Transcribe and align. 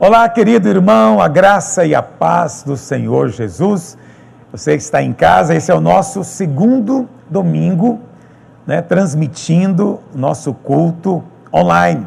Olá, 0.00 0.28
querido 0.28 0.68
irmão, 0.68 1.20
a 1.20 1.26
graça 1.26 1.84
e 1.84 1.92
a 1.92 2.00
paz 2.00 2.62
do 2.62 2.76
Senhor 2.76 3.30
Jesus. 3.30 3.98
Você 4.52 4.76
que 4.76 4.82
está 4.84 5.02
em 5.02 5.12
casa, 5.12 5.56
esse 5.56 5.72
é 5.72 5.74
o 5.74 5.80
nosso 5.80 6.22
segundo 6.22 7.08
domingo, 7.28 7.98
né, 8.64 8.80
transmitindo 8.80 9.98
nosso 10.14 10.54
culto 10.54 11.24
online. 11.52 12.06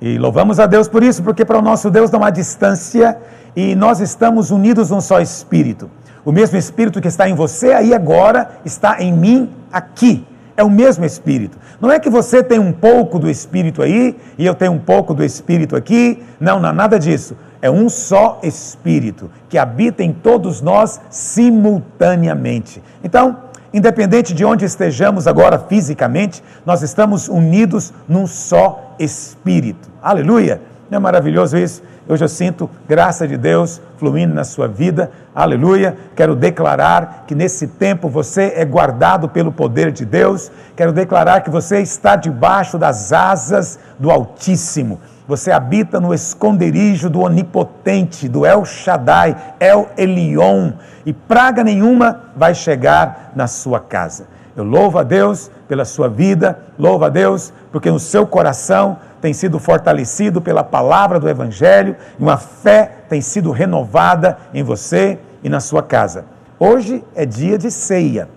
E 0.00 0.16
louvamos 0.16 0.60
a 0.60 0.66
Deus 0.66 0.86
por 0.86 1.02
isso, 1.02 1.24
porque 1.24 1.44
para 1.44 1.58
o 1.58 1.62
nosso 1.62 1.90
Deus 1.90 2.08
não 2.08 2.22
há 2.22 2.30
distância 2.30 3.18
e 3.56 3.74
nós 3.74 3.98
estamos 3.98 4.52
unidos 4.52 4.90
num 4.90 5.00
só 5.00 5.20
Espírito. 5.20 5.90
O 6.24 6.30
mesmo 6.30 6.56
Espírito 6.56 7.00
que 7.00 7.08
está 7.08 7.28
em 7.28 7.34
você 7.34 7.72
aí 7.72 7.92
agora 7.92 8.60
está 8.64 9.02
em 9.02 9.12
mim 9.12 9.50
aqui 9.72 10.24
é 10.58 10.64
o 10.64 10.68
mesmo 10.68 11.04
Espírito. 11.04 11.56
Não 11.80 11.90
é 11.90 12.00
que 12.00 12.10
você 12.10 12.42
tem 12.42 12.58
um 12.58 12.72
pouco 12.72 13.16
do 13.20 13.30
Espírito 13.30 13.80
aí 13.80 14.16
e 14.36 14.44
eu 14.44 14.56
tenho 14.56 14.72
um 14.72 14.78
pouco 14.78 15.14
do 15.14 15.24
Espírito 15.24 15.76
aqui. 15.76 16.20
Não, 16.40 16.58
não, 16.58 16.72
nada 16.72 16.98
disso. 16.98 17.36
É 17.62 17.70
um 17.70 17.88
só 17.88 18.40
Espírito 18.42 19.30
que 19.48 19.56
habita 19.56 20.02
em 20.02 20.12
todos 20.12 20.60
nós 20.60 21.00
simultaneamente. 21.10 22.82
Então, 23.04 23.38
independente 23.72 24.34
de 24.34 24.44
onde 24.44 24.64
estejamos 24.64 25.28
agora 25.28 25.60
fisicamente, 25.60 26.42
nós 26.66 26.82
estamos 26.82 27.28
unidos 27.28 27.94
num 28.08 28.26
só 28.26 28.96
Espírito. 28.98 29.88
Aleluia! 30.02 30.60
Não 30.90 30.96
é 30.96 30.98
maravilhoso 30.98 31.58
isso? 31.58 31.82
Hoje 32.08 32.24
eu 32.24 32.28
sinto 32.28 32.70
graça 32.88 33.28
de 33.28 33.36
Deus 33.36 33.78
fluindo 33.98 34.34
na 34.34 34.42
sua 34.42 34.66
vida. 34.66 35.10
Aleluia. 35.34 35.94
Quero 36.16 36.34
declarar 36.34 37.24
que 37.26 37.34
nesse 37.34 37.66
tempo 37.66 38.08
você 38.08 38.54
é 38.56 38.64
guardado 38.64 39.28
pelo 39.28 39.52
poder 39.52 39.92
de 39.92 40.06
Deus. 40.06 40.50
Quero 40.74 40.90
declarar 40.90 41.42
que 41.42 41.50
você 41.50 41.80
está 41.80 42.16
debaixo 42.16 42.78
das 42.78 43.12
asas 43.12 43.78
do 43.98 44.10
Altíssimo. 44.10 44.98
Você 45.26 45.52
habita 45.52 46.00
no 46.00 46.14
esconderijo 46.14 47.10
do 47.10 47.20
Onipotente, 47.20 48.26
do 48.26 48.46
El 48.46 48.64
Shaddai, 48.64 49.36
El 49.60 49.90
Elion, 49.98 50.72
e 51.04 51.12
praga 51.12 51.62
nenhuma 51.62 52.32
vai 52.34 52.54
chegar 52.54 53.32
na 53.36 53.46
sua 53.46 53.78
casa. 53.78 54.37
Eu 54.58 54.64
louvo 54.64 54.98
a 54.98 55.04
Deus 55.04 55.52
pela 55.68 55.84
sua 55.84 56.08
vida, 56.08 56.58
louvo 56.76 57.04
a 57.04 57.08
Deus 57.08 57.52
porque 57.70 57.88
no 57.88 58.00
seu 58.00 58.26
coração 58.26 58.98
tem 59.20 59.32
sido 59.32 59.56
fortalecido 59.60 60.40
pela 60.40 60.64
palavra 60.64 61.20
do 61.20 61.28
Evangelho 61.28 61.94
e 62.18 62.22
uma 62.22 62.36
fé 62.36 62.90
tem 63.08 63.20
sido 63.20 63.52
renovada 63.52 64.36
em 64.52 64.64
você 64.64 65.20
e 65.44 65.48
na 65.48 65.60
sua 65.60 65.80
casa. 65.80 66.24
Hoje 66.58 67.04
é 67.14 67.24
dia 67.24 67.56
de 67.56 67.70
ceia 67.70 68.28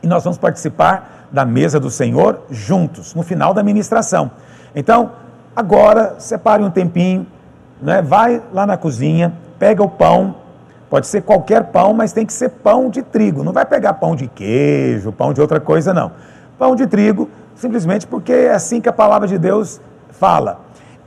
e 0.00 0.06
nós 0.06 0.22
vamos 0.22 0.38
participar 0.38 1.26
da 1.32 1.44
mesa 1.44 1.80
do 1.80 1.90
Senhor 1.90 2.42
juntos, 2.48 3.12
no 3.12 3.24
final 3.24 3.52
da 3.52 3.64
ministração. 3.64 4.30
Então, 4.76 5.10
agora, 5.56 6.14
separe 6.18 6.62
um 6.62 6.70
tempinho, 6.70 7.26
né? 7.80 8.00
vai 8.00 8.40
lá 8.52 8.64
na 8.64 8.76
cozinha, 8.76 9.32
pega 9.58 9.82
o 9.82 9.88
pão, 9.88 10.36
pode 10.92 11.06
ser 11.06 11.22
qualquer 11.22 11.64
pão, 11.68 11.94
mas 11.94 12.12
tem 12.12 12.26
que 12.26 12.34
ser 12.34 12.50
pão 12.50 12.90
de 12.90 13.00
trigo. 13.00 13.42
Não 13.42 13.50
vai 13.50 13.64
pegar 13.64 13.94
pão 13.94 14.14
de 14.14 14.28
queijo, 14.28 15.10
pão 15.10 15.32
de 15.32 15.40
outra 15.40 15.58
coisa, 15.58 15.94
não. 15.94 16.12
Pão 16.58 16.76
de 16.76 16.86
trigo, 16.86 17.30
simplesmente 17.54 18.06
porque 18.06 18.30
é 18.30 18.52
assim 18.52 18.78
que 18.78 18.90
a 18.90 18.92
palavra 18.92 19.26
de 19.26 19.38
Deus 19.38 19.80
fala. 20.10 20.60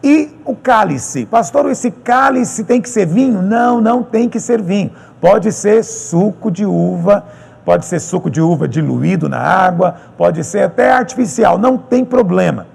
E 0.03 0.35
o 0.43 0.55
cálice, 0.55 1.27
pastor, 1.27 1.69
esse 1.69 1.91
cálice 1.91 2.63
tem 2.63 2.81
que 2.81 2.89
ser 2.89 3.05
vinho? 3.05 3.43
Não, 3.43 3.79
não 3.79 4.01
tem 4.01 4.27
que 4.27 4.39
ser 4.39 4.59
vinho. 4.59 4.89
Pode 5.21 5.51
ser 5.51 5.83
suco 5.83 6.49
de 6.49 6.65
uva, 6.65 7.23
pode 7.63 7.85
ser 7.85 7.99
suco 7.99 8.27
de 8.27 8.41
uva 8.41 8.67
diluído 8.67 9.29
na 9.29 9.37
água, 9.37 9.97
pode 10.17 10.43
ser 10.43 10.63
até 10.63 10.91
artificial, 10.93 11.59
não 11.59 11.77
tem 11.77 12.03
problema. 12.03 12.65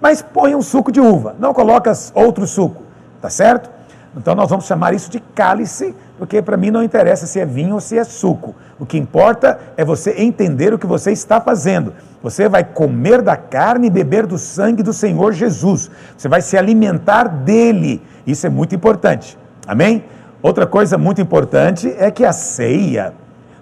Mas 0.00 0.20
põe 0.20 0.56
um 0.56 0.62
suco 0.62 0.90
de 0.90 1.00
uva, 1.00 1.36
não 1.38 1.54
coloca 1.54 1.92
outro 2.12 2.44
suco, 2.44 2.82
tá 3.22 3.30
certo? 3.30 3.70
Então 4.16 4.34
nós 4.34 4.50
vamos 4.50 4.66
chamar 4.66 4.92
isso 4.92 5.10
de 5.10 5.20
cálice, 5.20 5.94
porque 6.18 6.42
para 6.42 6.56
mim 6.56 6.70
não 6.70 6.82
interessa 6.82 7.26
se 7.26 7.38
é 7.38 7.46
vinho 7.46 7.74
ou 7.74 7.80
se 7.80 7.96
é 7.96 8.04
suco. 8.04 8.54
O 8.78 8.84
que 8.84 8.98
importa 8.98 9.58
é 9.76 9.84
você 9.84 10.14
entender 10.18 10.74
o 10.74 10.78
que 10.78 10.86
você 10.86 11.12
está 11.12 11.40
fazendo. 11.40 11.94
Você 12.22 12.48
vai 12.48 12.64
comer 12.64 13.22
da 13.22 13.36
carne 13.36 13.86
e 13.86 13.90
beber 13.90 14.26
do 14.26 14.36
sangue 14.36 14.82
do 14.82 14.92
Senhor 14.92 15.32
Jesus. 15.32 15.90
Você 16.16 16.28
vai 16.28 16.42
se 16.42 16.56
alimentar 16.56 17.28
dele. 17.28 18.02
Isso 18.26 18.46
é 18.46 18.50
muito 18.50 18.74
importante. 18.74 19.38
Amém? 19.66 20.04
Outra 20.42 20.66
coisa 20.66 20.98
muito 20.98 21.20
importante 21.20 21.94
é 21.98 22.10
que 22.10 22.24
a 22.24 22.32
ceia 22.32 23.14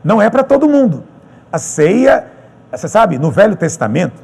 não 0.02 0.22
é 0.22 0.30
para 0.30 0.42
todo 0.42 0.68
mundo. 0.68 1.04
A 1.52 1.58
ceia, 1.58 2.26
você 2.70 2.88
sabe, 2.88 3.18
no 3.18 3.30
Velho 3.30 3.56
Testamento, 3.56 4.22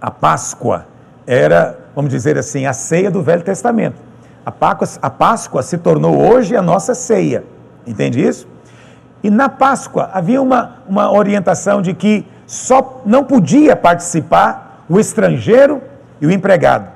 a 0.00 0.10
Páscoa 0.10 0.86
era, 1.26 1.78
vamos 1.94 2.10
dizer 2.10 2.36
assim, 2.36 2.66
a 2.66 2.72
ceia 2.72 3.10
do 3.10 3.22
Velho 3.22 3.42
Testamento. 3.42 4.09
A 4.44 4.50
Páscoa, 4.50 4.88
a 5.02 5.10
Páscoa 5.10 5.62
se 5.62 5.78
tornou 5.78 6.18
hoje 6.18 6.56
a 6.56 6.62
nossa 6.62 6.94
ceia. 6.94 7.44
Entende 7.86 8.26
isso? 8.26 8.48
E 9.22 9.30
na 9.30 9.48
Páscoa 9.48 10.10
havia 10.12 10.40
uma, 10.40 10.76
uma 10.88 11.12
orientação 11.12 11.82
de 11.82 11.92
que 11.92 12.26
só 12.46 13.02
não 13.04 13.22
podia 13.22 13.76
participar 13.76 14.84
o 14.88 14.98
estrangeiro 14.98 15.82
e 16.20 16.26
o 16.26 16.30
empregado. 16.30 16.90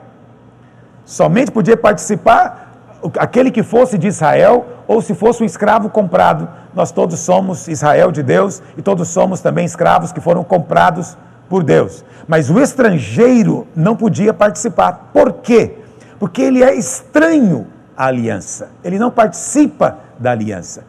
Somente 1.05 1.51
podia 1.51 1.77
participar 1.77 2.73
aquele 3.19 3.51
que 3.51 3.63
fosse 3.63 3.99
de 3.99 4.09
Israel 4.09 4.67
ou 4.89 5.03
se 5.03 5.15
fosse 5.15 5.43
um 5.43 5.47
escravo 5.47 5.91
comprado. 5.91 6.49
Nós 6.75 6.91
todos 6.91 7.21
somos 7.21 7.69
Israel 7.69 8.11
de 8.11 8.23
Deus 8.23 8.63
e 8.77 8.83
todos 8.83 9.09
somos 9.09 9.41
também 9.41 9.67
escravos 9.67 10.13
que 10.13 10.21
foram 10.21 10.43
comprados 10.43 11.17
por 11.49 11.63
Deus. 11.63 12.05
Mas 12.27 12.51
o 12.51 12.59
estrangeiro 12.59 13.67
não 13.77 13.95
podia 13.95 14.33
participar. 14.33 15.11
Por 15.13 15.35
quê? 15.35 15.84
Porque 16.19 16.43
ele 16.43 16.63
é 16.63 16.75
estranho 16.75 17.67
à 17.97 18.07
aliança, 18.07 18.71
ele 18.83 18.99
não 18.99 19.11
participa 19.11 19.99
da 20.19 20.33
aliança. 20.33 20.85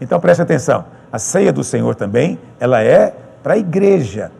Então 0.00 0.20
preste 0.20 0.42
atenção, 0.42 0.84
a 1.12 1.18
ceia 1.18 1.52
do 1.52 1.64
Senhor 1.64 1.94
também, 1.94 2.38
ela 2.60 2.82
é 2.82 3.14
para 3.42 3.54
a 3.54 3.58
igreja, 3.58 4.30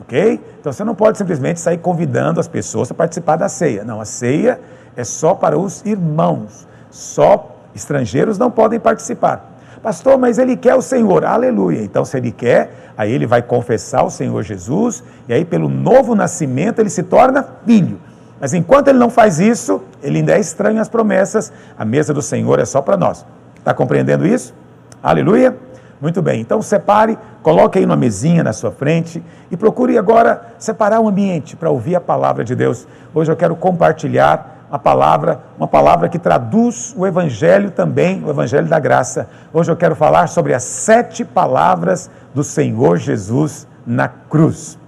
ok? 0.00 0.40
Então 0.60 0.72
você 0.72 0.84
não 0.84 0.94
pode 0.94 1.18
simplesmente 1.18 1.60
sair 1.60 1.78
convidando 1.78 2.40
as 2.40 2.48
pessoas 2.48 2.90
a 2.90 2.94
participar 2.94 3.36
da 3.36 3.48
ceia. 3.48 3.84
Não, 3.84 4.00
a 4.00 4.04
ceia 4.04 4.60
é 4.96 5.04
só 5.04 5.34
para 5.34 5.58
os 5.58 5.84
irmãos, 5.84 6.66
só 6.90 7.56
estrangeiros 7.74 8.38
não 8.38 8.50
podem 8.50 8.80
participar. 8.80 9.56
Pastor, 9.82 10.18
mas 10.18 10.38
ele 10.38 10.56
quer 10.56 10.74
o 10.74 10.82
Senhor, 10.82 11.24
aleluia. 11.24 11.82
Então, 11.82 12.04
se 12.04 12.16
ele 12.16 12.32
quer, 12.32 12.92
aí 12.96 13.12
ele 13.12 13.26
vai 13.26 13.40
confessar 13.40 14.02
o 14.02 14.10
Senhor 14.10 14.42
Jesus, 14.42 15.04
e 15.28 15.32
aí, 15.32 15.44
pelo 15.44 15.68
novo 15.68 16.14
nascimento, 16.14 16.80
ele 16.80 16.90
se 16.90 17.04
torna 17.04 17.46
filho. 17.64 18.00
Mas 18.40 18.52
enquanto 18.52 18.88
ele 18.88 18.98
não 18.98 19.10
faz 19.10 19.38
isso, 19.38 19.82
ele 20.02 20.18
ainda 20.18 20.34
é 20.34 20.40
estranho 20.40 20.80
às 20.80 20.88
promessas. 20.88 21.52
A 21.78 21.84
mesa 21.84 22.12
do 22.12 22.20
Senhor 22.20 22.58
é 22.58 22.64
só 22.64 22.82
para 22.82 22.96
nós. 22.96 23.24
Está 23.58 23.72
compreendendo 23.72 24.26
isso? 24.26 24.54
Aleluia? 25.02 25.56
Muito 26.00 26.20
bem. 26.20 26.40
Então 26.40 26.60
separe, 26.60 27.18
coloque 27.42 27.78
aí 27.78 27.84
uma 27.84 27.96
mesinha 27.96 28.44
na 28.44 28.52
sua 28.52 28.70
frente 28.70 29.22
e 29.50 29.56
procure 29.56 29.96
agora 29.96 30.54
separar 30.58 31.00
o 31.00 31.08
ambiente 31.08 31.56
para 31.56 31.70
ouvir 31.70 31.96
a 31.96 32.00
palavra 32.00 32.44
de 32.44 32.54
Deus. 32.54 32.86
Hoje 33.14 33.32
eu 33.32 33.36
quero 33.36 33.56
compartilhar 33.56 34.66
a 34.70 34.78
palavra, 34.78 35.40
uma 35.56 35.68
palavra 35.68 36.08
que 36.08 36.18
traduz 36.18 36.94
o 36.96 37.06
evangelho 37.06 37.70
também, 37.70 38.22
o 38.22 38.28
evangelho 38.28 38.66
da 38.66 38.78
graça. 38.78 39.28
Hoje 39.52 39.70
eu 39.70 39.76
quero 39.76 39.94
falar 39.94 40.28
sobre 40.28 40.52
as 40.52 40.64
sete 40.64 41.24
palavras 41.24 42.10
do 42.34 42.44
Senhor 42.44 42.98
Jesus 42.98 43.66
na 43.86 44.08
cruz. 44.08 44.78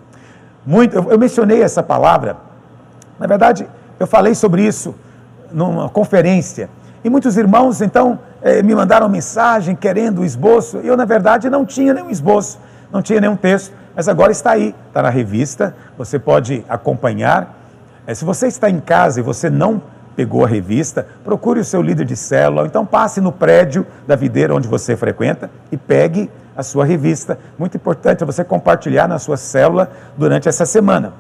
Muito, 0.67 0.95
eu, 0.95 1.13
eu 1.13 1.19
mencionei 1.19 1.63
essa 1.63 1.83
palavra 1.83 2.48
na 3.19 3.27
verdade, 3.27 3.69
eu 3.99 4.07
falei 4.07 4.35
sobre 4.35 4.63
isso 4.63 4.95
numa 5.53 5.89
conferência 5.89 6.69
e 7.03 7.11
muitos 7.11 7.37
irmãos 7.37 7.81
então 7.81 8.19
eh, 8.43 8.63
me 8.63 8.75
mandaram 8.75 9.09
mensagem 9.09 9.75
querendo 9.75 10.21
o 10.21 10.25
esboço. 10.25 10.79
Eu, 10.79 10.97
na 10.97 11.05
verdade, 11.05 11.49
não 11.49 11.65
tinha 11.65 11.95
nenhum 11.95 12.11
esboço, 12.11 12.59
não 12.93 13.01
tinha 13.01 13.21
nenhum 13.21 13.37
texto, 13.37 13.73
mas 13.95 14.09
agora 14.09 14.33
está 14.33 14.53
aí, 14.53 14.75
está 14.89 15.03
na 15.03 15.11
revista, 15.11 15.75
você 15.97 16.19
pode 16.19 16.65
acompanhar. 16.69 17.57
Eh, 18.07 18.15
se 18.15 18.25
você 18.25 18.47
está 18.47 18.69
em 18.69 18.81
casa 18.81 19.21
e 19.21 19.23
você 19.23 19.49
não 19.49 19.81
pegou 20.17 20.45
a 20.45 20.49
revista, 20.49 21.07
procure 21.23 21.61
o 21.61 21.65
seu 21.65 21.81
líder 21.81 22.05
de 22.05 22.17
célula, 22.17 22.63
ou 22.63 22.67
então 22.67 22.85
passe 22.85 23.21
no 23.21 23.31
prédio 23.31 23.87
da 24.07 24.17
videira 24.17 24.53
onde 24.55 24.67
você 24.67 24.97
frequenta 24.97 25.49
e 25.71 25.77
pegue 25.77 26.29
a 26.57 26.63
sua 26.65 26.85
revista. 26.85 27.39
Muito 27.57 27.77
importante 27.77 28.25
é 28.25 28.27
você 28.27 28.43
compartilhar 28.43 29.07
na 29.07 29.21
sua 29.21 29.37
célula 29.37 29.93
durante 30.17 30.49
essa 30.49 30.67
semana. 30.67 31.13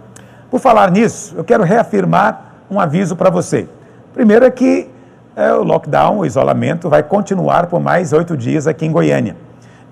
Por 0.50 0.60
falar 0.60 0.90
nisso, 0.90 1.34
eu 1.36 1.44
quero 1.44 1.62
reafirmar 1.62 2.54
um 2.70 2.80
aviso 2.80 3.14
para 3.14 3.30
você. 3.30 3.68
Primeiro 4.14 4.44
é 4.44 4.50
que 4.50 4.88
é, 5.36 5.52
o 5.52 5.62
lockdown, 5.62 6.18
o 6.18 6.26
isolamento, 6.26 6.88
vai 6.88 7.02
continuar 7.02 7.66
por 7.66 7.80
mais 7.80 8.12
oito 8.12 8.36
dias 8.36 8.66
aqui 8.66 8.86
em 8.86 8.90
Goiânia. 8.90 9.36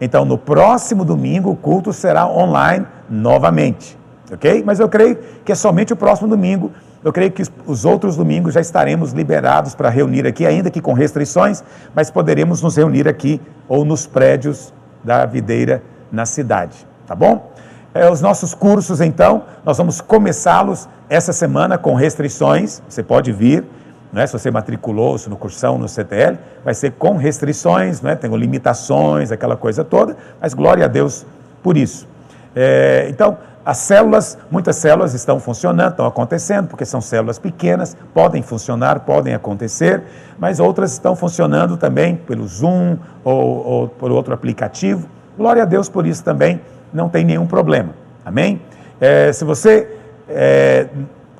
Então, 0.00 0.24
no 0.24 0.36
próximo 0.36 1.04
domingo, 1.04 1.50
o 1.50 1.56
culto 1.56 1.92
será 1.92 2.26
online 2.26 2.86
novamente, 3.08 3.96
ok? 4.32 4.62
Mas 4.66 4.80
eu 4.80 4.88
creio 4.88 5.16
que 5.44 5.52
é 5.52 5.54
somente 5.54 5.92
o 5.92 5.96
próximo 5.96 6.28
domingo. 6.28 6.72
Eu 7.04 7.12
creio 7.12 7.30
que 7.30 7.42
os 7.66 7.84
outros 7.84 8.16
domingos 8.16 8.54
já 8.54 8.60
estaremos 8.60 9.12
liberados 9.12 9.74
para 9.74 9.88
reunir 9.88 10.26
aqui, 10.26 10.44
ainda 10.44 10.70
que 10.70 10.80
com 10.80 10.92
restrições, 10.92 11.62
mas 11.94 12.10
poderemos 12.10 12.60
nos 12.62 12.76
reunir 12.76 13.06
aqui 13.06 13.40
ou 13.68 13.84
nos 13.84 14.06
prédios 14.06 14.74
da 15.04 15.24
videira 15.24 15.82
na 16.10 16.26
cidade, 16.26 16.86
tá 17.06 17.14
bom? 17.14 17.52
É, 17.98 18.10
os 18.10 18.20
nossos 18.20 18.52
cursos, 18.52 19.00
então, 19.00 19.44
nós 19.64 19.78
vamos 19.78 20.02
começá-los 20.02 20.87
essa 21.08 21.32
semana 21.32 21.78
com 21.78 21.94
restrições, 21.94 22.82
você 22.87 23.02
pode 23.02 23.32
vir, 23.32 23.64
né? 24.12 24.26
se 24.26 24.34
você 24.34 24.50
matriculou-se 24.50 25.31
no 25.31 25.37
cursão, 25.37 25.78
no 25.78 25.88
CTL, 25.88 26.38
vai 26.62 26.75
ser 26.75 26.93
com 26.93 27.16
restrições, 27.16 28.02
né? 28.02 28.14
tem 28.14 28.31
limitações, 28.37 29.32
aquela 29.32 29.56
coisa 29.56 29.82
toda, 29.82 30.14
mas 30.38 30.52
glória 30.52 30.84
a 30.84 30.88
Deus 30.88 31.25
por 31.62 31.75
isso. 31.75 32.06
É, 32.54 33.06
então, 33.08 33.38
as 33.64 33.78
células, 33.78 34.37
muitas 34.50 34.76
células 34.76 35.14
estão 35.14 35.40
funcionando, 35.40 35.92
estão 35.92 36.06
acontecendo, 36.06 36.69
porque 36.69 36.84
são 36.84 37.00
células 37.00 37.38
pequenas, 37.38 37.96
podem 38.12 38.42
funcionar, 38.42 39.00
podem 39.00 39.32
acontecer, 39.32 40.02
mas 40.38 40.60
outras 40.60 40.92
estão 40.92 41.16
funcionando 41.16 41.78
também 41.78 42.14
pelo 42.14 42.46
Zoom 42.46 42.99
ou, 43.25 43.66
ou 43.66 43.88
por 43.88 44.12
outro 44.12 44.34
aplicativo. 44.34 45.08
Glória 45.37 45.62
a 45.62 45.66
Deus 45.66 45.88
por 45.88 46.06
isso 46.06 46.22
também, 46.22 46.60
não 46.96 47.08
tem 47.08 47.25
nenhum 47.25 47.46
problema. 47.46 47.94
Amém? 48.25 48.60
É, 48.98 49.31
se 49.31 49.44
você 49.44 49.88
é, 50.28 50.88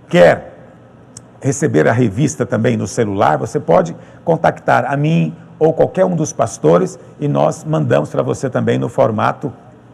quer 0.08 0.53
receber 1.41 1.88
a 1.88 1.93
revista 1.93 2.44
também 2.44 2.76
no 2.76 2.87
celular, 2.87 3.38
você 3.38 3.58
pode 3.58 3.97
contactar 4.25 4.85
a 4.85 4.97
mim 4.97 5.35
ou 5.58 5.73
qualquer 5.73 6.05
um 6.05 6.14
dos 6.14 6.32
pastores 6.32 6.99
e 7.19 7.26
nós 7.26 7.64
mandamos 7.64 8.11
para 8.11 8.23
você 8.23 8.50
também 8.50 8.79
no 8.79 8.88
formato 8.88 9.53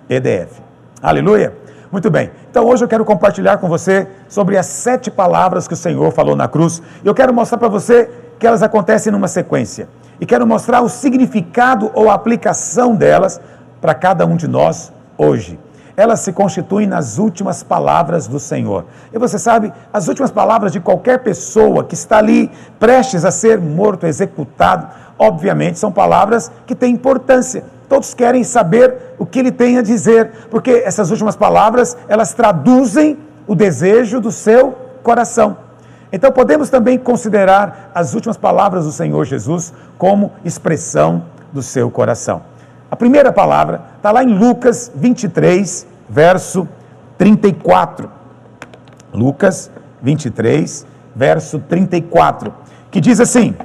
PDF. 0.09 0.61
Aleluia! 1.01 1.55
Muito 1.93 2.11
bem, 2.11 2.31
então 2.51 2.67
hoje 2.67 2.83
eu 2.83 2.89
quero 2.89 3.05
compartilhar 3.05 3.59
com 3.59 3.69
você 3.69 4.09
sobre 4.27 4.57
as 4.57 4.65
sete 4.65 5.11
palavras 5.11 5.69
que 5.69 5.75
o 5.75 5.77
Senhor 5.77 6.11
falou 6.11 6.35
na 6.35 6.49
cruz. 6.49 6.83
Eu 7.05 7.15
quero 7.15 7.35
mostrar 7.35 7.59
para 7.59 7.69
você 7.69 8.11
que 8.39 8.47
elas 8.47 8.63
acontecem 8.63 9.13
numa 9.13 9.29
sequência. 9.29 9.89
E 10.19 10.25
quero 10.25 10.47
mostrar 10.47 10.81
o 10.81 10.89
significado 10.89 11.91
ou 11.95 12.11
a 12.11 12.15
aplicação 12.15 12.97
delas 12.97 13.41
para 13.81 13.95
cada 13.95 14.25
um 14.25 14.37
de 14.37 14.49
nós 14.49 14.91
hoje 15.23 15.59
elas 15.97 16.21
se 16.21 16.33
constituem 16.33 16.87
nas 16.87 17.19
últimas 17.19 17.63
palavras 17.63 18.27
do 18.27 18.39
Senhor. 18.39 18.87
E 19.13 19.19
você 19.19 19.39
sabe, 19.39 19.73
as 19.93 20.09
últimas 20.09 20.31
palavras 20.31 20.73
de 20.73 20.81
qualquer 20.81 21.19
pessoa 21.19 21.85
que 21.85 21.95
está 21.95 22.19
ali 22.19 22.51
prestes 22.79 23.25
a 23.25 23.31
ser 23.31 23.61
morto, 23.61 24.07
executado, 24.07 24.89
obviamente 25.19 25.79
são 25.79 25.93
palavras 25.93 26.51
que 26.67 26.75
têm 26.75 26.95
importância. 26.95 27.65
Todos 27.89 28.15
querem 28.15 28.43
saber 28.43 29.15
o 29.19 29.27
que 29.27 29.39
ele 29.39 29.53
tem 29.53 29.77
a 29.79 29.83
dizer, 29.83 30.49
porque 30.51 30.83
essas 30.85 31.11
últimas 31.11 31.37
palavras, 31.37 31.97
elas 32.09 32.33
traduzem 32.33 33.19
o 33.47 33.55
desejo 33.55 34.21
do 34.21 34.33
seu 34.33 34.73
coração. 35.03 35.59
Então 36.11 36.31
podemos 36.31 36.71
também 36.71 36.99
considerar 36.99 37.91
as 37.95 38.15
últimas 38.15 38.37
palavras 38.37 38.85
do 38.85 38.93
Senhor 38.93 39.25
Jesus 39.25 39.73
como 39.99 40.33
expressão 40.45 41.25
do 41.53 41.63
seu 41.63 41.91
coração. 41.91 42.52
A 42.93 42.97
primeira 42.97 43.33
palavra 43.33 43.81
está 43.97 44.11
lá 44.11 44.23
em 44.23 44.39
Lucas 44.39 44.93
23, 44.95 45.87
verso 46.11 46.69
34. 47.17 48.11
Lucas 49.15 49.71
23, 50.03 50.87
verso 51.17 51.59
34, 51.59 52.53
que 52.91 53.01
diz 53.01 53.19
assim: 53.19 53.57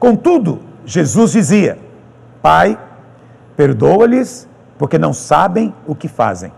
Contudo, 0.00 0.58
Jesus 0.84 1.30
dizia: 1.30 1.78
Pai, 2.42 2.76
perdoa-lhes, 3.56 4.48
porque 4.76 4.98
não 4.98 5.12
sabem 5.12 5.72
o 5.86 5.94
que 5.94 6.08
fazem. 6.08 6.52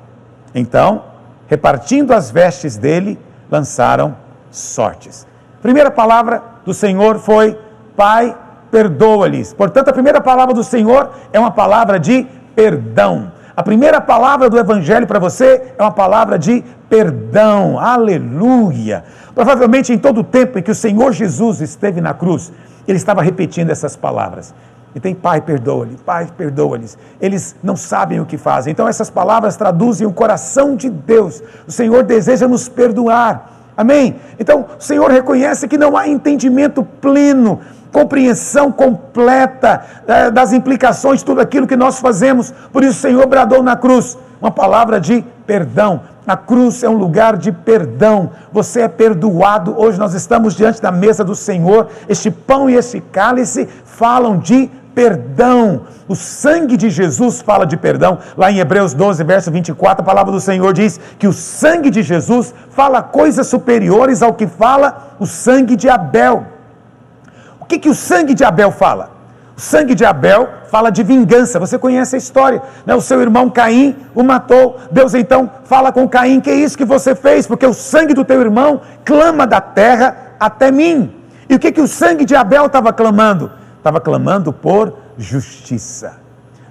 Então, 0.54 1.04
repartindo 1.46 2.14
as 2.14 2.30
vestes 2.30 2.78
dele, 2.78 3.18
lançaram 3.50 4.16
sortes. 4.50 5.26
Primeira 5.60 5.90
palavra 5.90 6.42
do 6.64 6.72
Senhor 6.72 7.18
foi: 7.18 7.60
Pai, 7.94 8.34
perdoa-lhes. 8.72 9.52
Portanto, 9.52 9.90
a 9.90 9.92
primeira 9.92 10.20
palavra 10.20 10.54
do 10.54 10.64
Senhor 10.64 11.10
é 11.30 11.38
uma 11.38 11.50
palavra 11.50 12.00
de 12.00 12.26
perdão. 12.56 13.30
A 13.54 13.62
primeira 13.62 14.00
palavra 14.00 14.48
do 14.48 14.58
Evangelho 14.58 15.06
para 15.06 15.18
você 15.18 15.74
é 15.76 15.82
uma 15.82 15.92
palavra 15.92 16.38
de 16.38 16.64
perdão. 16.88 17.78
Aleluia! 17.78 19.04
Provavelmente 19.34 19.92
em 19.92 19.98
todo 19.98 20.20
o 20.20 20.24
tempo 20.24 20.58
em 20.58 20.62
que 20.62 20.70
o 20.70 20.74
Senhor 20.74 21.12
Jesus 21.12 21.60
esteve 21.60 22.00
na 22.00 22.14
cruz, 22.14 22.50
ele 22.88 22.96
estava 22.96 23.20
repetindo 23.20 23.68
essas 23.68 23.94
palavras. 23.94 24.54
E 24.94 25.00
tem 25.00 25.14
Pai, 25.14 25.42
perdoa-lhe, 25.42 25.96
Pai, 26.04 26.28
perdoa-lhes. 26.34 26.96
Eles 27.20 27.54
não 27.62 27.76
sabem 27.76 28.20
o 28.20 28.26
que 28.26 28.38
fazem. 28.38 28.70
Então 28.70 28.88
essas 28.88 29.10
palavras 29.10 29.54
traduzem 29.54 30.06
o 30.06 30.12
coração 30.12 30.76
de 30.76 30.88
Deus. 30.88 31.42
O 31.66 31.70
Senhor 31.70 32.02
deseja 32.04 32.48
nos 32.48 32.70
perdoar. 32.70 33.50
Amém? 33.76 34.16
Então 34.38 34.66
o 34.78 34.82
Senhor 34.82 35.10
reconhece 35.10 35.66
que 35.66 35.78
não 35.78 35.96
há 35.96 36.08
entendimento 36.08 36.84
pleno 37.00 37.60
compreensão 37.92 38.72
completa 38.72 39.84
é, 40.06 40.30
das 40.30 40.52
implicações 40.52 41.20
de 41.20 41.26
tudo 41.26 41.40
aquilo 41.40 41.66
que 41.66 41.76
nós 41.76 42.00
fazemos. 42.00 42.52
Por 42.72 42.82
isso 42.82 42.98
o 42.98 43.02
Senhor 43.02 43.26
bradou 43.26 43.62
na 43.62 43.76
cruz 43.76 44.18
uma 44.40 44.50
palavra 44.50 44.98
de 44.98 45.22
perdão. 45.46 46.00
A 46.26 46.36
cruz 46.36 46.82
é 46.82 46.88
um 46.88 46.96
lugar 46.96 47.36
de 47.36 47.52
perdão. 47.52 48.30
Você 48.52 48.80
é 48.80 48.88
perdoado. 48.88 49.74
Hoje 49.76 49.98
nós 49.98 50.14
estamos 50.14 50.54
diante 50.54 50.80
da 50.80 50.90
mesa 50.90 51.22
do 51.22 51.34
Senhor. 51.34 51.88
Este 52.08 52.30
pão 52.30 52.70
e 52.70 52.74
este 52.74 53.00
cálice 53.00 53.68
falam 53.84 54.38
de 54.38 54.66
perdão. 54.66 54.81
O 56.08 56.14
sangue 56.14 56.76
de 56.76 56.90
Jesus 56.90 57.40
fala 57.40 57.64
de 57.64 57.76
perdão. 57.76 58.18
Lá 58.36 58.50
em 58.50 58.58
Hebreus 58.58 58.92
12, 58.94 59.24
verso 59.24 59.50
24, 59.50 60.02
a 60.02 60.04
palavra 60.04 60.32
do 60.32 60.40
Senhor 60.40 60.72
diz 60.72 61.00
que 61.18 61.26
o 61.26 61.32
sangue 61.32 61.90
de 61.90 62.02
Jesus 62.02 62.54
fala 62.70 63.02
coisas 63.02 63.46
superiores 63.46 64.22
ao 64.22 64.34
que 64.34 64.46
fala 64.46 65.16
o 65.18 65.26
sangue 65.26 65.76
de 65.76 65.88
Abel 65.88 66.46
que, 67.72 67.78
que 67.78 67.88
o 67.88 67.94
sangue 67.94 68.34
de 68.34 68.44
Abel 68.44 68.70
fala? 68.70 69.10
O 69.56 69.60
sangue 69.60 69.94
de 69.94 70.04
Abel 70.04 70.48
fala 70.70 70.90
de 70.90 71.02
vingança. 71.02 71.58
Você 71.58 71.78
conhece 71.78 72.16
a 72.16 72.18
história, 72.18 72.62
né? 72.84 72.94
O 72.94 73.00
seu 73.00 73.20
irmão 73.20 73.48
Caim 73.48 73.96
o 74.14 74.22
matou. 74.22 74.78
Deus 74.90 75.14
então 75.14 75.50
fala 75.64 75.90
com 75.92 76.08
Caim: 76.08 76.40
"Que 76.40 76.50
é 76.50 76.54
isso 76.54 76.76
que 76.76 76.84
você 76.84 77.14
fez? 77.14 77.46
Porque 77.46 77.66
o 77.66 77.72
sangue 77.72 78.14
do 78.14 78.24
teu 78.24 78.40
irmão 78.40 78.80
clama 79.04 79.46
da 79.46 79.60
terra 79.60 80.16
até 80.38 80.70
mim." 80.70 81.14
E 81.48 81.54
o 81.54 81.58
que 81.58 81.72
que 81.72 81.80
o 81.80 81.88
sangue 81.88 82.24
de 82.24 82.34
Abel 82.34 82.66
estava 82.66 82.92
clamando? 82.92 83.50
Estava 83.82 84.00
clamando 84.00 84.52
por 84.52 84.96
justiça. 85.18 86.20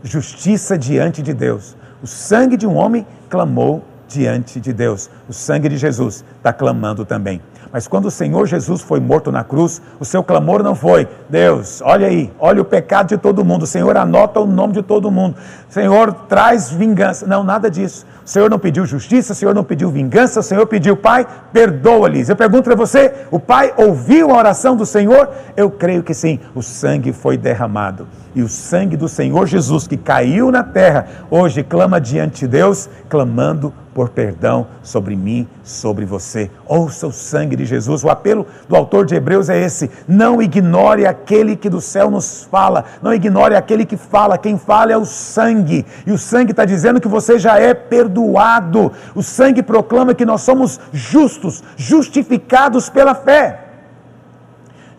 Justiça 0.01 0.77
diante 0.77 1.21
de 1.21 1.33
Deus. 1.33 1.75
O 2.01 2.07
sangue 2.07 2.55
de 2.55 2.65
um 2.65 2.77
homem 2.77 3.05
clamou 3.29 3.83
diante 4.07 4.61
de 4.61 4.71
Deus. 4.71 5.09
O 5.27 5.33
sangue 5.33 5.67
de 5.67 5.75
Jesus 5.75 6.23
está 6.37 6.53
clamando 6.53 7.03
também. 7.03 7.41
Mas 7.71 7.87
quando 7.87 8.05
o 8.05 8.11
Senhor 8.11 8.45
Jesus 8.45 8.81
foi 8.81 8.99
morto 8.99 9.31
na 9.31 9.43
cruz, 9.43 9.81
o 9.99 10.05
seu 10.05 10.23
clamor 10.23 10.61
não 10.61 10.75
foi: 10.75 11.07
Deus, 11.29 11.81
olha 11.81 12.07
aí, 12.07 12.31
olha 12.39 12.61
o 12.61 12.65
pecado 12.65 13.07
de 13.07 13.17
todo 13.17 13.45
mundo. 13.45 13.63
O 13.63 13.67
Senhor 13.67 13.95
anota 13.95 14.39
o 14.39 14.45
nome 14.45 14.73
de 14.73 14.81
todo 14.81 15.09
mundo. 15.09 15.35
O 15.69 15.73
Senhor 15.73 16.13
traz 16.27 16.69
vingança. 16.69 17.25
Não, 17.25 17.43
nada 17.43 17.69
disso. 17.69 18.05
O 18.25 18.29
Senhor 18.29 18.49
não 18.49 18.59
pediu 18.59 18.85
justiça, 18.85 19.33
o 19.33 19.35
Senhor 19.35 19.55
não 19.55 19.63
pediu 19.63 19.89
vingança, 19.89 20.41
o 20.41 20.43
Senhor 20.43 20.67
pediu, 20.67 20.95
Pai, 20.95 21.25
perdoa-lhes. 21.51 22.29
Eu 22.29 22.35
pergunto 22.35 22.63
para 22.63 22.75
você: 22.75 23.13
o 23.31 23.39
Pai 23.39 23.73
ouviu 23.77 24.31
a 24.31 24.37
oração 24.37 24.75
do 24.75 24.85
Senhor? 24.85 25.29
Eu 25.55 25.69
creio 25.69 26.03
que 26.03 26.13
sim. 26.13 26.39
O 26.53 26.61
sangue 26.61 27.13
foi 27.13 27.37
derramado. 27.37 28.07
E 28.33 28.41
o 28.41 28.47
sangue 28.47 28.95
do 28.95 29.09
Senhor 29.09 29.45
Jesus, 29.45 29.87
que 29.87 29.97
caiu 29.97 30.51
na 30.51 30.63
terra, 30.63 31.07
hoje 31.29 31.63
clama 31.63 31.99
diante 31.99 32.41
de 32.41 32.47
Deus, 32.47 32.89
clamando 33.09 33.73
por 33.93 34.07
perdão 34.07 34.67
sobre 34.81 35.17
mim, 35.17 35.45
sobre 35.63 36.05
você. 36.05 36.49
Ouça 36.65 37.07
o 37.07 37.11
sangue 37.11 37.57
de 37.57 37.65
Jesus. 37.65 38.05
O 38.05 38.09
apelo 38.09 38.47
do 38.69 38.75
autor 38.75 39.05
de 39.05 39.15
Hebreus 39.15 39.49
é 39.49 39.61
esse: 39.61 39.91
não 40.07 40.41
ignore 40.41 41.05
aquele 41.05 41.57
que 41.57 41.69
do 41.69 41.81
céu 41.81 42.09
nos 42.09 42.45
fala, 42.45 42.85
não 43.01 43.13
ignore 43.13 43.53
aquele 43.53 43.85
que 43.85 43.97
fala. 43.97 44.37
Quem 44.37 44.57
fala 44.57 44.93
é 44.93 44.97
o 44.97 45.05
sangue, 45.05 45.85
e 46.07 46.11
o 46.11 46.17
sangue 46.17 46.51
está 46.51 46.63
dizendo 46.63 47.01
que 47.01 47.09
você 47.09 47.37
já 47.37 47.59
é 47.59 47.73
perdoado. 47.73 48.93
O 49.13 49.21
sangue 49.21 49.61
proclama 49.61 50.13
que 50.13 50.25
nós 50.25 50.41
somos 50.41 50.79
justos, 50.93 51.61
justificados 51.75 52.89
pela 52.89 53.13
fé. 53.13 53.59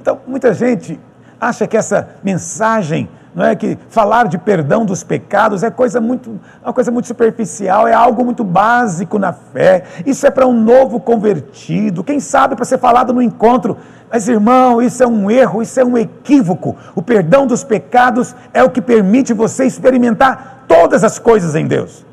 Então, 0.00 0.20
muita 0.26 0.52
gente 0.52 1.00
acha 1.40 1.66
que 1.66 1.76
essa 1.76 2.16
mensagem 2.22 3.08
não 3.34 3.44
é 3.44 3.56
que 3.56 3.78
falar 3.88 4.28
de 4.28 4.36
perdão 4.36 4.84
dos 4.84 5.02
pecados 5.02 5.62
é 5.62 5.70
coisa 5.70 6.00
muito, 6.00 6.38
uma 6.62 6.72
coisa 6.72 6.90
muito 6.90 7.06
superficial, 7.06 7.88
é 7.88 7.94
algo 7.94 8.24
muito 8.24 8.44
básico 8.44 9.18
na 9.18 9.32
fé. 9.32 9.84
Isso 10.04 10.26
é 10.26 10.30
para 10.30 10.46
um 10.46 10.52
novo 10.52 11.00
convertido, 11.00 12.04
quem 12.04 12.20
sabe 12.20 12.54
para 12.54 12.64
ser 12.64 12.78
falado 12.78 13.12
no 13.12 13.22
encontro. 13.22 13.78
Mas 14.10 14.28
irmão, 14.28 14.82
isso 14.82 15.02
é 15.02 15.06
um 15.06 15.30
erro, 15.30 15.62
isso 15.62 15.80
é 15.80 15.84
um 15.84 15.96
equívoco. 15.96 16.76
O 16.94 17.00
perdão 17.00 17.46
dos 17.46 17.64
pecados 17.64 18.36
é 18.52 18.62
o 18.62 18.68
que 18.68 18.82
permite 18.82 19.32
você 19.32 19.64
experimentar 19.64 20.64
todas 20.68 21.02
as 21.02 21.18
coisas 21.18 21.54
em 21.54 21.66
Deus 21.66 22.11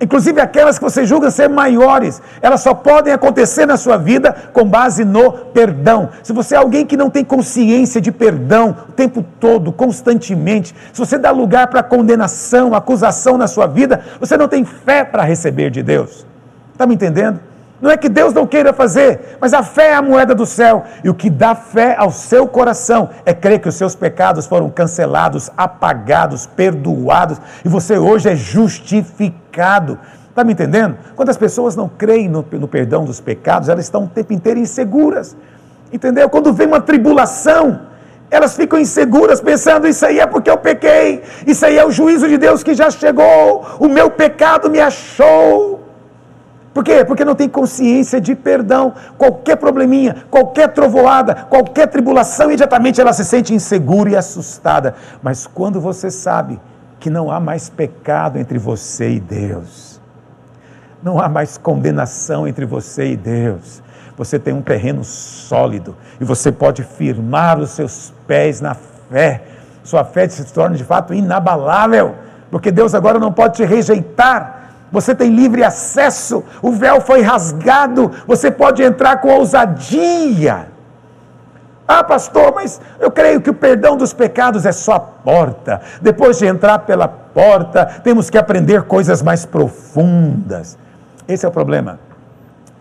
inclusive 0.00 0.40
aquelas 0.40 0.78
que 0.78 0.84
você 0.84 1.04
julga 1.04 1.30
ser 1.30 1.48
maiores, 1.48 2.22
elas 2.40 2.60
só 2.60 2.74
podem 2.74 3.12
acontecer 3.12 3.66
na 3.66 3.76
sua 3.76 3.96
vida 3.96 4.34
com 4.52 4.64
base 4.64 5.04
no 5.04 5.32
perdão. 5.32 6.10
Se 6.22 6.32
você 6.32 6.54
é 6.54 6.58
alguém 6.58 6.86
que 6.86 6.96
não 6.96 7.10
tem 7.10 7.24
consciência 7.24 8.00
de 8.00 8.12
perdão 8.12 8.76
o 8.88 8.92
tempo 8.92 9.24
todo, 9.40 9.72
constantemente, 9.72 10.74
se 10.92 10.98
você 10.98 11.18
dá 11.18 11.30
lugar 11.30 11.68
para 11.68 11.82
condenação, 11.82 12.74
acusação 12.74 13.36
na 13.36 13.46
sua 13.46 13.66
vida, 13.66 14.00
você 14.20 14.36
não 14.36 14.48
tem 14.48 14.64
fé 14.64 15.04
para 15.04 15.22
receber 15.22 15.70
de 15.70 15.82
Deus. 15.82 16.26
Está 16.72 16.86
me 16.86 16.94
entendendo? 16.94 17.47
Não 17.80 17.90
é 17.90 17.96
que 17.96 18.08
Deus 18.08 18.34
não 18.34 18.46
queira 18.46 18.72
fazer, 18.72 19.36
mas 19.40 19.54
a 19.54 19.62
fé 19.62 19.90
é 19.90 19.94
a 19.94 20.02
moeda 20.02 20.34
do 20.34 20.44
céu. 20.44 20.84
E 21.04 21.08
o 21.08 21.14
que 21.14 21.30
dá 21.30 21.54
fé 21.54 21.94
ao 21.96 22.10
seu 22.10 22.46
coração 22.46 23.10
é 23.24 23.32
crer 23.32 23.60
que 23.60 23.68
os 23.68 23.76
seus 23.76 23.94
pecados 23.94 24.46
foram 24.46 24.68
cancelados, 24.68 25.48
apagados, 25.56 26.46
perdoados, 26.46 27.40
e 27.64 27.68
você 27.68 27.96
hoje 27.96 28.28
é 28.28 28.34
justificado. 28.34 29.98
Está 30.28 30.42
me 30.42 30.52
entendendo? 30.52 30.96
Quando 31.14 31.30
as 31.30 31.36
pessoas 31.36 31.76
não 31.76 31.88
creem 31.88 32.28
no, 32.28 32.44
no 32.52 32.68
perdão 32.68 33.04
dos 33.04 33.20
pecados, 33.20 33.68
elas 33.68 33.84
estão 33.84 34.04
o 34.04 34.08
tempo 34.08 34.32
inteiro 34.32 34.58
inseguras. 34.58 35.36
Entendeu? 35.92 36.28
Quando 36.28 36.52
vem 36.52 36.66
uma 36.66 36.80
tribulação, 36.80 37.80
elas 38.30 38.56
ficam 38.56 38.78
inseguras, 38.78 39.40
pensando: 39.40 39.86
isso 39.86 40.04
aí 40.04 40.18
é 40.18 40.26
porque 40.26 40.50
eu 40.50 40.58
pequei, 40.58 41.22
isso 41.46 41.64
aí 41.64 41.78
é 41.78 41.84
o 41.84 41.90
juízo 41.90 42.28
de 42.28 42.36
Deus 42.36 42.62
que 42.62 42.74
já 42.74 42.90
chegou, 42.90 43.64
o 43.78 43.88
meu 43.88 44.10
pecado 44.10 44.68
me 44.68 44.80
achou. 44.80 45.77
Por 46.78 46.84
quê? 46.84 47.04
Porque 47.04 47.24
não 47.24 47.34
tem 47.34 47.48
consciência 47.48 48.20
de 48.20 48.36
perdão. 48.36 48.94
Qualquer 49.18 49.56
probleminha, 49.56 50.14
qualquer 50.30 50.68
trovoada, 50.68 51.34
qualquer 51.34 51.88
tribulação, 51.88 52.46
imediatamente 52.46 53.00
ela 53.00 53.12
se 53.12 53.24
sente 53.24 53.52
insegura 53.52 54.10
e 54.10 54.16
assustada. 54.16 54.94
Mas 55.20 55.44
quando 55.44 55.80
você 55.80 56.08
sabe 56.08 56.60
que 57.00 57.10
não 57.10 57.32
há 57.32 57.40
mais 57.40 57.68
pecado 57.68 58.38
entre 58.38 58.60
você 58.60 59.14
e 59.14 59.18
Deus, 59.18 60.00
não 61.02 61.20
há 61.20 61.28
mais 61.28 61.58
condenação 61.58 62.46
entre 62.46 62.64
você 62.64 63.10
e 63.10 63.16
Deus, 63.16 63.82
você 64.16 64.38
tem 64.38 64.54
um 64.54 64.62
terreno 64.62 65.02
sólido 65.02 65.96
e 66.20 66.24
você 66.24 66.52
pode 66.52 66.84
firmar 66.84 67.58
os 67.58 67.70
seus 67.70 68.14
pés 68.24 68.60
na 68.60 68.76
fé. 69.10 69.42
Sua 69.82 70.04
fé 70.04 70.28
se 70.28 70.44
torna 70.54 70.76
de 70.76 70.84
fato 70.84 71.12
inabalável, 71.12 72.14
porque 72.52 72.70
Deus 72.70 72.94
agora 72.94 73.18
não 73.18 73.32
pode 73.32 73.56
te 73.56 73.64
rejeitar. 73.64 74.57
Você 74.90 75.14
tem 75.14 75.34
livre 75.34 75.62
acesso, 75.62 76.44
o 76.62 76.72
véu 76.72 77.00
foi 77.00 77.20
rasgado, 77.20 78.10
você 78.26 78.50
pode 78.50 78.82
entrar 78.82 79.20
com 79.20 79.28
ousadia. 79.28 80.68
Ah, 81.86 82.04
pastor, 82.04 82.54
mas 82.54 82.80
eu 83.00 83.10
creio 83.10 83.40
que 83.40 83.48
o 83.48 83.54
perdão 83.54 83.96
dos 83.96 84.12
pecados 84.12 84.66
é 84.66 84.72
só 84.72 84.92
a 84.92 85.00
porta. 85.00 85.80
Depois 86.02 86.38
de 86.38 86.46
entrar 86.46 86.80
pela 86.80 87.08
porta, 87.08 87.86
temos 88.04 88.28
que 88.28 88.36
aprender 88.36 88.82
coisas 88.82 89.22
mais 89.22 89.46
profundas. 89.46 90.76
Esse 91.26 91.46
é 91.46 91.48
o 91.48 91.52
problema. 91.52 91.98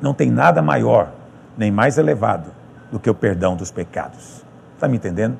Não 0.02 0.14
tem 0.14 0.30
nada 0.30 0.62
maior 0.62 1.10
nem 1.58 1.72
mais 1.72 1.98
elevado 1.98 2.52
do 2.92 3.00
que 3.00 3.10
o 3.10 3.16
perdão 3.16 3.56
dos 3.56 3.72
pecados. 3.72 4.44
Está 4.76 4.88
me 4.88 4.98
entendendo? 4.98 5.38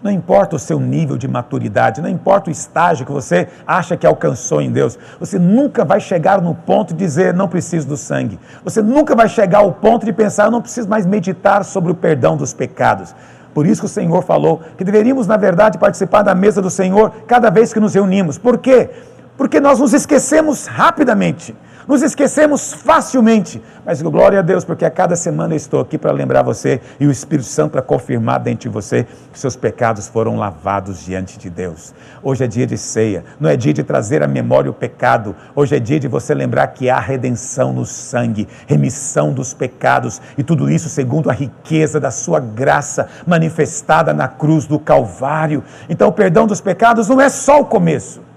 Não 0.00 0.12
importa 0.12 0.54
o 0.54 0.58
seu 0.60 0.78
nível 0.78 1.16
de 1.16 1.26
maturidade, 1.26 2.00
não 2.00 2.08
importa 2.08 2.48
o 2.48 2.52
estágio 2.52 3.04
que 3.04 3.10
você 3.10 3.48
acha 3.66 3.96
que 3.96 4.06
alcançou 4.06 4.62
em 4.62 4.70
Deus, 4.70 4.96
você 5.18 5.40
nunca 5.40 5.84
vai 5.84 5.98
chegar 5.98 6.40
no 6.40 6.54
ponto 6.54 6.94
de 6.94 6.98
dizer 6.98 7.34
não 7.34 7.48
preciso 7.48 7.88
do 7.88 7.96
sangue. 7.96 8.38
Você 8.62 8.80
nunca 8.80 9.16
vai 9.16 9.28
chegar 9.28 9.58
ao 9.58 9.72
ponto 9.72 10.06
de 10.06 10.12
pensar 10.12 10.52
não 10.52 10.62
preciso 10.62 10.88
mais 10.88 11.04
meditar 11.04 11.64
sobre 11.64 11.90
o 11.90 11.96
perdão 11.96 12.36
dos 12.36 12.54
pecados. 12.54 13.12
Por 13.52 13.66
isso 13.66 13.80
que 13.80 13.86
o 13.86 13.88
Senhor 13.88 14.22
falou 14.22 14.60
que 14.76 14.84
deveríamos, 14.84 15.26
na 15.26 15.36
verdade, 15.36 15.78
participar 15.78 16.22
da 16.22 16.32
mesa 16.32 16.62
do 16.62 16.70
Senhor 16.70 17.10
cada 17.26 17.50
vez 17.50 17.72
que 17.72 17.80
nos 17.80 17.94
reunimos. 17.94 18.38
Por 18.38 18.58
quê? 18.58 18.90
Porque 19.38 19.60
nós 19.60 19.78
nos 19.78 19.94
esquecemos 19.94 20.66
rapidamente. 20.66 21.54
Nos 21.86 22.02
esquecemos 22.02 22.74
facilmente, 22.74 23.62
mas 23.82 24.02
glória 24.02 24.40
a 24.40 24.42
Deus, 24.42 24.62
porque 24.62 24.84
a 24.84 24.90
cada 24.90 25.16
semana 25.16 25.54
eu 25.54 25.56
estou 25.56 25.80
aqui 25.80 25.96
para 25.96 26.12
lembrar 26.12 26.42
você 26.42 26.82
e 27.00 27.06
o 27.06 27.10
Espírito 27.10 27.48
Santo 27.48 27.72
para 27.72 27.80
confirmar 27.80 28.40
dentro 28.40 28.68
de 28.68 28.68
você 28.68 29.06
que 29.32 29.38
seus 29.38 29.56
pecados 29.56 30.06
foram 30.06 30.36
lavados 30.36 31.02
diante 31.02 31.38
de 31.38 31.48
Deus. 31.48 31.94
Hoje 32.22 32.44
é 32.44 32.46
dia 32.46 32.66
de 32.66 32.76
ceia, 32.76 33.24
não 33.40 33.48
é 33.48 33.56
dia 33.56 33.72
de 33.72 33.82
trazer 33.82 34.22
à 34.22 34.28
memória 34.28 34.70
o 34.70 34.74
pecado, 34.74 35.34
hoje 35.56 35.76
é 35.76 35.80
dia 35.80 35.98
de 35.98 36.08
você 36.08 36.34
lembrar 36.34 36.66
que 36.66 36.90
há 36.90 37.00
redenção 37.00 37.72
no 37.72 37.86
sangue, 37.86 38.46
remissão 38.66 39.32
dos 39.32 39.54
pecados 39.54 40.20
e 40.36 40.42
tudo 40.42 40.68
isso 40.68 40.90
segundo 40.90 41.30
a 41.30 41.32
riqueza 41.32 41.98
da 41.98 42.10
sua 42.10 42.38
graça 42.38 43.08
manifestada 43.26 44.12
na 44.12 44.28
cruz 44.28 44.66
do 44.66 44.78
Calvário. 44.78 45.64
Então, 45.88 46.08
o 46.08 46.12
perdão 46.12 46.46
dos 46.46 46.60
pecados 46.60 47.08
não 47.08 47.18
é 47.18 47.30
só 47.30 47.62
o 47.62 47.64
começo, 47.64 48.27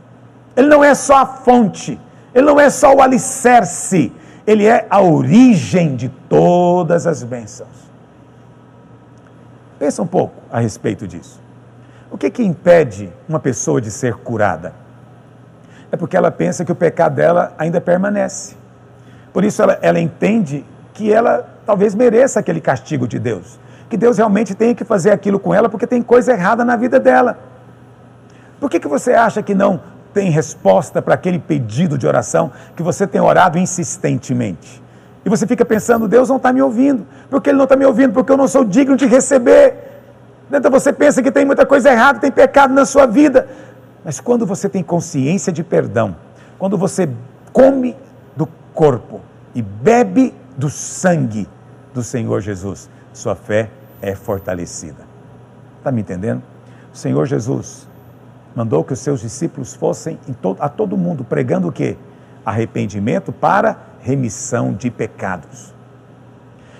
ele 0.56 0.68
não 0.68 0.84
é 0.84 0.94
só 0.94 1.18
a 1.18 1.26
fonte 1.26 2.00
ele 2.34 2.46
não 2.46 2.60
é 2.60 2.70
só 2.70 2.94
o 2.94 3.02
alicerce, 3.02 4.12
ele 4.48 4.66
é 4.66 4.88
a 4.90 5.02
origem 5.02 5.96
de 5.96 6.10
todas 6.10 7.06
as 7.06 7.24
bênçãos. 7.24 7.70
Pensa 9.78 10.02
um 10.02 10.08
pouco 10.08 10.36
a 10.52 10.60
respeito 10.60 11.08
disso. 11.08 11.40
O 12.10 12.18
que 12.18 12.30
que 12.30 12.44
impede 12.44 13.12
uma 13.28 13.40
pessoa 13.40 13.82
de 13.82 13.92
ser 13.92 14.16
curada? 14.16 14.74
É 15.92 15.98
porque 15.98 16.16
ela 16.16 16.32
pensa 16.32 16.64
que 16.64 16.72
o 16.72 16.76
pecado 16.76 17.16
dela 17.16 17.54
ainda 17.58 17.82
permanece. 17.82 18.56
Por 19.34 19.44
isso 19.44 19.62
ela, 19.62 19.78
ela 19.82 20.00
entende 20.00 20.66
que 20.94 21.12
ela 21.12 21.50
talvez 21.66 21.96
mereça 21.96 22.40
aquele 22.40 22.62
castigo 22.62 23.08
de 23.08 23.20
Deus. 23.20 23.60
Que 23.90 23.98
Deus 23.98 24.18
realmente 24.18 24.56
tem 24.56 24.74
que 24.74 24.86
fazer 24.86 25.12
aquilo 25.12 25.40
com 25.40 25.54
ela 25.54 25.68
porque 25.68 25.88
tem 25.88 26.02
coisa 26.02 26.32
errada 26.32 26.64
na 26.64 26.78
vida 26.78 27.00
dela. 27.00 27.38
Por 28.60 28.70
que, 28.70 28.80
que 28.80 28.88
você 28.88 29.14
acha 29.14 29.42
que 29.42 29.56
não 29.56 29.82
tem 30.14 30.30
resposta 30.30 31.02
para 31.02 31.16
aquele 31.16 31.40
pedido 31.40 31.98
de 31.98 32.06
oração 32.06 32.52
que 32.76 32.84
você 32.84 33.08
tem 33.08 33.22
orado 33.22 33.58
insistentemente. 33.58 34.82
E 35.24 35.30
você 35.30 35.46
fica 35.46 35.64
pensando, 35.64 36.08
Deus 36.08 36.30
não 36.30 36.38
está 36.38 36.52
me 36.52 36.62
ouvindo. 36.62 37.06
Porque 37.30 37.50
Ele 37.50 37.58
não 37.58 37.66
está 37.66 37.76
me 37.76 37.86
ouvindo? 37.86 38.14
Porque 38.14 38.32
eu 38.32 38.38
não 38.38 38.48
sou 38.48 38.64
digno 38.64 38.96
de 38.96 39.06
receber. 39.06 39.92
Então 40.52 40.72
você 40.72 40.92
pensa 40.92 41.22
que 41.22 41.32
tem 41.32 41.46
muita 41.46 41.66
coisa 41.66 41.92
errada, 41.92 42.20
tem 42.20 42.32
pecado 42.32 42.74
na 42.74 42.86
sua 42.86 43.06
vida. 43.06 43.48
Mas 44.04 44.20
quando 44.20 44.46
você 44.46 44.68
tem 44.68 44.84
consciência 44.84 45.54
de 45.54 45.64
perdão, 45.64 46.16
quando 46.58 46.78
você 46.78 47.10
come 47.54 47.96
do 48.36 48.48
corpo 48.74 49.22
e 49.54 49.62
bebe 49.62 50.34
do 50.58 50.70
sangue 50.70 51.48
do 51.94 52.04
Senhor 52.04 52.42
Jesus, 52.42 52.90
sua 53.14 53.36
fé 53.36 53.70
é 54.02 54.16
fortalecida. 54.16 55.04
Está 55.78 55.92
me 55.92 56.02
entendendo? 56.02 56.42
O 56.94 56.98
Senhor 56.98 57.26
Jesus 57.26 57.88
mandou 58.56 58.84
que 58.84 58.94
os 58.94 59.00
seus 59.00 59.22
discípulos 59.22 59.74
fossem 59.74 60.20
a 60.60 60.70
todo 60.70 60.98
mundo 60.98 61.24
pregando 61.24 61.68
o 61.68 61.72
quê? 61.72 61.98
Arrependimento 62.46 63.32
para 63.32 63.78
remissão 64.02 64.74
de 64.74 64.90
pecados. 64.90 65.74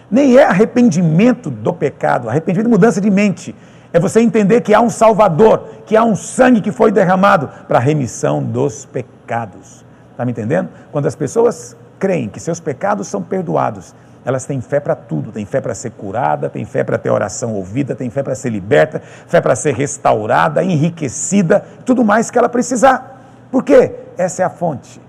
Nem 0.10 0.38
é 0.38 0.44
arrependimento 0.44 1.50
do 1.50 1.72
pecado, 1.72 2.30
arrependimento 2.30 2.68
de 2.68 2.72
mudança 2.72 3.00
de 3.00 3.10
mente. 3.10 3.56
É 3.94 4.00
você 4.00 4.20
entender 4.22 4.62
que 4.62 4.74
há 4.74 4.82
um 4.82 4.90
Salvador, 4.90 5.66
que 5.86 5.96
há 5.96 6.04
um 6.04 6.16
sangue 6.16 6.62
que 6.62 6.72
foi 6.72 6.92
derramado 6.92 7.50
para 7.68 7.78
a 7.78 7.82
remissão 7.82 8.42
dos 8.44 8.86
pecados. 8.86 9.86
Está 10.12 10.26
me 10.26 10.32
entendendo? 10.32 10.70
Quando 10.92 11.06
as 11.06 11.16
pessoas 11.16 11.76
creem 11.98 12.28
que 12.28 12.40
seus 12.40 12.60
pecados 12.60 13.08
são 13.08 13.22
perdoados, 13.22 13.94
elas 14.24 14.46
têm 14.46 14.62
fé 14.62 14.80
para 14.80 14.96
tudo, 14.96 15.32
têm 15.32 15.46
fé 15.46 15.60
para 15.60 15.74
ser 15.74 15.92
curada, 15.92 16.50
têm 16.50 16.64
fé 16.64 16.84
para 16.84 16.98
ter 16.98 17.10
oração 17.10 17.54
ouvida, 17.54 17.96
têm 17.96 18.10
fé 18.10 18.22
para 18.22 18.36
ser 18.36 18.50
liberta, 18.50 19.02
fé 19.28 19.42
para 19.42 19.56
ser 19.56 19.74
restaurada, 19.74 20.64
enriquecida, 20.64 21.66
tudo 21.86 22.04
mais 22.04 22.30
que 22.30 22.38
ela 22.38 22.50
precisar. 22.50 23.20
Por 23.52 23.64
quê? 23.64 23.96
Essa 24.18 24.44
é 24.44 24.46
a 24.46 24.50
fonte, 24.50 25.02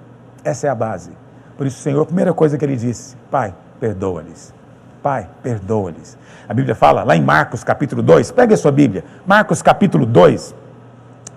essa 0.43 0.67
é 0.67 0.71
a 0.71 0.75
base. 0.75 1.11
Por 1.57 1.67
isso, 1.67 1.79
o 1.79 1.83
Senhor, 1.83 2.03
a 2.03 2.07
primeira 2.07 2.33
coisa 2.33 2.57
que 2.57 2.65
ele 2.65 2.77
disse: 2.77 3.15
Pai, 3.31 3.55
perdoa-lhes. 3.79 4.55
Pai, 5.03 5.29
perdoa-lhes. 5.43 6.17
A 6.49 6.55
Bíblia 6.55 6.75
fala 6.75 7.05
lá 7.05 7.15
em 7.15 7.23
Marcos 7.23 7.63
capítulo 7.63 8.03
2, 8.03 8.31
pegue 8.33 8.55
a 8.55 8.57
sua 8.57 8.73
Bíblia, 8.73 9.05
Marcos 9.27 9.61
capítulo 9.61 10.07
2, 10.07 10.55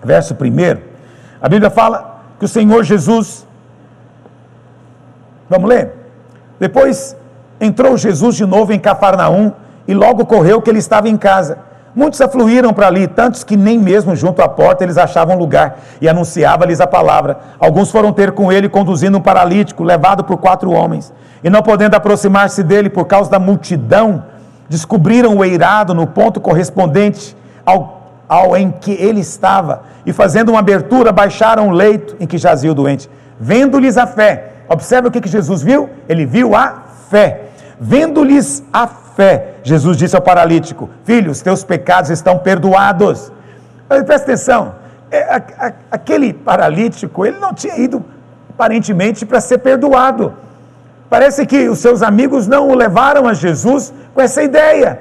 verso 0.02 0.34
1. 0.34 0.36
A 1.40 1.48
Bíblia 1.48 1.70
fala 1.70 2.22
que 2.38 2.44
o 2.44 2.48
Senhor 2.48 2.82
Jesus, 2.84 3.46
vamos 5.48 5.68
ler? 5.68 5.92
Depois 6.58 7.16
Entrou 7.60 7.96
Jesus 7.96 8.36
de 8.36 8.44
novo 8.44 8.72
em 8.72 8.78
Cafarnaum 8.78 9.52
e 9.88 9.94
logo 9.94 10.26
correu 10.26 10.60
que 10.60 10.70
ele 10.70 10.78
estava 10.78 11.08
em 11.08 11.16
casa. 11.16 11.58
Muitos 11.96 12.20
afluíram 12.20 12.74
para 12.74 12.88
ali, 12.88 13.06
tantos 13.06 13.42
que 13.42 13.56
nem 13.56 13.78
mesmo 13.78 14.14
junto 14.14 14.42
à 14.42 14.48
porta 14.48 14.84
eles 14.84 14.98
achavam 14.98 15.38
lugar, 15.38 15.78
e 15.98 16.06
anunciava-lhes 16.06 16.78
a 16.78 16.86
palavra. 16.86 17.38
Alguns 17.58 17.90
foram 17.90 18.12
ter 18.12 18.32
com 18.32 18.52
ele, 18.52 18.68
conduzindo 18.68 19.16
um 19.16 19.20
paralítico, 19.22 19.82
levado 19.82 20.22
por 20.22 20.36
quatro 20.36 20.70
homens. 20.72 21.10
E 21.42 21.48
não 21.48 21.62
podendo 21.62 21.94
aproximar-se 21.94 22.62
dele 22.62 22.90
por 22.90 23.06
causa 23.06 23.30
da 23.30 23.38
multidão, 23.38 24.24
descobriram 24.68 25.38
o 25.38 25.42
eirado 25.42 25.94
no 25.94 26.06
ponto 26.06 26.38
correspondente 26.38 27.34
ao, 27.64 28.10
ao 28.28 28.54
em 28.54 28.70
que 28.70 28.92
ele 28.92 29.20
estava, 29.20 29.84
e 30.04 30.12
fazendo 30.12 30.50
uma 30.50 30.58
abertura, 30.58 31.10
baixaram 31.12 31.68
o 31.68 31.72
leito 31.72 32.14
em 32.20 32.26
que 32.26 32.36
jazia 32.36 32.70
o 32.70 32.74
doente. 32.74 33.08
Vendo-lhes 33.40 33.96
a 33.96 34.06
fé, 34.06 34.50
observe 34.68 35.08
o 35.08 35.10
que, 35.10 35.22
que 35.22 35.30
Jesus 35.30 35.62
viu? 35.62 35.88
Ele 36.06 36.26
viu 36.26 36.54
a 36.54 36.82
fé. 37.08 37.45
Vendo-lhes 37.78 38.64
a 38.72 38.86
fé, 38.86 39.56
Jesus 39.62 39.96
disse 39.96 40.16
ao 40.16 40.22
paralítico: 40.22 40.88
Filho, 41.04 41.30
os 41.30 41.42
teus 41.42 41.62
pecados 41.62 42.10
estão 42.10 42.38
perdoados. 42.38 43.32
Presta 43.88 44.14
atenção, 44.14 44.74
é, 45.10 45.42
aquele 45.90 46.32
paralítico, 46.32 47.24
ele 47.24 47.38
não 47.38 47.54
tinha 47.54 47.78
ido 47.78 48.04
aparentemente 48.50 49.24
para 49.24 49.40
ser 49.40 49.58
perdoado. 49.58 50.34
Parece 51.08 51.46
que 51.46 51.68
os 51.68 51.78
seus 51.78 52.02
amigos 52.02 52.46
não 52.46 52.68
o 52.68 52.74
levaram 52.74 53.28
a 53.28 53.34
Jesus 53.34 53.92
com 54.12 54.20
essa 54.20 54.42
ideia. 54.42 55.00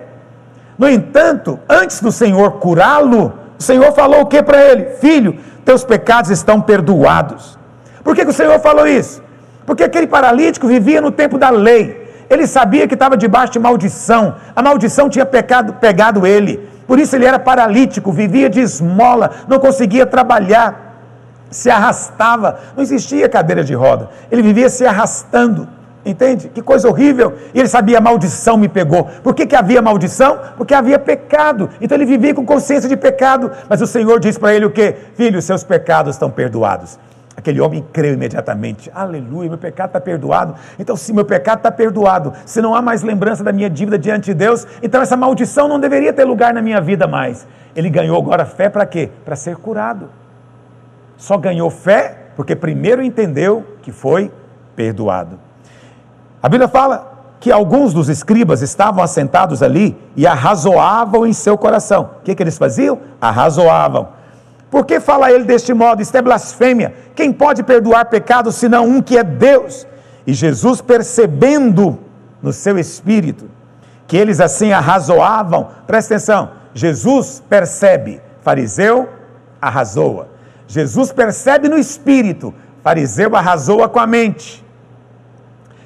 No 0.77 0.89
entanto, 0.89 1.57
antes 1.67 2.01
do 2.01 2.11
Senhor 2.11 2.53
curá-lo, 2.59 3.33
o 3.57 3.63
Senhor 3.63 3.91
falou 3.93 4.21
o 4.21 4.25
que 4.25 4.43
para 4.43 4.61
ele? 4.61 4.97
Filho, 4.97 5.39
teus 5.63 5.83
pecados 5.83 6.29
estão 6.29 6.61
perdoados. 6.61 7.57
Por 8.03 8.15
que, 8.15 8.23
que 8.23 8.31
o 8.31 8.33
Senhor 8.33 8.59
falou 8.59 8.85
isso? 8.85 9.23
Porque 9.65 9.83
aquele 9.83 10.05
paralítico 10.05 10.67
vivia 10.67 11.01
no 11.01 11.11
tempo 11.11 11.37
da 11.39 11.49
lei. 11.49 12.04
Ele 12.29 12.47
sabia 12.47 12.87
que 12.87 12.93
estava 12.93 13.15
debaixo 13.15 13.53
de 13.53 13.59
maldição. 13.59 14.35
A 14.55 14.61
maldição 14.61 15.09
tinha 15.09 15.25
pecado, 15.25 15.73
pegado 15.73 16.25
ele. 16.25 16.69
Por 16.87 16.99
isso 16.99 17.15
ele 17.15 17.25
era 17.25 17.39
paralítico, 17.39 18.11
vivia 18.11 18.49
de 18.49 18.59
esmola, 18.59 19.31
não 19.47 19.59
conseguia 19.59 20.05
trabalhar, 20.05 20.97
se 21.49 21.69
arrastava. 21.69 22.59
Não 22.75 22.83
existia 22.83 23.27
cadeira 23.27 23.63
de 23.63 23.73
roda. 23.73 24.09
Ele 24.31 24.41
vivia 24.41 24.69
se 24.69 24.85
arrastando. 24.85 25.67
Entende? 26.05 26.49
Que 26.49 26.61
coisa 26.61 26.87
horrível. 26.87 27.33
E 27.51 27.59
ele 27.59 27.67
sabia, 27.67 27.99
maldição 27.99 28.57
me 28.57 28.69
pegou. 28.69 29.05
Por 29.23 29.33
que, 29.33 29.47
que 29.47 29.55
havia 29.55 29.81
maldição? 29.81 30.37
Porque 30.55 30.73
havia 30.73 30.99
pecado. 30.99 31.67
Então 31.81 31.97
ele 31.97 32.05
vivia 32.05 32.33
com 32.33 32.45
consciência 32.45 32.87
de 32.87 32.95
pecado. 32.95 33.51
Mas 33.67 33.81
o 33.81 33.87
Senhor 33.87 34.19
diz 34.19 34.37
para 34.37 34.53
ele 34.53 34.65
o 34.65 34.69
quê? 34.69 34.95
Filho, 35.15 35.41
seus 35.41 35.63
pecados 35.63 36.13
estão 36.13 36.29
perdoados. 36.29 36.99
Aquele 37.37 37.59
homem 37.59 37.85
creu 37.91 38.13
imediatamente. 38.13 38.89
Aleluia, 38.93 39.49
meu 39.49 39.57
pecado 39.57 39.89
está 39.89 39.99
perdoado. 39.99 40.55
Então, 40.79 40.95
se 40.95 41.11
meu 41.11 41.25
pecado 41.25 41.57
está 41.57 41.71
perdoado, 41.71 42.33
se 42.45 42.61
não 42.61 42.73
há 42.73 42.81
mais 42.81 43.03
lembrança 43.03 43.43
da 43.43 43.51
minha 43.51 43.69
dívida 43.69 43.99
diante 43.99 44.25
de 44.25 44.33
Deus, 44.33 44.65
então 44.81 45.01
essa 45.01 45.17
maldição 45.17 45.67
não 45.67 45.79
deveria 45.79 46.13
ter 46.13 46.23
lugar 46.23 46.53
na 46.53 46.61
minha 46.61 46.79
vida 46.79 47.07
mais. 47.07 47.45
Ele 47.75 47.89
ganhou 47.89 48.17
agora 48.17 48.45
fé 48.45 48.69
para 48.69 48.85
quê? 48.85 49.09
Para 49.25 49.35
ser 49.35 49.57
curado. 49.57 50.09
Só 51.17 51.37
ganhou 51.37 51.69
fé 51.69 52.29
porque 52.35 52.55
primeiro 52.55 53.03
entendeu 53.03 53.65
que 53.81 53.91
foi 53.91 54.31
perdoado. 54.75 55.39
A 56.41 56.47
Bíblia 56.47 56.67
fala 56.67 57.15
que 57.39 57.51
alguns 57.51 57.93
dos 57.93 58.09
escribas 58.09 58.61
estavam 58.61 59.03
assentados 59.03 59.61
ali 59.61 59.97
e 60.15 60.25
arrazoavam 60.25 61.25
em 61.27 61.33
seu 61.33 61.57
coração. 61.57 62.11
O 62.19 62.23
que, 62.23 62.33
que 62.33 62.41
eles 62.41 62.57
faziam? 62.57 62.99
Arrazoavam. 63.19 64.09
Por 64.69 64.85
que 64.85 64.99
fala 64.99 65.31
ele 65.31 65.43
deste 65.43 65.73
modo? 65.73 66.01
Isto 66.01 66.17
é 66.17 66.21
blasfêmia. 66.21 66.93
Quem 67.15 67.31
pode 67.31 67.63
perdoar 67.63 68.05
pecados 68.05 68.55
senão 68.55 68.87
um 68.87 69.01
que 69.01 69.17
é 69.17 69.23
Deus? 69.23 69.87
E 70.25 70.33
Jesus, 70.33 70.81
percebendo 70.81 71.99
no 72.41 72.51
seu 72.51 72.77
espírito 72.77 73.49
que 74.07 74.17
eles 74.17 74.39
assim 74.39 74.71
arrazoavam, 74.71 75.69
presta 75.87 76.15
atenção, 76.15 76.51
Jesus 76.73 77.41
percebe, 77.47 78.21
fariseu 78.41 79.09
arrazoa. 79.61 80.27
Jesus 80.67 81.11
percebe 81.11 81.69
no 81.69 81.77
espírito, 81.77 82.53
fariseu 82.83 83.35
arrazoa 83.35 83.87
com 83.87 83.99
a 83.99 84.05
mente. 84.05 84.63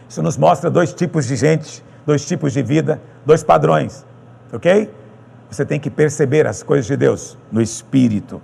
Isso 0.07 0.21
nos 0.23 0.37
mostra 0.37 0.69
dois 0.69 0.93
tipos 0.93 1.27
de 1.27 1.35
gente, 1.35 1.83
dois 2.05 2.25
tipos 2.25 2.53
de 2.53 2.63
vida, 2.63 2.99
dois 3.25 3.43
padrões, 3.43 4.05
ok? 4.51 4.91
Você 5.49 5.65
tem 5.65 5.79
que 5.79 5.89
perceber 5.89 6.47
as 6.47 6.63
coisas 6.63 6.85
de 6.85 6.97
Deus 6.97 7.37
no 7.51 7.61
espírito. 7.61 8.41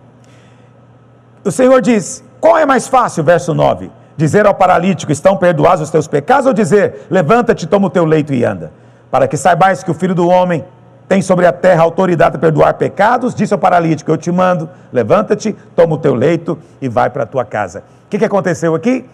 O 1.45 1.51
Senhor 1.51 1.79
diz: 1.79 2.23
qual 2.41 2.57
é 2.57 2.65
mais 2.65 2.87
fácil, 2.87 3.23
verso 3.23 3.53
9? 3.53 3.91
Dizer 4.17 4.47
ao 4.47 4.55
paralítico: 4.55 5.11
estão 5.11 5.37
perdoados 5.37 5.81
os 5.81 5.91
teus 5.91 6.07
pecados, 6.07 6.47
ou 6.47 6.53
dizer: 6.53 7.05
levanta-te, 7.07 7.67
toma 7.67 7.85
o 7.85 7.89
teu 7.89 8.03
leito 8.03 8.33
e 8.33 8.43
anda? 8.43 8.73
Para 9.11 9.27
que 9.27 9.37
saibais 9.37 9.83
que 9.83 9.91
o 9.91 9.93
filho 9.93 10.15
do 10.15 10.27
homem 10.27 10.65
tem 11.07 11.21
sobre 11.21 11.45
a 11.45 11.53
terra 11.53 11.83
autoridade 11.83 12.31
para 12.31 12.39
perdoar 12.39 12.73
pecados, 12.73 13.35
disse 13.35 13.53
ao 13.53 13.59
paralítico: 13.59 14.09
Eu 14.09 14.17
te 14.17 14.31
mando, 14.31 14.67
levanta-te, 14.91 15.53
toma 15.75 15.93
o 15.93 15.97
teu 15.99 16.15
leito 16.15 16.57
e 16.81 16.89
vai 16.89 17.11
para 17.11 17.23
a 17.23 17.27
tua 17.27 17.45
casa. 17.45 17.83
O 18.05 18.09
que, 18.09 18.17
que 18.17 18.25
aconteceu 18.25 18.73
aqui? 18.73 19.05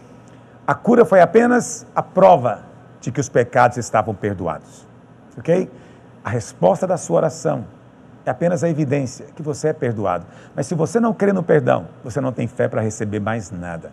A 0.65 0.73
cura 0.73 1.03
foi 1.03 1.19
apenas 1.19 1.85
a 1.93 2.01
prova 2.01 2.59
de 3.01 3.11
que 3.11 3.19
os 3.19 3.27
pecados 3.27 3.75
estavam 3.75 4.15
perdoados. 4.15 4.87
Ok? 5.37 5.69
A 6.23 6.29
resposta 6.29 6.87
da 6.87 6.95
sua 6.95 7.17
oração 7.17 7.65
é 8.25 8.29
apenas 8.29 8.63
a 8.63 8.69
evidência 8.69 9.25
que 9.35 9.41
você 9.41 9.69
é 9.69 9.73
perdoado. 9.73 10.25
Mas 10.55 10.67
se 10.67 10.75
você 10.75 10.99
não 10.99 11.13
crê 11.13 11.33
no 11.33 11.43
perdão, 11.43 11.87
você 12.03 12.21
não 12.21 12.31
tem 12.31 12.47
fé 12.47 12.67
para 12.67 12.81
receber 12.81 13.19
mais 13.19 13.51
nada. 13.51 13.91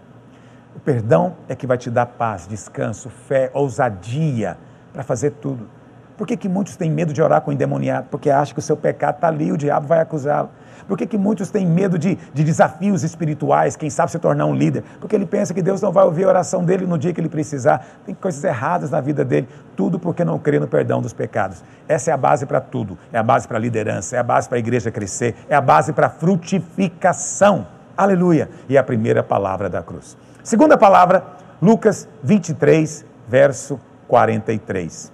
O 0.77 0.81
perdão 0.81 1.35
é 1.49 1.57
que 1.57 1.67
vai 1.67 1.79
te 1.79 1.91
dar 1.91 2.07
paz, 2.07 2.47
descanso, 2.47 3.09
fé, 3.09 3.51
ousadia 3.53 4.57
para 4.93 5.03
fazer 5.03 5.31
tudo. 5.33 5.69
Por 6.17 6.27
que, 6.27 6.37
que 6.37 6.49
muitos 6.49 6.77
têm 6.77 6.91
medo 6.91 7.13
de 7.13 7.23
orar 7.23 7.41
com 7.41 7.51
o 7.51 7.55
endemoniado? 7.55 8.09
Porque 8.11 8.29
acham 8.29 8.53
que 8.53 8.59
o 8.59 8.63
seu 8.63 8.77
pecado 8.77 9.17
está 9.17 9.29
ali 9.29 9.53
o 9.53 9.57
diabo 9.57 9.87
vai 9.87 10.01
acusá-lo. 10.01 10.51
Por 10.88 10.97
que, 10.97 11.07
que 11.07 11.18
muitos 11.18 11.50
têm 11.50 11.66
medo 11.66 11.99
de, 11.99 12.16
de 12.33 12.42
desafios 12.42 13.04
espirituais, 13.04 13.76
quem 13.76 13.90
sabe 13.90 14.11
se 14.11 14.18
tornar 14.18 14.47
um 14.47 14.54
líder? 14.54 14.83
Porque 14.99 15.14
ele 15.14 15.26
pensa 15.26 15.52
que 15.52 15.61
Deus 15.61 15.83
não 15.83 15.92
vai 15.92 16.02
ouvir 16.04 16.25
a 16.25 16.28
oração 16.28 16.64
dele 16.64 16.87
no 16.87 16.97
dia 16.97 17.12
que 17.12 17.21
ele 17.21 17.28
precisar. 17.28 17.87
Tem 18.07 18.14
coisas 18.14 18.42
erradas 18.42 18.90
na 18.90 18.99
vida 18.99 19.23
dele, 19.23 19.47
tudo 19.76 19.99
porque 19.99 20.25
não 20.25 20.38
crê 20.38 20.59
no 20.59 20.66
perdão 20.66 21.02
dos 21.02 21.12
pecados. 21.12 21.62
Essa 21.87 22.11
é 22.11 22.14
a 22.14 22.16
base 22.16 22.47
para 22.47 22.59
tudo. 22.59 22.97
É 23.12 23.18
a 23.18 23.23
base 23.23 23.47
para 23.47 23.59
a 23.59 23.61
liderança, 23.61 24.16
é 24.16 24.18
a 24.18 24.23
base 24.23 24.49
para 24.49 24.57
a 24.57 24.59
igreja 24.59 24.90
crescer, 24.90 25.37
é 25.47 25.54
a 25.54 25.61
base 25.61 25.92
para 25.92 26.07
a 26.07 26.11
frutificação. 26.11 27.66
Aleluia! 27.95 28.49
E 28.66 28.78
a 28.78 28.83
primeira 28.83 29.23
palavra 29.23 29.68
da 29.68 29.83
cruz. 29.83 30.16
Segunda 30.42 30.79
palavra, 30.79 31.22
Lucas 31.61 32.09
23, 32.22 33.05
verso 33.29 33.79
43. 34.07 35.12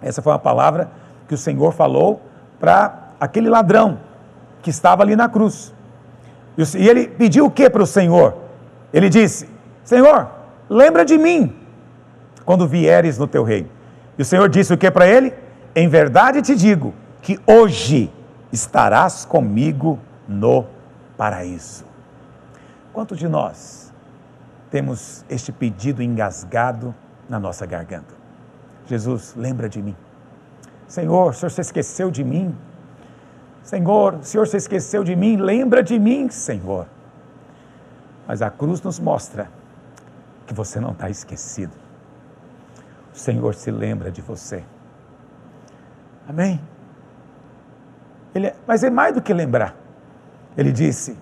Essa 0.00 0.22
foi 0.22 0.32
uma 0.32 0.38
palavra 0.38 0.88
que 1.28 1.34
o 1.34 1.38
Senhor 1.38 1.72
falou 1.72 2.22
para 2.58 3.10
aquele 3.20 3.50
ladrão 3.50 3.98
que 4.64 4.70
estava 4.70 5.02
ali 5.02 5.14
na 5.14 5.28
cruz. 5.28 5.74
E 6.56 6.88
ele 6.88 7.06
pediu 7.06 7.44
o 7.44 7.50
que 7.50 7.68
para 7.68 7.82
o 7.82 7.86
Senhor? 7.86 8.34
Ele 8.92 9.10
disse: 9.10 9.46
Senhor, 9.84 10.28
lembra 10.70 11.04
de 11.04 11.18
mim 11.18 11.54
quando 12.46 12.66
vieres 12.66 13.18
no 13.18 13.28
teu 13.28 13.44
reino. 13.44 13.68
E 14.18 14.22
o 14.22 14.24
Senhor 14.24 14.48
disse 14.48 14.72
o 14.72 14.78
que 14.78 14.90
para 14.90 15.06
ele? 15.06 15.34
Em 15.76 15.86
verdade 15.86 16.40
te 16.40 16.56
digo 16.56 16.94
que 17.20 17.38
hoje 17.46 18.10
estarás 18.50 19.24
comigo 19.26 19.98
no 20.26 20.64
paraíso. 21.16 21.84
Quanto 22.92 23.14
de 23.14 23.28
nós 23.28 23.92
temos 24.70 25.24
este 25.28 25.52
pedido 25.52 26.02
engasgado 26.02 26.94
na 27.28 27.38
nossa 27.38 27.66
garganta? 27.66 28.14
Jesus, 28.86 29.34
lembra 29.36 29.68
de 29.68 29.82
mim. 29.82 29.96
Senhor, 30.86 31.30
o 31.30 31.32
Senhor 31.34 31.50
se 31.50 31.60
esqueceu 31.60 32.10
de 32.10 32.24
mim 32.24 32.54
Senhor, 33.64 34.14
o 34.16 34.22
Senhor 34.22 34.46
se 34.46 34.58
esqueceu 34.58 35.02
de 35.02 35.16
mim, 35.16 35.36
lembra 35.36 35.82
de 35.82 35.98
mim, 35.98 36.28
Senhor. 36.28 36.86
Mas 38.28 38.42
a 38.42 38.50
cruz 38.50 38.82
nos 38.82 39.00
mostra 39.00 39.48
que 40.46 40.52
você 40.52 40.78
não 40.78 40.92
está 40.92 41.08
esquecido. 41.08 41.72
O 43.12 43.18
Senhor 43.18 43.54
se 43.54 43.70
lembra 43.70 44.10
de 44.10 44.20
você. 44.20 44.62
Amém? 46.28 46.60
Ele, 48.34 48.48
é, 48.48 48.56
mas 48.66 48.84
é 48.84 48.90
mais 48.90 49.14
do 49.14 49.22
que 49.22 49.32
lembrar. 49.32 49.74
Ele 50.58 50.70
disse: 50.70 51.16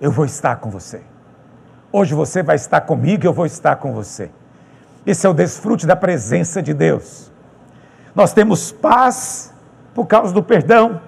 Eu 0.00 0.12
vou 0.12 0.24
estar 0.24 0.56
com 0.56 0.70
você. 0.70 1.02
Hoje 1.90 2.14
você 2.14 2.40
vai 2.40 2.54
estar 2.54 2.82
comigo 2.82 3.26
eu 3.26 3.32
vou 3.32 3.46
estar 3.46 3.76
com 3.76 3.92
você. 3.92 4.30
Esse 5.04 5.26
é 5.26 5.30
o 5.30 5.34
desfrute 5.34 5.86
da 5.86 5.96
presença 5.96 6.62
de 6.62 6.72
Deus. 6.72 7.32
Nós 8.14 8.32
temos 8.32 8.70
paz 8.70 9.52
por 9.94 10.06
causa 10.06 10.32
do 10.32 10.42
perdão 10.42 11.00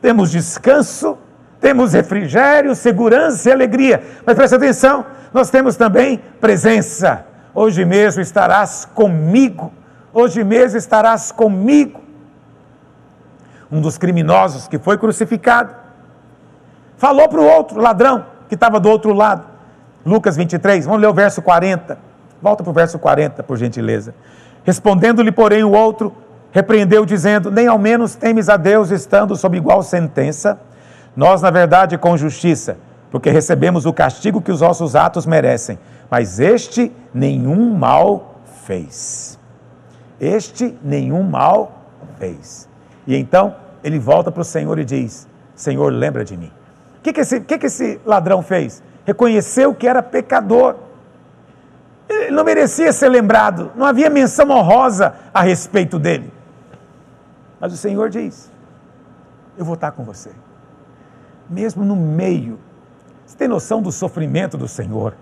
temos 0.00 0.30
descanso, 0.30 1.18
temos 1.60 1.92
refrigério, 1.92 2.74
segurança 2.74 3.48
e 3.48 3.52
alegria. 3.52 4.02
Mas 4.24 4.34
presta 4.34 4.56
atenção, 4.56 5.04
nós 5.32 5.50
temos 5.50 5.76
também 5.76 6.20
presença. 6.40 7.24
Hoje 7.54 7.84
mesmo 7.84 8.22
estarás 8.22 8.84
comigo. 8.84 9.72
Hoje 10.12 10.42
mesmo 10.42 10.78
estarás 10.78 11.30
comigo. 11.30 12.00
Um 13.70 13.80
dos 13.80 13.98
criminosos 13.98 14.66
que 14.66 14.78
foi 14.78 14.98
crucificado 14.98 15.74
falou 16.96 17.28
para 17.28 17.40
o 17.40 17.44
outro 17.44 17.80
ladrão 17.80 18.26
que 18.48 18.54
estava 18.54 18.80
do 18.80 18.88
outro 18.88 19.12
lado. 19.12 19.46
Lucas 20.04 20.36
23, 20.36 20.86
vamos 20.86 21.00
ler 21.00 21.06
o 21.06 21.14
verso 21.14 21.40
40. 21.42 21.98
Volta 22.42 22.64
para 22.64 22.70
o 22.70 22.74
verso 22.74 22.98
40, 22.98 23.42
por 23.42 23.56
gentileza. 23.56 24.14
Respondendo-lhe, 24.64 25.30
porém, 25.30 25.62
o 25.62 25.72
outro, 25.72 26.14
repreendeu, 26.52 27.04
dizendo: 27.04 27.50
Nem 27.50 27.66
ao 27.66 27.78
menos 27.78 28.14
temes 28.14 28.48
a 28.48 28.56
Deus 28.56 28.90
estando 28.90 29.36
sob 29.36 29.56
igual 29.56 29.82
sentença, 29.82 30.58
nós, 31.16 31.42
na 31.42 31.50
verdade, 31.50 31.98
com 31.98 32.16
justiça, 32.16 32.76
porque 33.10 33.30
recebemos 33.30 33.86
o 33.86 33.92
castigo 33.92 34.40
que 34.40 34.52
os 34.52 34.60
nossos 34.60 34.94
atos 34.94 35.26
merecem, 35.26 35.78
mas 36.10 36.38
este 36.38 36.92
nenhum 37.12 37.74
mal 37.74 38.36
fez. 38.64 39.38
Este 40.20 40.76
nenhum 40.82 41.22
mal 41.22 41.72
fez. 42.18 42.68
E 43.06 43.16
então 43.16 43.56
ele 43.82 43.98
volta 43.98 44.30
para 44.30 44.42
o 44.42 44.44
Senhor 44.44 44.78
e 44.78 44.84
diz: 44.84 45.26
Senhor, 45.54 45.92
lembra 45.92 46.24
de 46.24 46.36
mim. 46.36 46.52
O 46.98 47.02
que, 47.02 47.12
que, 47.12 47.20
esse, 47.20 47.40
que, 47.40 47.58
que 47.58 47.66
esse 47.66 48.00
ladrão 48.04 48.42
fez? 48.42 48.82
Reconheceu 49.06 49.74
que 49.74 49.88
era 49.88 50.02
pecador. 50.02 50.76
Ele 52.08 52.30
não 52.30 52.44
merecia 52.44 52.92
ser 52.92 53.08
lembrado, 53.08 53.70
não 53.74 53.86
havia 53.86 54.10
menção 54.10 54.50
honrosa 54.50 55.14
a 55.32 55.42
respeito 55.42 55.98
dele. 55.98 56.30
Mas 57.60 57.72
o 57.72 57.76
Senhor 57.76 58.08
diz: 58.08 58.50
Eu 59.56 59.64
vou 59.64 59.74
estar 59.74 59.92
com 59.92 60.02
você. 60.02 60.30
Mesmo 61.48 61.84
no 61.84 61.94
meio. 61.94 62.58
Você 63.26 63.36
tem 63.36 63.46
noção 63.46 63.82
do 63.82 63.92
sofrimento 63.92 64.56
do 64.56 64.66
Senhor? 64.66 65.14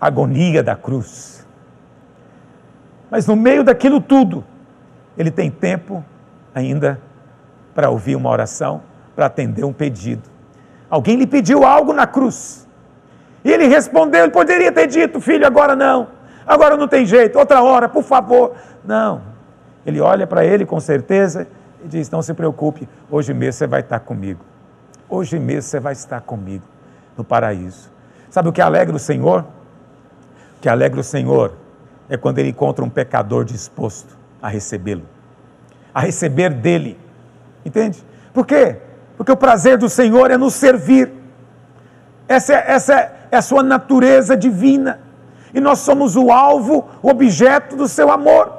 Agonia 0.00 0.62
da 0.62 0.76
cruz. 0.76 1.46
Mas 3.10 3.26
no 3.26 3.34
meio 3.34 3.64
daquilo 3.64 4.00
tudo, 4.00 4.44
Ele 5.16 5.30
tem 5.30 5.50
tempo 5.50 6.04
ainda 6.54 7.00
para 7.74 7.90
ouvir 7.90 8.16
uma 8.16 8.30
oração, 8.30 8.82
para 9.14 9.26
atender 9.26 9.64
um 9.64 9.72
pedido. 9.72 10.22
Alguém 10.90 11.16
lhe 11.16 11.26
pediu 11.26 11.64
algo 11.64 11.92
na 11.92 12.06
cruz. 12.06 12.66
E 13.44 13.50
ele 13.50 13.66
respondeu, 13.66 14.24
ele 14.24 14.32
poderia 14.32 14.72
ter 14.72 14.86
dito, 14.86 15.20
filho, 15.20 15.46
agora 15.46 15.76
não. 15.76 16.08
Agora 16.46 16.76
não 16.76 16.88
tem 16.88 17.06
jeito, 17.06 17.38
outra 17.38 17.62
hora, 17.62 17.88
por 17.88 18.02
favor. 18.02 18.54
Não, 18.84 19.22
ele 19.88 20.02
olha 20.02 20.26
para 20.26 20.44
ele 20.44 20.66
com 20.66 20.78
certeza 20.78 21.48
e 21.82 21.88
diz: 21.88 22.10
Não 22.10 22.20
se 22.20 22.34
preocupe, 22.34 22.86
hoje 23.10 23.32
mesmo 23.32 23.54
você 23.54 23.66
vai 23.66 23.80
estar 23.80 23.98
comigo. 24.00 24.44
Hoje 25.08 25.38
mesmo 25.38 25.62
você 25.62 25.80
vai 25.80 25.94
estar 25.94 26.20
comigo 26.20 26.64
no 27.16 27.24
paraíso. 27.24 27.90
Sabe 28.28 28.50
o 28.50 28.52
que 28.52 28.60
alegra 28.60 28.94
o 28.94 28.98
Senhor? 28.98 29.40
O 30.58 30.60
que 30.60 30.68
alegra 30.68 31.00
o 31.00 31.02
Senhor 31.02 31.54
é 32.06 32.18
quando 32.18 32.38
ele 32.38 32.50
encontra 32.50 32.84
um 32.84 32.90
pecador 32.90 33.46
disposto 33.46 34.14
a 34.42 34.48
recebê-lo, 34.48 35.04
a 35.94 36.00
receber 36.00 36.50
dele. 36.50 36.98
Entende? 37.64 38.04
Por 38.34 38.44
quê? 38.44 38.76
Porque 39.16 39.32
o 39.32 39.36
prazer 39.38 39.78
do 39.78 39.88
Senhor 39.88 40.30
é 40.30 40.36
nos 40.36 40.52
servir. 40.52 41.10
Essa 42.28 42.52
é, 42.52 42.72
essa 42.72 42.94
é 43.30 43.36
a 43.38 43.42
sua 43.42 43.62
natureza 43.62 44.36
divina. 44.36 45.00
E 45.54 45.60
nós 45.60 45.78
somos 45.78 46.14
o 46.14 46.30
alvo, 46.30 46.86
o 47.00 47.08
objeto 47.08 47.74
do 47.74 47.88
seu 47.88 48.10
amor. 48.10 48.57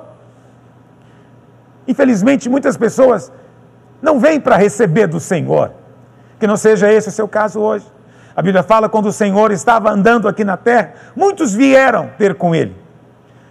Infelizmente, 1.90 2.48
muitas 2.48 2.78
pessoas 2.78 3.32
não 4.00 4.20
vêm 4.20 4.40
para 4.40 4.56
receber 4.56 5.08
do 5.08 5.20
Senhor. 5.20 5.74
Que 6.40 6.46
não 6.46 6.56
seja 6.56 6.94
esse 6.94 7.10
o 7.10 7.12
seu 7.12 7.28
caso 7.28 7.60
hoje. 7.60 7.86
A 8.36 8.44
Bíblia 8.44 8.62
fala 8.62 8.88
quando 8.88 9.08
o 9.08 9.12
Senhor 9.12 9.52
estava 9.52 9.90
andando 9.90 10.28
aqui 10.28 10.44
na 10.44 10.56
terra, 10.56 10.94
muitos 11.16 11.52
vieram 11.52 12.12
ter 12.16 12.36
com 12.36 12.54
ele. 12.54 12.76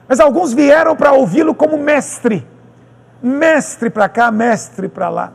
Mas 0.06 0.20
alguns 0.20 0.52
vieram 0.52 0.94
para 0.94 1.12
ouvi-lo 1.12 1.52
como 1.52 1.76
mestre. 1.76 2.46
Mestre 3.20 3.90
para 3.90 4.08
cá, 4.08 4.30
mestre 4.30 4.88
para 4.88 5.08
lá. 5.08 5.32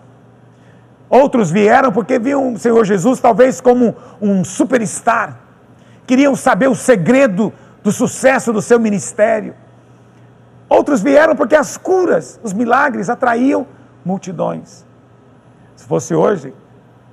Outros 1.10 1.52
vieram 1.52 1.92
porque 1.92 2.18
viam 2.18 2.54
o 2.54 2.58
Senhor 2.58 2.86
Jesus 2.86 3.20
talvez 3.20 3.60
como 3.60 3.94
um 4.22 4.46
superstar. 4.46 5.40
Queriam 6.08 6.38
saber 6.38 6.70
o 6.70 6.76
segredo 6.76 7.52
do 7.84 7.92
sucesso 7.92 8.54
do 8.54 8.62
seu 8.62 8.80
ministério. 8.80 9.56
Outros 10.74 11.04
vieram 11.04 11.36
porque 11.36 11.56
as 11.56 11.78
curas, 11.78 12.40
os 12.42 12.52
milagres 12.52 13.08
atraíam 13.08 13.68
multidões. 14.04 14.84
Se 15.76 15.86
fosse 15.86 16.16
hoje, 16.16 16.52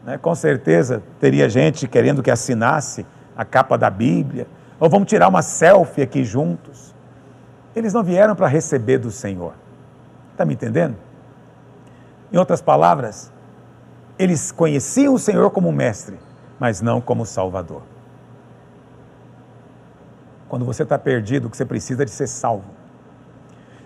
né, 0.03 0.17
com 0.17 0.35
certeza 0.35 1.03
teria 1.21 1.47
gente 1.47 1.87
querendo 1.87 2.23
que 2.23 2.31
assinasse 2.31 3.05
a 3.37 3.45
capa 3.45 3.77
da 3.77 3.91
Bíblia, 3.91 4.47
ou 4.79 4.89
vamos 4.89 5.07
tirar 5.07 5.29
uma 5.29 5.43
selfie 5.43 6.01
aqui 6.01 6.25
juntos. 6.25 6.95
Eles 7.77 7.93
não 7.93 8.03
vieram 8.03 8.35
para 8.35 8.47
receber 8.47 8.97
do 8.97 9.11
Senhor. 9.11 9.53
Está 10.33 10.47
me 10.47 10.55
entendendo? 10.55 10.97
Em 12.33 12.39
outras 12.39 12.63
palavras, 12.63 13.31
eles 14.19 14.51
conheciam 14.51 15.13
o 15.13 15.19
Senhor 15.19 15.51
como 15.51 15.71
mestre, 15.71 16.19
mas 16.59 16.81
não 16.81 16.99
como 16.99 17.27
salvador. 17.27 17.83
Quando 20.49 20.65
você 20.65 20.83
está 20.83 20.99
perdido, 20.99 21.47
o 21.47 21.51
que 21.51 21.59
você 21.59 21.67
precisa 21.67 22.05
é 22.05 22.07
de 22.07 22.11
ser 22.11 22.27
salvo. 22.27 22.80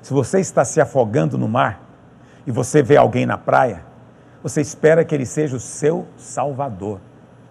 Se 0.05 0.13
você 0.13 0.39
está 0.39 0.67
se 0.67 0.83
afogando 0.83 1.39
no 1.39 1.49
mar 1.49 1.81
e 2.47 2.53
você 2.53 2.83
vê 2.83 2.95
alguém 2.95 3.25
na 3.25 3.39
praia, 3.39 3.83
você 4.43 4.61
espera 4.61 5.03
que 5.03 5.15
ele 5.15 5.25
seja 5.25 5.57
o 5.57 5.59
seu 5.59 6.07
salvador, 6.19 7.01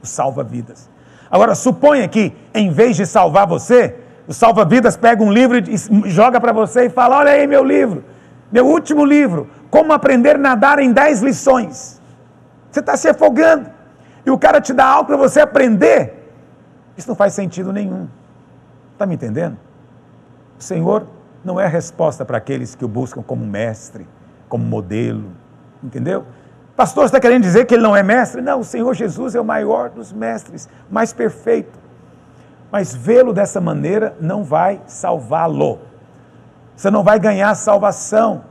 o 0.03 0.05
salva-vidas. 0.05 0.87
Agora, 1.31 1.55
suponha 1.55 2.07
que, 2.07 2.31
em 2.53 2.69
vez 2.69 2.95
de 2.95 3.07
salvar 3.07 3.47
você, 3.47 3.95
o 4.27 4.33
salva-vidas 4.33 4.95
pega 4.95 5.23
um 5.23 5.33
livro 5.33 5.57
e 5.57 6.11
joga 6.11 6.39
para 6.39 6.53
você 6.53 6.85
e 6.85 6.89
fala: 6.91 7.17
Olha 7.17 7.31
aí 7.31 7.47
meu 7.47 7.63
livro, 7.63 8.05
meu 8.51 8.67
último 8.67 9.03
livro, 9.03 9.49
Como 9.71 9.91
Aprender 9.91 10.35
a 10.35 10.37
Nadar 10.37 10.77
em 10.77 10.93
10 10.93 11.23
Lições. 11.23 11.99
Você 12.69 12.81
está 12.81 12.95
se 12.95 13.09
afogando. 13.09 13.67
E 14.23 14.29
o 14.29 14.37
cara 14.37 14.61
te 14.61 14.73
dá 14.73 14.85
algo 14.85 15.05
para 15.07 15.17
você 15.17 15.39
aprender. 15.39 16.31
Isso 16.95 17.09
não 17.09 17.15
faz 17.15 17.33
sentido 17.33 17.73
nenhum. 17.73 18.07
Está 18.91 19.07
me 19.07 19.15
entendendo? 19.15 19.57
O 20.59 20.61
Senhor 20.61 21.07
não 21.43 21.60
é 21.60 21.67
resposta 21.67 22.23
para 22.23 22.38
aqueles 22.38 22.75
que 22.75 22.86
o 22.86 22.88
buscam 22.88 23.21
como 23.21 23.45
mestre, 23.45 24.08
como 24.47 24.63
modelo. 24.63 25.32
Entendeu? 25.84 26.25
Pastor, 26.75 27.06
está 27.06 27.19
querendo 27.19 27.43
dizer 27.43 27.65
que 27.65 27.75
ele 27.75 27.84
não 27.84 27.95
é 27.95 28.01
mestre? 28.01 28.41
Não, 28.41 28.62
o 28.62 28.63
Senhor 28.63 28.93
Jesus 28.93 29.36
é 29.36 29.41
o 29.41 29.45
maior 29.45 29.89
dos 29.89 30.12
mestres, 30.12 30.67
mais 30.89 31.13
perfeito. 31.13 31.77
Mas 32.71 32.95
vê-lo 32.95 33.34
dessa 33.34 33.62
maneira 33.62 34.15
não 34.19 34.43
vai 34.43 34.82
salvá-lo. 34.88 35.79
Você 36.75 36.89
não 36.89 37.03
vai 37.03 37.19
ganhar 37.19 37.53
salvação. 37.53 38.45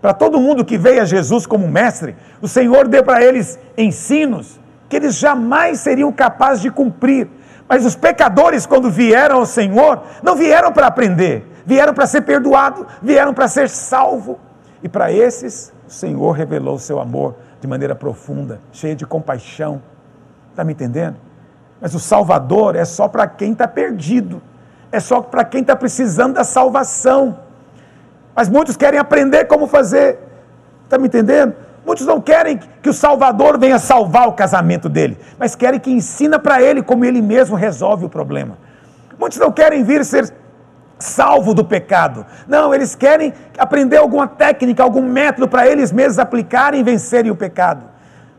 Para 0.00 0.12
todo 0.12 0.40
mundo 0.40 0.64
que 0.64 0.78
veio 0.78 1.02
a 1.02 1.04
Jesus 1.04 1.46
como 1.46 1.66
mestre, 1.66 2.16
o 2.40 2.46
Senhor 2.46 2.86
deu 2.86 3.02
para 3.02 3.24
eles 3.24 3.58
ensinos 3.76 4.60
que 4.88 4.96
eles 4.96 5.16
jamais 5.16 5.80
seriam 5.80 6.12
capazes 6.12 6.62
de 6.62 6.70
cumprir. 6.70 7.28
Mas 7.68 7.86
os 7.86 7.96
pecadores, 7.96 8.66
quando 8.66 8.90
vieram 8.90 9.38
ao 9.38 9.46
Senhor, 9.46 10.02
não 10.22 10.36
vieram 10.36 10.72
para 10.72 10.86
aprender, 10.86 11.50
vieram 11.64 11.94
para 11.94 12.06
ser 12.06 12.22
perdoado, 12.22 12.86
vieram 13.02 13.32
para 13.32 13.48
ser 13.48 13.68
salvo. 13.68 14.38
E 14.82 14.88
para 14.88 15.12
esses, 15.12 15.72
o 15.86 15.90
Senhor 15.90 16.32
revelou 16.32 16.74
o 16.74 16.78
seu 16.78 17.00
amor 17.00 17.36
de 17.60 17.66
maneira 17.66 17.94
profunda, 17.94 18.60
cheia 18.72 18.96
de 18.96 19.06
compaixão. 19.06 19.80
Está 20.50 20.64
me 20.64 20.72
entendendo? 20.72 21.16
Mas 21.80 21.94
o 21.94 22.00
Salvador 22.00 22.76
é 22.76 22.84
só 22.84 23.08
para 23.08 23.26
quem 23.26 23.52
está 23.52 23.66
perdido, 23.66 24.42
é 24.90 25.00
só 25.00 25.20
para 25.20 25.44
quem 25.44 25.60
está 25.62 25.74
precisando 25.74 26.34
da 26.34 26.44
salvação. 26.44 27.38
Mas 28.34 28.48
muitos 28.48 28.76
querem 28.76 28.98
aprender 28.98 29.44
como 29.46 29.66
fazer. 29.66 30.18
Está 30.84 30.98
me 30.98 31.06
entendendo? 31.06 31.54
Muitos 31.84 32.06
não 32.06 32.20
querem 32.20 32.60
que 32.80 32.88
o 32.88 32.92
Salvador 32.92 33.58
venha 33.58 33.78
salvar 33.78 34.28
o 34.28 34.32
casamento 34.32 34.88
dele, 34.88 35.18
mas 35.38 35.56
querem 35.56 35.80
que 35.80 35.90
ensina 35.90 36.38
para 36.38 36.62
ele 36.62 36.82
como 36.82 37.04
ele 37.04 37.20
mesmo 37.20 37.56
resolve 37.56 38.04
o 38.04 38.08
problema. 38.08 38.56
Muitos 39.18 39.38
não 39.38 39.50
querem 39.50 39.82
vir 39.82 40.04
ser 40.04 40.32
salvo 41.02 41.52
do 41.52 41.64
pecado. 41.64 42.24
Não, 42.46 42.74
eles 42.74 42.94
querem 42.94 43.32
aprender 43.58 43.96
alguma 43.96 44.26
técnica, 44.26 44.82
algum 44.82 45.02
método 45.02 45.48
para 45.48 45.66
eles 45.66 45.92
mesmos 45.92 46.18
aplicarem 46.18 46.80
e 46.80 46.84
vencerem 46.84 47.30
o 47.30 47.36
pecado. 47.36 47.91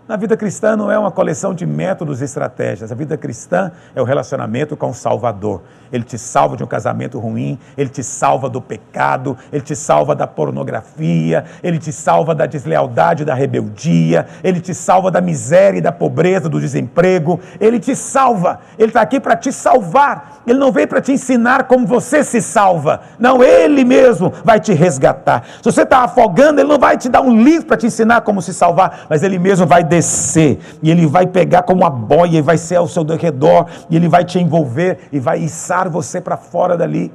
Na 0.06 0.18
vida 0.18 0.36
cristã 0.36 0.76
não 0.76 0.92
é 0.92 1.00
uma 1.00 1.12
coleção 1.12 1.54
de 1.54 1.66
métodos 1.66 2.20
e 2.20 2.26
estratégias. 2.26 2.92
A 2.92 2.96
vida 2.96 3.16
cristã 3.16 3.72
é 3.96 4.02
o 4.02 4.04
relacionamento 4.04 4.76
com 4.76 4.90
o 4.90 4.94
Salvador. 4.94 5.62
Ele 5.94 6.04
te 6.04 6.18
salva 6.18 6.58
de 6.58 6.64
um 6.64 6.68
casamento 6.68 7.20
ruim, 7.20 7.58
ele 7.78 7.90
te 7.90 8.04
salva 8.04 8.50
do 8.50 8.60
pecado, 8.60 9.38
ele 9.50 9.62
te 9.62 9.78
salva 9.78 10.14
da 10.14 10.28
pornografia, 10.28 11.46
ele 11.64 11.80
te 11.80 11.94
salva 11.94 12.36
da 12.36 12.46
deslealdade, 12.46 13.24
da 13.24 13.34
rebeldia, 13.34 14.26
ele 14.44 14.60
te 14.60 14.74
salva 14.74 15.10
da 15.10 15.22
miséria 15.22 15.78
e 15.78 15.82
da 15.82 15.92
pobreza, 15.92 16.50
do 16.50 16.60
desemprego. 16.60 17.40
Ele 17.58 17.80
te 17.80 17.96
salva. 17.96 18.60
Ele 18.78 18.90
está 18.90 19.00
aqui 19.00 19.22
para 19.22 19.38
te 19.38 19.54
salvar. 19.54 20.42
Ele 20.46 20.60
não 20.60 20.72
veio 20.72 20.88
para 20.88 21.00
te 21.00 21.14
ensinar 21.14 21.64
como 21.64 21.88
você 21.88 22.26
se 22.26 22.42
salva. 22.42 23.00
Não, 23.18 23.42
ele 23.42 23.86
mesmo 23.86 24.34
vai 24.44 24.60
te 24.60 24.74
resgatar. 24.74 25.46
Se 25.62 25.64
você 25.64 25.84
está 25.84 26.00
afogando, 26.00 26.60
ele 26.60 26.68
não 26.68 26.80
vai 26.80 26.98
te 26.98 27.08
dar 27.08 27.22
um 27.22 27.42
livro 27.42 27.68
para 27.68 27.78
te 27.78 27.86
ensinar 27.86 28.22
como 28.22 28.42
se 28.42 28.54
salvar, 28.54 29.06
mas 29.10 29.24
ele 29.24 29.40
mesmo 29.40 29.66
vai 29.66 29.93
descer, 29.94 30.60
e 30.82 30.90
ele 30.90 31.06
vai 31.06 31.28
pegar 31.28 31.62
como 31.64 31.82
uma 31.82 31.90
boia 31.90 32.40
e 32.40 32.42
vai 32.42 32.58
ser 32.58 32.78
ao 32.78 32.88
seu 32.88 33.04
redor, 33.04 33.68
e 33.90 33.96
ele 33.96 34.08
vai 34.08 34.26
te 34.26 34.40
envolver 34.40 35.10
e 35.12 35.20
vai 35.20 35.40
içar 35.40 35.88
você 35.90 36.20
para 36.20 36.36
fora 36.36 36.76
dali, 36.76 37.14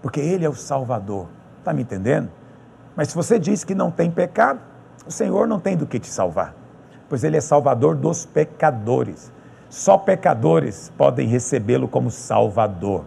porque 0.00 0.20
ele 0.20 0.44
é 0.44 0.48
o 0.48 0.54
Salvador. 0.54 1.26
Está 1.58 1.72
me 1.72 1.82
entendendo? 1.82 2.28
Mas 2.94 3.08
se 3.08 3.16
você 3.16 3.38
diz 3.38 3.64
que 3.64 3.74
não 3.74 3.90
tem 3.90 4.08
pecado, 4.08 4.60
o 5.04 5.10
Senhor 5.10 5.48
não 5.48 5.58
tem 5.58 5.76
do 5.76 5.84
que 5.84 5.98
te 5.98 6.06
salvar, 6.06 6.54
pois 7.08 7.24
ele 7.24 7.36
é 7.36 7.40
Salvador 7.40 7.96
dos 7.96 8.24
pecadores. 8.24 9.32
Só 9.68 9.98
pecadores 9.98 10.92
podem 10.96 11.26
recebê-lo 11.26 11.88
como 11.88 12.08
Salvador. 12.08 13.04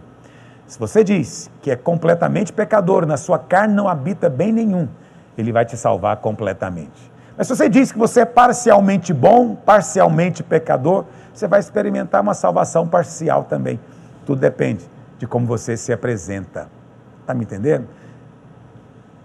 Se 0.66 0.78
você 0.78 1.02
diz 1.02 1.50
que 1.62 1.70
é 1.70 1.76
completamente 1.76 2.52
pecador, 2.52 3.06
na 3.06 3.16
sua 3.16 3.38
carne 3.38 3.74
não 3.74 3.88
habita 3.88 4.28
bem 4.28 4.52
nenhum, 4.52 4.86
ele 5.38 5.52
vai 5.52 5.64
te 5.64 5.76
salvar 5.76 6.18
completamente. 6.18 7.09
Mas 7.40 7.46
se 7.46 7.56
você 7.56 7.70
diz 7.70 7.90
que 7.90 7.96
você 7.96 8.20
é 8.20 8.24
parcialmente 8.26 9.14
bom, 9.14 9.54
parcialmente 9.54 10.42
pecador, 10.42 11.06
você 11.32 11.48
vai 11.48 11.58
experimentar 11.58 12.20
uma 12.20 12.34
salvação 12.34 12.86
parcial 12.86 13.44
também. 13.44 13.80
Tudo 14.26 14.42
depende 14.42 14.84
de 15.18 15.26
como 15.26 15.46
você 15.46 15.74
se 15.74 15.90
apresenta. 15.90 16.68
Está 17.22 17.32
me 17.32 17.44
entendendo? 17.44 17.88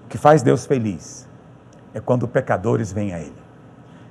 O 0.06 0.08
que 0.08 0.18
faz 0.18 0.42
Deus 0.42 0.66
feliz 0.66 1.28
é 1.94 2.00
quando 2.00 2.26
pecadores 2.26 2.90
vêm 2.90 3.14
a 3.14 3.20
Ele. 3.20 3.36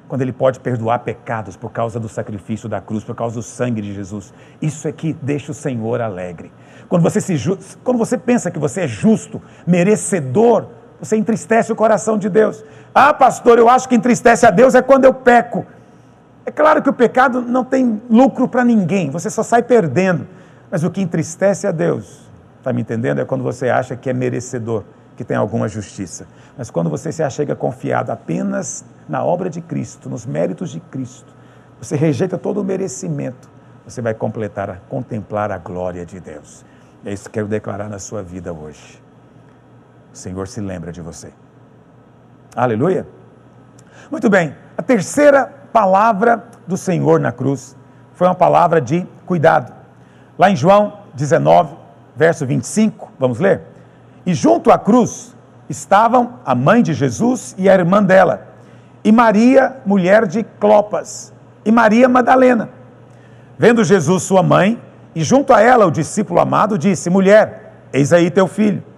Quando 0.07 0.21
Ele 0.21 0.35
pode 0.35 0.61
perdoar 0.61 0.99
pecados 0.99 1.57
por 1.57 1.73
causa 1.73 1.99
do 1.99 2.07
sacrifício 2.07 2.69
da 2.69 2.83
cruz, 2.83 3.03
por 3.05 3.15
causa 3.15 3.37
do 3.37 3.43
sangue 3.43 3.81
de 3.81 3.95
Jesus. 3.95 4.35
Isso 4.61 4.87
é 4.87 4.93
que 4.93 5.15
deixa 5.15 5.51
o 5.51 5.55
Senhor 5.55 6.03
alegre. 6.03 6.53
Quando 6.91 7.01
você, 7.01 7.23
se, 7.23 7.35
quando 7.83 7.97
você 7.97 8.19
pensa 8.19 8.51
que 8.51 8.59
você 8.59 8.83
é 8.83 8.87
justo, 8.87 9.41
merecedor 9.67 10.67
você 11.01 11.17
entristece 11.17 11.73
o 11.73 11.77
coração 11.77 12.17
de 12.19 12.29
Deus. 12.29 12.65
Ah, 12.95 13.13
pastor, 13.13 13.59
eu 13.59 13.69
acho 13.69 13.89
que 13.89 13.95
entristece 13.95 14.47
a 14.47 14.51
Deus 14.51 14.75
é 14.75 14.83
quando 14.83 15.05
eu 15.05 15.13
peco. 15.13 15.67
É 16.47 16.51
claro 16.51 16.83
que 16.83 16.91
o 16.91 16.93
pecado 16.93 17.41
não 17.41 17.65
tem 17.65 18.01
lucro 18.09 18.49
para 18.49 18.65
ninguém, 18.65 19.11
você 19.11 19.31
só 19.31 19.43
sai 19.43 19.63
perdendo. 19.63 20.27
Mas 20.71 20.85
o 20.85 20.91
que 20.91 21.01
entristece 21.01 21.67
a 21.67 21.73
Deus, 21.73 22.29
está 22.59 22.73
me 22.73 22.83
entendendo? 22.83 23.21
É 23.21 23.25
quando 23.25 23.43
você 23.43 23.69
acha 23.69 23.97
que 23.97 24.11
é 24.11 24.13
merecedor, 24.13 24.85
que 25.17 25.25
tem 25.25 25.37
alguma 25.37 25.69
justiça. 25.69 26.27
Mas 26.57 26.71
quando 26.71 26.91
você 26.91 27.13
se 27.13 27.23
achega 27.23 27.55
confiado 27.55 28.11
apenas 28.11 28.85
na 29.09 29.25
obra 29.25 29.49
de 29.49 29.61
Cristo, 29.61 30.09
nos 30.09 30.27
méritos 30.27 30.71
de 30.71 30.81
Cristo, 30.81 31.33
você 31.81 31.97
rejeita 31.97 32.37
todo 32.37 32.61
o 32.61 32.65
merecimento, 32.65 33.49
você 33.87 34.01
vai 34.01 34.15
completar, 34.15 34.81
contemplar 34.89 35.51
a 35.51 35.59
glória 35.59 36.05
de 36.05 36.19
Deus. 36.21 36.65
É 37.05 37.13
isso 37.13 37.25
que 37.25 37.29
eu 37.29 37.33
quero 37.45 37.49
declarar 37.49 37.89
na 37.89 37.99
sua 37.99 38.23
vida 38.23 38.53
hoje 38.53 39.04
o 40.15 40.17
Senhor 40.17 40.47
se 40.47 40.61
lembra 40.61 40.93
de 40.93 41.01
você. 41.01 41.33
Aleluia. 42.55 43.05
Muito 44.13 44.31
bem, 44.31 44.55
a 44.79 44.83
terceira 44.83 45.53
palavra 45.73 46.45
do 46.69 46.77
Senhor 46.77 47.19
na 47.19 47.33
cruz 47.33 47.77
foi 48.13 48.29
uma 48.29 48.35
palavra 48.35 48.81
de 48.81 49.05
cuidado. 49.27 49.73
Lá 50.39 50.49
em 50.49 50.55
João 50.55 51.01
19, 51.15 51.75
verso 52.15 52.47
25, 52.47 53.11
vamos 53.19 53.41
ler? 53.41 53.63
E 54.25 54.33
junto 54.33 54.71
à 54.71 54.79
cruz 54.79 55.35
estavam 55.69 56.35
a 56.45 56.55
mãe 56.55 56.81
de 56.81 56.95
Jesus 56.95 57.57
e 57.59 57.69
a 57.69 57.75
irmã 57.75 58.01
dela, 58.01 58.47
e 59.03 59.11
Maria, 59.11 59.79
mulher 59.85 60.29
de 60.29 60.45
Clopas, 60.45 61.33
e 61.65 61.73
Maria 61.73 62.09
Madalena. 62.09 62.69
Vendo 63.59 63.83
Jesus 63.83 64.23
sua 64.23 64.45
mãe, 64.45 64.81
e 65.13 65.25
junto 65.25 65.53
a 65.53 65.61
ela 65.61 65.87
o 65.87 65.91
discípulo 65.91 66.39
amado, 66.39 66.79
disse: 66.79 67.11
Mulher, 67.11 67.89
eis 67.93 68.13
aí 68.13 68.31
teu 68.31 68.47
filho. 68.47 68.94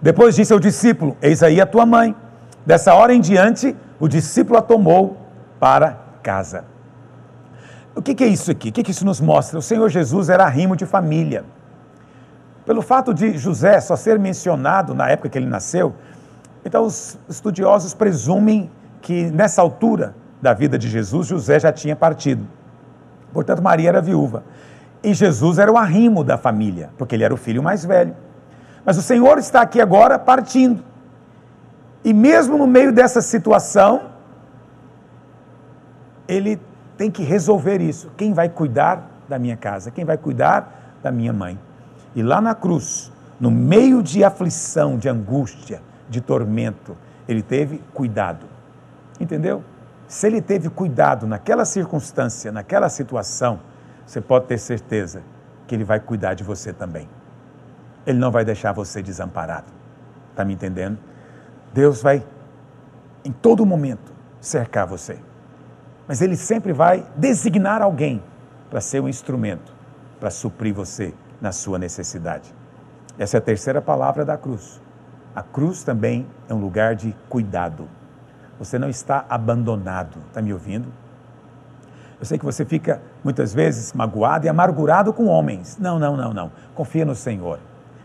Depois 0.00 0.34
disse 0.34 0.52
ao 0.52 0.58
discípulo: 0.58 1.16
Eis 1.20 1.42
aí 1.42 1.60
a 1.60 1.66
tua 1.66 1.84
mãe. 1.84 2.14
Dessa 2.64 2.94
hora 2.94 3.14
em 3.14 3.20
diante, 3.20 3.74
o 3.98 4.06
discípulo 4.06 4.58
a 4.58 4.62
tomou 4.62 5.16
para 5.58 5.98
casa. 6.22 6.64
O 7.94 8.02
que, 8.02 8.14
que 8.14 8.24
é 8.24 8.26
isso 8.26 8.50
aqui? 8.50 8.68
O 8.68 8.72
que, 8.72 8.82
que 8.82 8.90
isso 8.90 9.04
nos 9.04 9.20
mostra? 9.20 9.58
O 9.58 9.62
Senhor 9.62 9.88
Jesus 9.88 10.28
era 10.28 10.46
rimo 10.48 10.76
de 10.76 10.86
família. 10.86 11.44
Pelo 12.64 12.82
fato 12.82 13.12
de 13.12 13.36
José 13.36 13.80
só 13.80 13.96
ser 13.96 14.18
mencionado 14.18 14.94
na 14.94 15.08
época 15.08 15.28
que 15.28 15.38
ele 15.38 15.46
nasceu, 15.46 15.94
então 16.64 16.84
os 16.84 17.18
estudiosos 17.28 17.94
presumem 17.94 18.70
que 19.00 19.30
nessa 19.30 19.60
altura 19.62 20.14
da 20.40 20.54
vida 20.54 20.78
de 20.78 20.88
Jesus, 20.88 21.26
José 21.26 21.58
já 21.58 21.72
tinha 21.72 21.96
partido. 21.96 22.46
Portanto, 23.32 23.62
Maria 23.62 23.88
era 23.88 24.00
viúva. 24.00 24.44
E 25.02 25.14
Jesus 25.14 25.58
era 25.58 25.72
o 25.72 25.76
arrimo 25.76 26.22
da 26.22 26.36
família, 26.36 26.90
porque 26.96 27.14
ele 27.14 27.24
era 27.24 27.32
o 27.32 27.36
filho 27.36 27.62
mais 27.62 27.84
velho. 27.84 28.14
Mas 28.84 28.96
o 28.96 29.02
Senhor 29.02 29.38
está 29.38 29.60
aqui 29.60 29.80
agora 29.80 30.18
partindo. 30.18 30.82
E 32.04 32.12
mesmo 32.14 32.56
no 32.56 32.66
meio 32.66 32.92
dessa 32.92 33.20
situação, 33.20 34.10
ele 36.26 36.60
tem 36.96 37.10
que 37.10 37.22
resolver 37.22 37.80
isso. 37.80 38.10
Quem 38.16 38.32
vai 38.32 38.48
cuidar 38.48 39.08
da 39.28 39.38
minha 39.38 39.56
casa? 39.56 39.90
Quem 39.90 40.04
vai 40.04 40.16
cuidar 40.16 40.98
da 41.02 41.10
minha 41.10 41.32
mãe? 41.32 41.58
E 42.14 42.22
lá 42.22 42.40
na 42.40 42.54
cruz, 42.54 43.12
no 43.38 43.50
meio 43.50 44.02
de 44.02 44.24
aflição, 44.24 44.98
de 44.98 45.08
angústia, 45.08 45.82
de 46.08 46.20
tormento, 46.20 46.96
ele 47.28 47.42
teve 47.42 47.82
cuidado. 47.92 48.46
Entendeu? 49.18 49.62
Se 50.08 50.26
ele 50.26 50.40
teve 50.40 50.68
cuidado 50.68 51.26
naquela 51.26 51.64
circunstância, 51.64 52.50
naquela 52.50 52.88
situação, 52.88 53.60
você 54.04 54.20
pode 54.20 54.46
ter 54.46 54.58
certeza 54.58 55.22
que 55.66 55.74
ele 55.74 55.84
vai 55.84 56.00
cuidar 56.00 56.34
de 56.34 56.42
você 56.42 56.72
também. 56.72 57.08
Ele 58.06 58.18
não 58.18 58.30
vai 58.30 58.44
deixar 58.44 58.72
você 58.72 59.02
desamparado. 59.02 59.72
Está 60.30 60.44
me 60.44 60.54
entendendo? 60.54 60.98
Deus 61.72 62.02
vai, 62.02 62.24
em 63.24 63.32
todo 63.32 63.64
momento, 63.66 64.12
cercar 64.40 64.86
você. 64.86 65.18
Mas 66.08 66.20
Ele 66.20 66.36
sempre 66.36 66.72
vai 66.72 67.06
designar 67.16 67.82
alguém 67.82 68.22
para 68.68 68.80
ser 68.80 69.00
um 69.00 69.08
instrumento 69.08 69.72
para 70.18 70.30
suprir 70.30 70.74
você 70.74 71.14
na 71.40 71.52
sua 71.52 71.78
necessidade. 71.78 72.54
Essa 73.18 73.36
é 73.36 73.38
a 73.38 73.42
terceira 73.42 73.80
palavra 73.80 74.24
da 74.24 74.36
cruz. 74.36 74.80
A 75.34 75.42
cruz 75.42 75.82
também 75.82 76.26
é 76.48 76.54
um 76.54 76.58
lugar 76.60 76.94
de 76.94 77.14
cuidado. 77.28 77.88
Você 78.58 78.78
não 78.78 78.88
está 78.88 79.24
abandonado. 79.28 80.18
Está 80.28 80.42
me 80.42 80.52
ouvindo? 80.52 80.92
Eu 82.18 82.26
sei 82.26 82.38
que 82.38 82.44
você 82.44 82.64
fica 82.64 83.00
muitas 83.24 83.54
vezes 83.54 83.94
magoado 83.94 84.44
e 84.44 84.48
amargurado 84.48 85.12
com 85.12 85.26
homens. 85.26 85.78
Não, 85.78 85.98
não, 85.98 86.16
não, 86.16 86.34
não. 86.34 86.52
Confia 86.74 87.04
no 87.04 87.14
Senhor. 87.14 87.58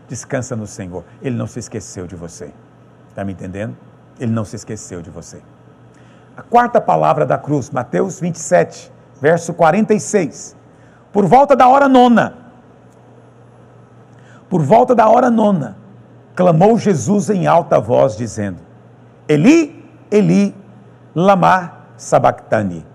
Descansa 0.08 0.54
no 0.54 0.66
Senhor. 0.66 1.04
Ele 1.20 1.36
não 1.36 1.46
se 1.46 1.58
esqueceu 1.58 2.06
de 2.06 2.14
você. 2.14 2.52
Está 3.08 3.24
me 3.24 3.32
entendendo? 3.32 3.76
Ele 4.18 4.32
não 4.32 4.44
se 4.44 4.56
esqueceu 4.56 5.02
de 5.02 5.10
você. 5.10 5.40
A 6.36 6.42
quarta 6.42 6.80
palavra 6.80 7.24
da 7.24 7.38
cruz, 7.38 7.70
Mateus 7.70 8.20
27, 8.20 8.92
verso 9.20 9.54
46. 9.54 10.54
Por 11.12 11.26
volta 11.26 11.56
da 11.56 11.66
hora 11.66 11.88
nona, 11.88 12.36
por 14.48 14.62
volta 14.62 14.94
da 14.94 15.08
hora 15.08 15.30
nona, 15.30 15.76
clamou 16.34 16.78
Jesus 16.78 17.30
em 17.30 17.46
alta 17.46 17.80
voz, 17.80 18.16
dizendo: 18.16 18.58
Eli, 19.26 19.84
Eli, 20.10 20.54
lama 21.14 21.72
sabachthani, 21.96 22.86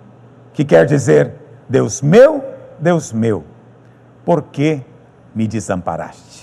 que 0.54 0.64
quer 0.64 0.86
dizer: 0.86 1.34
Deus 1.68 2.02
meu, 2.02 2.44
Deus 2.80 3.12
meu, 3.12 3.44
por 4.24 4.44
que 4.44 4.82
me 5.34 5.48
desamparaste? 5.48 6.41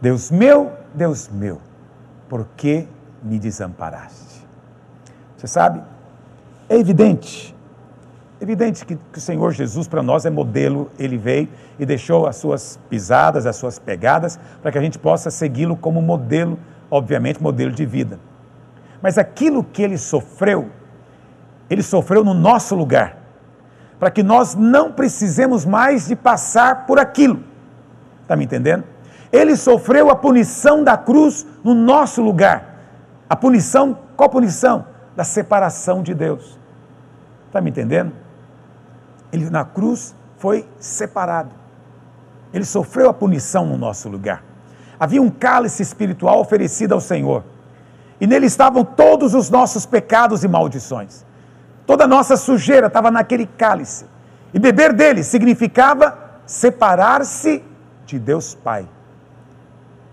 Deus 0.00 0.30
meu, 0.30 0.72
Deus 0.94 1.28
meu, 1.28 1.60
por 2.28 2.46
que 2.56 2.88
me 3.22 3.38
desamparaste? 3.38 4.46
Você 5.36 5.46
sabe, 5.46 5.82
é 6.68 6.76
evidente, 6.76 7.54
evidente 8.40 8.86
que, 8.86 8.96
que 8.96 9.18
o 9.18 9.20
Senhor 9.20 9.52
Jesus 9.52 9.86
para 9.86 10.02
nós 10.02 10.24
é 10.24 10.30
modelo, 10.30 10.90
ele 10.98 11.18
veio 11.18 11.48
e 11.78 11.84
deixou 11.84 12.26
as 12.26 12.36
suas 12.36 12.78
pisadas, 12.88 13.44
as 13.44 13.56
suas 13.56 13.78
pegadas, 13.78 14.40
para 14.62 14.72
que 14.72 14.78
a 14.78 14.80
gente 14.80 14.98
possa 14.98 15.30
segui-lo 15.30 15.76
como 15.76 16.00
modelo, 16.00 16.58
obviamente, 16.90 17.42
modelo 17.42 17.72
de 17.72 17.84
vida. 17.84 18.18
Mas 19.02 19.18
aquilo 19.18 19.62
que 19.62 19.82
ele 19.82 19.98
sofreu, 19.98 20.70
ele 21.68 21.82
sofreu 21.82 22.24
no 22.24 22.32
nosso 22.32 22.74
lugar, 22.74 23.18
para 23.98 24.10
que 24.10 24.22
nós 24.22 24.54
não 24.54 24.92
precisemos 24.92 25.66
mais 25.66 26.06
de 26.06 26.16
passar 26.16 26.86
por 26.86 26.98
aquilo. 26.98 27.42
Está 28.22 28.34
me 28.34 28.44
entendendo? 28.44 28.84
Ele 29.32 29.56
sofreu 29.56 30.10
a 30.10 30.16
punição 30.16 30.82
da 30.82 30.96
cruz 30.96 31.46
no 31.62 31.74
nosso 31.74 32.20
lugar. 32.20 32.80
A 33.28 33.36
punição, 33.36 33.96
qual 34.16 34.28
punição? 34.28 34.86
Da 35.14 35.22
separação 35.22 36.02
de 36.02 36.14
Deus. 36.14 36.58
Está 37.46 37.60
me 37.60 37.70
entendendo? 37.70 38.12
Ele 39.32 39.48
na 39.48 39.64
cruz 39.64 40.14
foi 40.38 40.66
separado. 40.78 41.50
Ele 42.52 42.64
sofreu 42.64 43.08
a 43.08 43.14
punição 43.14 43.66
no 43.66 43.78
nosso 43.78 44.08
lugar. 44.08 44.42
Havia 44.98 45.22
um 45.22 45.30
cálice 45.30 45.82
espiritual 45.82 46.40
oferecido 46.40 46.92
ao 46.92 47.00
Senhor. 47.00 47.44
E 48.20 48.26
nele 48.26 48.46
estavam 48.46 48.84
todos 48.84 49.34
os 49.34 49.48
nossos 49.48 49.86
pecados 49.86 50.42
e 50.44 50.48
maldições. 50.48 51.24
Toda 51.86 52.04
a 52.04 52.08
nossa 52.08 52.36
sujeira 52.36 52.88
estava 52.88 53.10
naquele 53.10 53.46
cálice. 53.46 54.04
E 54.52 54.58
beber 54.58 54.92
dele 54.92 55.22
significava 55.22 56.18
separar-se 56.44 57.64
de 58.04 58.18
Deus 58.18 58.54
Pai. 58.54 58.86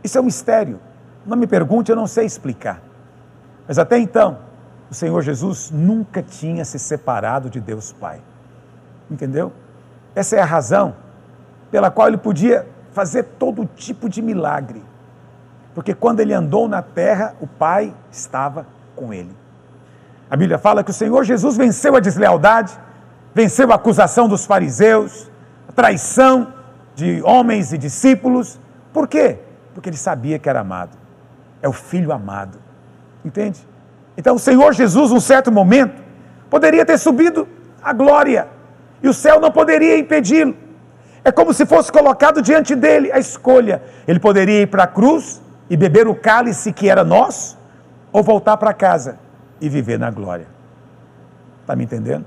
Isso 0.04 0.18
é 0.18 0.22
um 0.22 0.26
mistério. 0.26 0.80
Não 1.26 1.38
me 1.38 1.48
pergunte, 1.48 1.92
eu 1.92 1.96
não 1.96 2.08
sei 2.08 2.26
explicar. 2.26 2.82
Mas 3.68 3.78
até 3.78 3.98
então, 3.98 4.40
o 4.90 4.94
Senhor 4.94 5.22
Jesus 5.22 5.70
nunca 5.72 6.22
tinha 6.24 6.64
se 6.64 6.80
separado 6.80 7.50
de 7.50 7.60
Deus 7.60 7.92
Pai. 7.92 8.22
Entendeu? 9.12 9.52
Essa 10.16 10.38
é 10.38 10.42
a 10.42 10.46
razão 10.46 10.96
pela 11.70 11.92
qual 11.92 12.08
ele 12.08 12.18
podia 12.18 12.66
fazer 12.92 13.24
todo 13.38 13.70
tipo 13.76 14.10
de 14.10 14.22
milagre. 14.22 14.84
Porque 15.76 15.94
quando 15.94 16.22
ele 16.22 16.34
andou 16.34 16.68
na 16.68 16.82
terra, 16.82 17.36
o 17.40 17.46
Pai 17.46 17.94
estava 18.12 18.66
com 18.96 19.14
ele. 19.14 19.36
A 20.30 20.36
Bíblia 20.36 20.58
fala 20.58 20.84
que 20.84 20.92
o 20.92 20.94
Senhor 20.94 21.24
Jesus 21.24 21.56
venceu 21.56 21.96
a 21.96 22.00
deslealdade, 22.00 22.78
venceu 23.34 23.72
a 23.72 23.76
acusação 23.76 24.28
dos 24.28 24.46
fariseus, 24.46 25.30
a 25.70 25.72
traição 25.72 26.54
de 26.96 27.22
homens 27.24 27.72
e 27.72 27.78
discípulos. 27.78 28.60
Por 28.92 29.08
quê? 29.08 29.40
Porque 29.78 29.90
ele 29.90 29.98
sabia 29.98 30.40
que 30.40 30.50
era 30.50 30.62
amado. 30.62 30.98
É 31.62 31.70
o 31.70 31.72
filho 31.72 32.12
amado. 32.12 32.58
Entende? 33.24 33.60
Então 34.18 34.34
o 34.34 34.40
Senhor 34.40 34.74
Jesus, 34.74 35.12
num 35.12 35.20
certo 35.20 35.52
momento, 35.52 36.02
poderia 36.50 36.84
ter 36.84 36.98
subido 36.98 37.48
à 37.80 37.94
glória 37.94 38.48
e 39.04 39.08
o 39.08 39.14
céu 39.14 39.40
não 39.40 39.52
poderia 39.52 39.96
impedi-lo. 40.00 40.58
É 41.24 41.32
como 41.32 41.54
se 41.54 41.64
fosse 41.64 41.92
colocado 41.92 42.42
diante 42.42 42.74
dele 42.74 43.12
a 43.12 43.20
escolha. 43.20 43.84
Ele 44.08 44.20
poderia 44.20 44.64
ir 44.64 44.66
para 44.66 44.86
a 44.86 44.88
cruz 44.88 45.40
e 45.70 45.78
beber 45.78 46.08
o 46.08 46.16
cálice 46.16 46.74
que 46.74 46.90
era 46.90 47.04
nosso, 47.04 47.56
ou 48.12 48.24
voltar 48.24 48.58
para 48.58 48.74
casa 48.74 49.20
e 49.62 49.70
viver 49.70 50.00
na 50.00 50.10
glória. 50.10 50.48
Está 51.62 51.76
me 51.76 51.84
entendendo? 51.84 52.26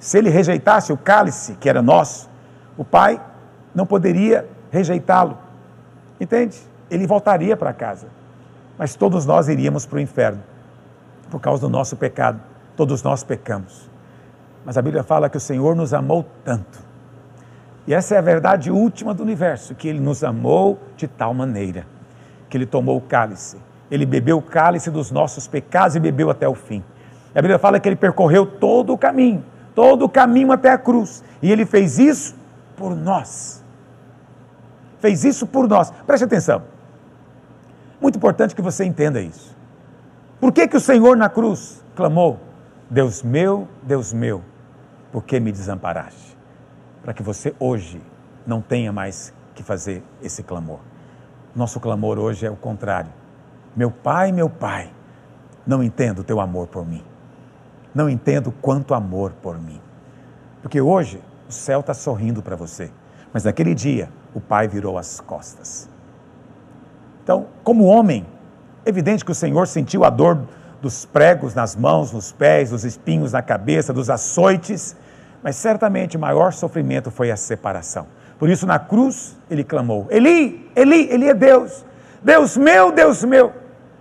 Se 0.00 0.18
ele 0.18 0.30
rejeitasse 0.30 0.92
o 0.92 0.96
cálice 0.96 1.52
que 1.60 1.68
era 1.68 1.80
nosso, 1.80 2.28
o 2.76 2.84
Pai 2.84 3.20
não 3.72 3.86
poderia 3.86 4.48
rejeitá-lo. 4.72 5.38
Entende? 6.20 6.71
Ele 6.94 7.06
voltaria 7.06 7.56
para 7.56 7.72
casa. 7.72 8.06
Mas 8.78 8.94
todos 8.94 9.26
nós 9.26 9.48
iríamos 9.48 9.86
para 9.86 9.96
o 9.96 10.00
inferno, 10.00 10.42
por 11.30 11.40
causa 11.40 11.62
do 11.62 11.68
nosso 11.68 11.96
pecado. 11.96 12.40
Todos 12.76 13.02
nós 13.02 13.22
pecamos. 13.22 13.90
Mas 14.64 14.78
a 14.78 14.82
Bíblia 14.82 15.02
fala 15.02 15.28
que 15.28 15.36
o 15.36 15.40
Senhor 15.40 15.74
nos 15.74 15.92
amou 15.92 16.24
tanto. 16.44 16.80
E 17.86 17.92
essa 17.92 18.14
é 18.14 18.18
a 18.18 18.22
verdade 18.22 18.70
última 18.70 19.12
do 19.12 19.22
universo, 19.22 19.74
que 19.74 19.88
ele 19.88 20.00
nos 20.00 20.22
amou 20.22 20.78
de 20.96 21.08
tal 21.08 21.34
maneira 21.34 21.86
que 22.52 22.58
ele 22.58 22.66
tomou 22.66 22.98
o 22.98 23.00
cálice. 23.00 23.56
Ele 23.90 24.04
bebeu 24.04 24.36
o 24.36 24.42
cálice 24.42 24.90
dos 24.90 25.10
nossos 25.10 25.48
pecados 25.48 25.96
e 25.96 26.00
bebeu 26.00 26.28
até 26.28 26.46
o 26.46 26.54
fim. 26.54 26.84
A 27.34 27.40
Bíblia 27.40 27.58
fala 27.58 27.80
que 27.80 27.88
ele 27.88 27.96
percorreu 27.96 28.44
todo 28.44 28.92
o 28.92 28.98
caminho, 28.98 29.42
todo 29.74 30.04
o 30.04 30.08
caminho 30.08 30.52
até 30.52 30.70
a 30.70 30.76
cruz. 30.76 31.24
E 31.40 31.50
ele 31.50 31.64
fez 31.64 31.98
isso 31.98 32.36
por 32.76 32.94
nós. 32.94 33.64
Fez 35.00 35.24
isso 35.24 35.46
por 35.46 35.66
nós. 35.66 35.90
Preste 36.06 36.24
atenção. 36.24 36.62
Muito 38.02 38.16
importante 38.16 38.52
que 38.52 38.60
você 38.60 38.84
entenda 38.84 39.20
isso. 39.20 39.56
Por 40.40 40.50
que, 40.50 40.66
que 40.66 40.76
o 40.76 40.80
Senhor 40.80 41.16
na 41.16 41.28
cruz 41.28 41.84
clamou: 41.94 42.40
Deus 42.90 43.22
meu, 43.22 43.68
Deus 43.80 44.12
meu, 44.12 44.42
por 45.12 45.22
que 45.22 45.38
me 45.38 45.52
desamparaste? 45.52 46.36
Para 47.00 47.14
que 47.14 47.22
você 47.22 47.54
hoje 47.60 48.02
não 48.44 48.60
tenha 48.60 48.92
mais 48.92 49.32
que 49.54 49.62
fazer 49.62 50.02
esse 50.20 50.42
clamor. 50.42 50.80
Nosso 51.54 51.78
clamor 51.78 52.18
hoje 52.18 52.44
é 52.44 52.50
o 52.50 52.56
contrário. 52.56 53.12
Meu 53.76 53.90
pai, 53.92 54.32
meu 54.32 54.50
pai, 54.50 54.92
não 55.64 55.80
entendo 55.80 56.20
o 56.20 56.24
teu 56.24 56.40
amor 56.40 56.66
por 56.66 56.84
mim. 56.84 57.04
Não 57.94 58.10
entendo 58.10 58.50
quanto 58.50 58.94
amor 58.94 59.30
por 59.40 59.60
mim. 59.60 59.80
Porque 60.60 60.80
hoje 60.80 61.22
o 61.48 61.52
céu 61.52 61.78
está 61.78 61.94
sorrindo 61.94 62.42
para 62.42 62.56
você, 62.56 62.90
mas 63.32 63.44
naquele 63.44 63.76
dia 63.76 64.10
o 64.34 64.40
pai 64.40 64.66
virou 64.66 64.98
as 64.98 65.20
costas. 65.20 65.91
Então, 67.22 67.46
como 67.62 67.84
homem, 67.84 68.26
evidente 68.84 69.24
que 69.24 69.30
o 69.30 69.34
Senhor 69.34 69.66
sentiu 69.66 70.04
a 70.04 70.10
dor 70.10 70.38
dos 70.80 71.04
pregos 71.04 71.54
nas 71.54 71.76
mãos, 71.76 72.12
nos 72.12 72.32
pés, 72.32 72.70
dos 72.70 72.84
espinhos 72.84 73.32
na 73.32 73.40
cabeça, 73.40 73.92
dos 73.92 74.10
açoites, 74.10 74.96
mas 75.42 75.56
certamente 75.56 76.16
o 76.16 76.20
maior 76.20 76.52
sofrimento 76.52 77.10
foi 77.10 77.30
a 77.30 77.36
separação. 77.36 78.06
Por 78.38 78.48
isso, 78.48 78.66
na 78.66 78.78
cruz, 78.78 79.36
ele 79.48 79.62
clamou: 79.62 80.06
Eli, 80.10 80.70
Eli, 80.74 81.08
Eli 81.10 81.28
é 81.28 81.34
Deus, 81.34 81.84
Deus 82.20 82.56
meu, 82.56 82.90
Deus 82.90 83.22
meu, 83.22 83.52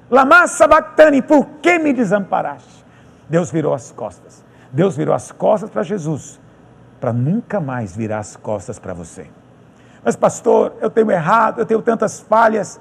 lama 0.09 0.47
sabachthani, 0.47 1.21
por 1.21 1.45
que 1.61 1.77
me 1.77 1.93
desamparaste? 1.93 2.83
Deus 3.29 3.51
virou 3.51 3.73
as 3.73 3.91
costas. 3.91 4.43
Deus 4.71 4.95
virou 4.95 5.13
as 5.13 5.31
costas 5.31 5.69
para 5.69 5.83
Jesus, 5.83 6.39
para 6.99 7.13
nunca 7.13 7.59
mais 7.59 7.95
virar 7.95 8.19
as 8.19 8.35
costas 8.35 8.79
para 8.79 8.93
você. 8.93 9.27
Mas, 10.03 10.15
pastor, 10.15 10.73
eu 10.81 10.89
tenho 10.89 11.11
errado, 11.11 11.59
eu 11.59 11.65
tenho 11.65 11.81
tantas 11.81 12.19
falhas. 12.19 12.79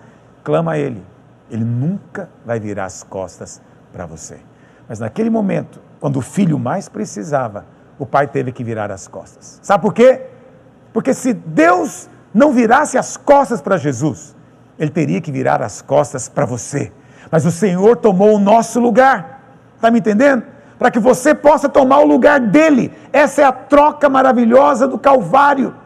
Clama 0.51 0.73
a 0.73 0.79
Ele, 0.79 1.01
Ele 1.49 1.65
nunca 1.65 2.29
vai 2.45 2.59
virar 2.59 2.87
as 2.87 3.05
costas 3.05 3.63
para 3.93 4.05
você. 4.05 4.41
Mas 4.89 4.99
naquele 4.99 5.31
momento, 5.31 5.81
quando 6.01 6.17
o 6.17 6.21
filho 6.21 6.59
mais 6.59 6.89
precisava, 6.89 7.65
o 8.01 8.05
pai 8.05 8.27
teve 8.27 8.51
que 8.51 8.65
virar 8.65 8.91
as 8.91 9.07
costas. 9.07 9.61
Sabe 9.63 9.81
por 9.81 9.95
quê? 9.95 10.27
Porque 10.93 11.15
se 11.15 11.33
Deus 11.33 12.11
não 12.35 12.53
virasse 12.53 12.99
as 12.99 13.17
costas 13.17 13.63
para 13.63 13.77
Jesus, 13.77 14.35
ele 14.77 14.91
teria 14.91 15.21
que 15.21 15.31
virar 15.31 15.63
as 15.63 15.81
costas 15.81 16.29
para 16.29 16.45
você. 16.45 16.91
Mas 17.31 17.47
o 17.47 17.53
Senhor 17.53 17.97
tomou 17.99 18.35
o 18.35 18.41
nosso 18.41 18.81
lugar. 18.81 19.55
Está 19.77 19.89
me 19.89 20.01
entendendo? 20.01 20.43
Para 20.81 20.91
que 20.91 20.99
você 20.99 21.33
possa 21.33 21.69
tomar 21.69 22.01
o 22.01 22.07
lugar 22.07 22.41
dele. 22.41 22.93
Essa 23.13 23.43
é 23.43 23.45
a 23.45 23.53
troca 23.53 24.09
maravilhosa 24.09 24.89
do 24.89 24.99
Calvário. 24.99 25.77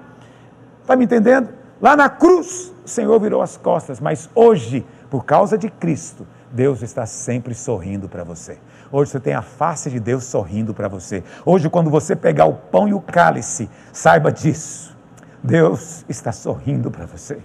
Está 0.81 0.97
me 0.97 1.05
entendendo? 1.05 1.51
Lá 1.83 1.95
na 1.95 2.09
cruz, 2.09 2.73
o 2.85 2.89
Senhor 2.89 3.19
virou 3.19 3.41
as 3.41 3.57
costas, 3.57 3.99
mas 3.99 4.29
hoje, 4.35 4.85
por 5.11 5.25
causa 5.25 5.57
de 5.57 5.71
Cristo, 5.71 6.27
Deus 6.53 6.83
está 6.83 7.07
sempre 7.07 7.55
sorrindo 7.55 8.09
para 8.09 8.23
você. 8.23 8.59
Hoje 8.93 9.11
você 9.11 9.21
tem 9.21 9.35
a 9.35 9.43
face 9.43 9.91
de 9.91 9.99
Deus 9.99 10.25
sorrindo 10.25 10.75
para 10.75 10.87
você. 10.87 11.25
Hoje, 11.45 11.69
quando 11.71 11.91
você 11.91 12.15
pegar 12.15 12.45
o 12.45 12.53
pão 12.53 12.87
e 12.87 12.95
o 12.95 13.01
cálice, 13.01 13.69
saiba 13.93 14.31
disso. 14.31 14.95
Deus 15.43 16.05
está 16.09 16.31
sorrindo 16.31 16.91
para 16.91 17.07
você. 17.07 17.39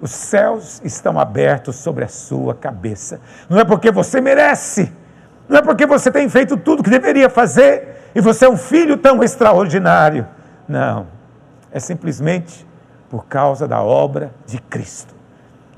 Os 0.00 0.10
céus 0.10 0.80
estão 0.84 1.18
abertos 1.18 1.76
sobre 1.76 2.04
a 2.04 2.08
sua 2.08 2.54
cabeça. 2.54 3.20
Não 3.48 3.58
é 3.58 3.64
porque 3.64 3.90
você 3.90 4.20
merece, 4.20 4.92
não 5.48 5.58
é 5.58 5.62
porque 5.62 5.86
você 5.86 6.10
tem 6.10 6.28
feito 6.28 6.56
tudo 6.56 6.82
que 6.82 6.90
deveria 6.90 7.28
fazer 7.28 8.10
e 8.14 8.20
você 8.20 8.46
é 8.46 8.48
um 8.48 8.56
filho 8.56 8.96
tão 8.96 9.22
extraordinário. 9.22 10.26
Não. 10.68 11.06
É 11.70 11.80
simplesmente 11.80 12.66
por 13.14 13.26
causa 13.26 13.68
da 13.68 13.80
obra 13.80 14.34
de 14.44 14.58
Cristo. 14.58 15.14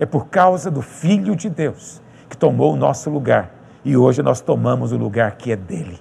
É 0.00 0.06
por 0.06 0.28
causa 0.28 0.70
do 0.70 0.80
Filho 0.80 1.36
de 1.36 1.50
Deus 1.50 2.00
que 2.30 2.36
tomou 2.36 2.72
o 2.72 2.76
nosso 2.78 3.10
lugar 3.10 3.50
e 3.84 3.94
hoje 3.94 4.22
nós 4.22 4.40
tomamos 4.40 4.90
o 4.90 4.96
lugar 4.96 5.32
que 5.32 5.52
é 5.52 5.56
dele. 5.56 6.00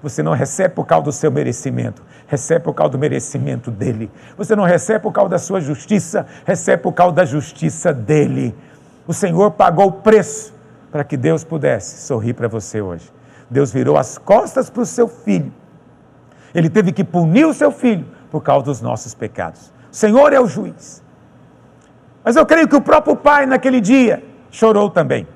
Você 0.00 0.22
não 0.22 0.34
recebe 0.34 0.76
por 0.76 0.86
causa 0.86 1.06
do 1.06 1.10
seu 1.10 1.32
merecimento, 1.32 2.00
recebe 2.28 2.64
por 2.64 2.74
causa 2.74 2.92
do 2.92 2.98
merecimento 2.98 3.72
dele. 3.72 4.08
Você 4.36 4.54
não 4.54 4.62
recebe 4.62 5.00
por 5.00 5.10
causa 5.10 5.30
da 5.30 5.38
sua 5.40 5.60
justiça, 5.60 6.24
recebe 6.46 6.80
por 6.80 6.92
causa 6.92 7.12
da 7.12 7.24
justiça 7.24 7.92
dele. 7.92 8.54
O 9.04 9.12
Senhor 9.12 9.50
pagou 9.50 9.88
o 9.88 9.92
preço 9.92 10.54
para 10.92 11.02
que 11.02 11.16
Deus 11.16 11.42
pudesse 11.42 12.06
sorrir 12.06 12.34
para 12.34 12.46
você 12.46 12.80
hoje. 12.80 13.12
Deus 13.50 13.72
virou 13.72 13.96
as 13.96 14.16
costas 14.16 14.70
para 14.70 14.82
o 14.82 14.86
seu 14.86 15.08
filho. 15.08 15.52
Ele 16.54 16.70
teve 16.70 16.92
que 16.92 17.02
punir 17.02 17.46
o 17.48 17.52
seu 17.52 17.72
filho 17.72 18.06
por 18.30 18.44
causa 18.44 18.66
dos 18.66 18.80
nossos 18.80 19.12
pecados. 19.12 19.76
O 19.90 19.94
Senhor 19.94 20.32
é 20.32 20.40
o 20.40 20.46
juiz. 20.46 21.02
Mas 22.24 22.36
eu 22.36 22.44
creio 22.44 22.68
que 22.68 22.76
o 22.76 22.80
próprio 22.80 23.16
pai, 23.16 23.46
naquele 23.46 23.80
dia, 23.80 24.22
chorou 24.50 24.90
também. 24.90 25.26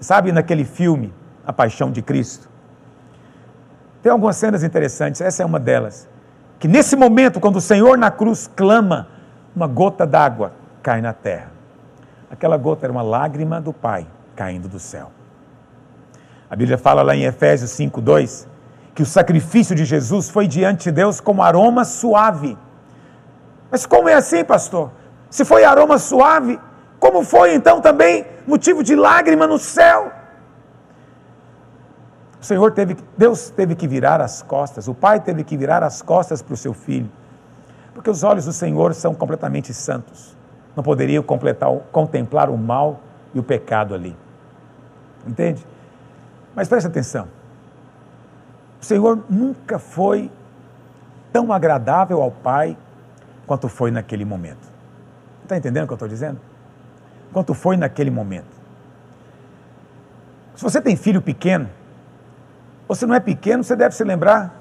Sabe 0.00 0.32
naquele 0.32 0.64
filme, 0.64 1.12
A 1.46 1.52
Paixão 1.52 1.90
de 1.90 2.02
Cristo? 2.02 2.48
Tem 4.02 4.12
algumas 4.12 4.36
cenas 4.36 4.62
interessantes, 4.62 5.20
essa 5.20 5.42
é 5.42 5.46
uma 5.46 5.58
delas. 5.58 6.08
Que 6.58 6.68
nesse 6.68 6.94
momento, 6.94 7.40
quando 7.40 7.56
o 7.56 7.60
Senhor 7.60 7.96
na 7.96 8.10
cruz 8.10 8.50
clama, 8.54 9.08
uma 9.54 9.66
gota 9.66 10.06
d'água 10.06 10.52
cai 10.82 11.00
na 11.00 11.12
terra. 11.12 11.50
Aquela 12.30 12.56
gota 12.56 12.86
era 12.86 12.92
uma 12.92 13.02
lágrima 13.02 13.60
do 13.60 13.72
Pai 13.72 14.06
caindo 14.36 14.68
do 14.68 14.78
céu. 14.78 15.10
A 16.50 16.54
Bíblia 16.54 16.78
fala 16.78 17.02
lá 17.02 17.14
em 17.14 17.24
Efésios 17.24 17.70
5, 17.72 18.00
2, 18.00 18.48
que 18.94 19.02
o 19.02 19.06
sacrifício 19.06 19.74
de 19.74 19.84
Jesus 19.84 20.30
foi 20.30 20.46
diante 20.46 20.84
de 20.84 20.92
Deus 20.92 21.20
como 21.20 21.42
aroma 21.42 21.84
suave. 21.84 22.56
Mas 23.70 23.86
como 23.86 24.08
é 24.08 24.14
assim, 24.14 24.44
pastor? 24.44 24.90
Se 25.30 25.44
foi 25.44 25.64
aroma 25.64 25.98
suave, 25.98 26.58
como 26.98 27.22
foi 27.22 27.54
então 27.54 27.80
também 27.80 28.26
motivo 28.46 28.82
de 28.82 28.94
lágrima 28.94 29.46
no 29.46 29.58
céu? 29.58 30.12
O 32.40 32.44
Senhor 32.44 32.72
teve, 32.72 32.96
Deus 33.16 33.50
teve 33.50 33.74
que 33.74 33.86
virar 33.86 34.20
as 34.20 34.42
costas, 34.42 34.88
o 34.88 34.94
Pai 34.94 35.20
teve 35.20 35.42
que 35.42 35.56
virar 35.56 35.82
as 35.82 36.00
costas 36.00 36.40
para 36.40 36.54
o 36.54 36.56
seu 36.56 36.72
filho, 36.72 37.10
porque 37.92 38.08
os 38.08 38.22
olhos 38.22 38.44
do 38.44 38.52
Senhor 38.52 38.94
são 38.94 39.12
completamente 39.12 39.74
santos, 39.74 40.36
não 40.74 40.82
poderiam 40.82 41.24
contemplar 41.92 42.48
o 42.48 42.56
mal 42.56 43.00
e 43.34 43.40
o 43.40 43.42
pecado 43.42 43.94
ali. 43.94 44.16
Entende? 45.26 45.66
Mas 46.54 46.68
preste 46.68 46.86
atenção, 46.86 47.28
o 48.80 48.84
Senhor 48.84 49.18
nunca 49.28 49.78
foi 49.78 50.30
tão 51.32 51.52
agradável 51.52 52.22
ao 52.22 52.30
Pai 52.30 52.76
quanto 53.48 53.68
foi 53.68 53.90
naquele 53.90 54.24
momento. 54.24 54.68
Está 55.42 55.56
entendendo 55.56 55.84
o 55.84 55.86
que 55.88 55.92
eu 55.94 55.96
estou 55.96 56.08
dizendo? 56.08 56.38
quanto 57.32 57.54
foi 57.54 57.76
naquele 57.76 58.10
momento. 58.10 58.56
Se 60.54 60.62
você 60.62 60.80
tem 60.80 60.96
filho 60.96 61.22
pequeno, 61.22 61.68
se 62.92 63.06
não 63.06 63.14
é 63.14 63.20
pequeno, 63.20 63.62
você 63.62 63.76
deve 63.76 63.94
se 63.94 64.02
lembrar. 64.02 64.54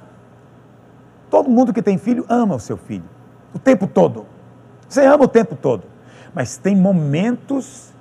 Todo 1.30 1.50
mundo 1.50 1.74
que 1.74 1.82
tem 1.82 1.98
filho 1.98 2.26
ama 2.30 2.56
o 2.56 2.60
seu 2.60 2.78
filho, 2.78 3.06
o 3.54 3.60
tempo 3.60 3.88
todo. 3.88 4.26
Você 4.88 5.06
ama 5.06 5.24
o 5.24 5.28
tempo 5.28 5.56
todo. 5.56 5.84
Mas 6.34 6.58
tem 6.58 6.76
momentos 6.76 7.94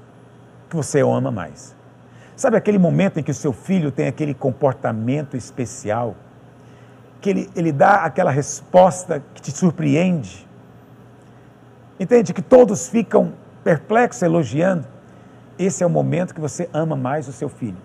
que 0.69 0.77
você 0.77 1.03
o 1.03 1.13
ama 1.13 1.31
mais. 1.31 1.75
Sabe 2.37 2.57
aquele 2.57 2.79
momento 2.79 3.19
em 3.19 3.23
que 3.23 3.31
o 3.31 3.35
seu 3.35 3.53
filho 3.53 3.91
tem 3.91 4.09
aquele 4.09 4.35
comportamento 4.35 5.37
especial, 5.37 6.15
que 7.21 7.31
ele, 7.31 7.51
ele 7.57 7.73
dá 7.73 8.05
aquela 8.05 8.31
resposta 8.31 9.23
que 9.33 9.41
te 9.41 9.53
surpreende? 9.53 10.46
Entende? 11.99 12.33
Que 12.33 12.43
todos 12.43 12.89
ficam 12.89 13.33
perplexo, 13.65 14.25
elogiando, 14.25 14.87
esse 15.59 15.83
é 15.83 15.87
o 15.87 15.91
momento 15.91 16.35
que 16.35 16.41
você 16.41 16.69
ama 16.73 16.95
mais 16.95 17.27
o 17.29 17.33
seu 17.33 17.49
filho. 17.49 17.79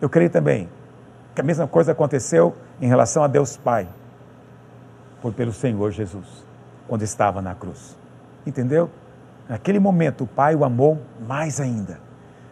Eu 0.00 0.08
creio 0.08 0.30
também 0.30 0.68
que 1.34 1.40
a 1.40 1.44
mesma 1.44 1.66
coisa 1.66 1.92
aconteceu 1.92 2.54
em 2.80 2.88
relação 2.88 3.22
a 3.22 3.26
Deus 3.26 3.56
Pai, 3.56 3.88
por 5.22 5.32
pelo 5.32 5.52
Senhor 5.52 5.90
Jesus, 5.90 6.44
quando 6.88 7.02
estava 7.02 7.40
na 7.40 7.54
cruz. 7.54 7.96
Entendeu? 8.46 8.90
Naquele 9.48 9.78
momento 9.78 10.24
o 10.24 10.26
Pai 10.26 10.54
o 10.54 10.64
amou 10.64 11.00
mais 11.26 11.60
ainda, 11.60 11.98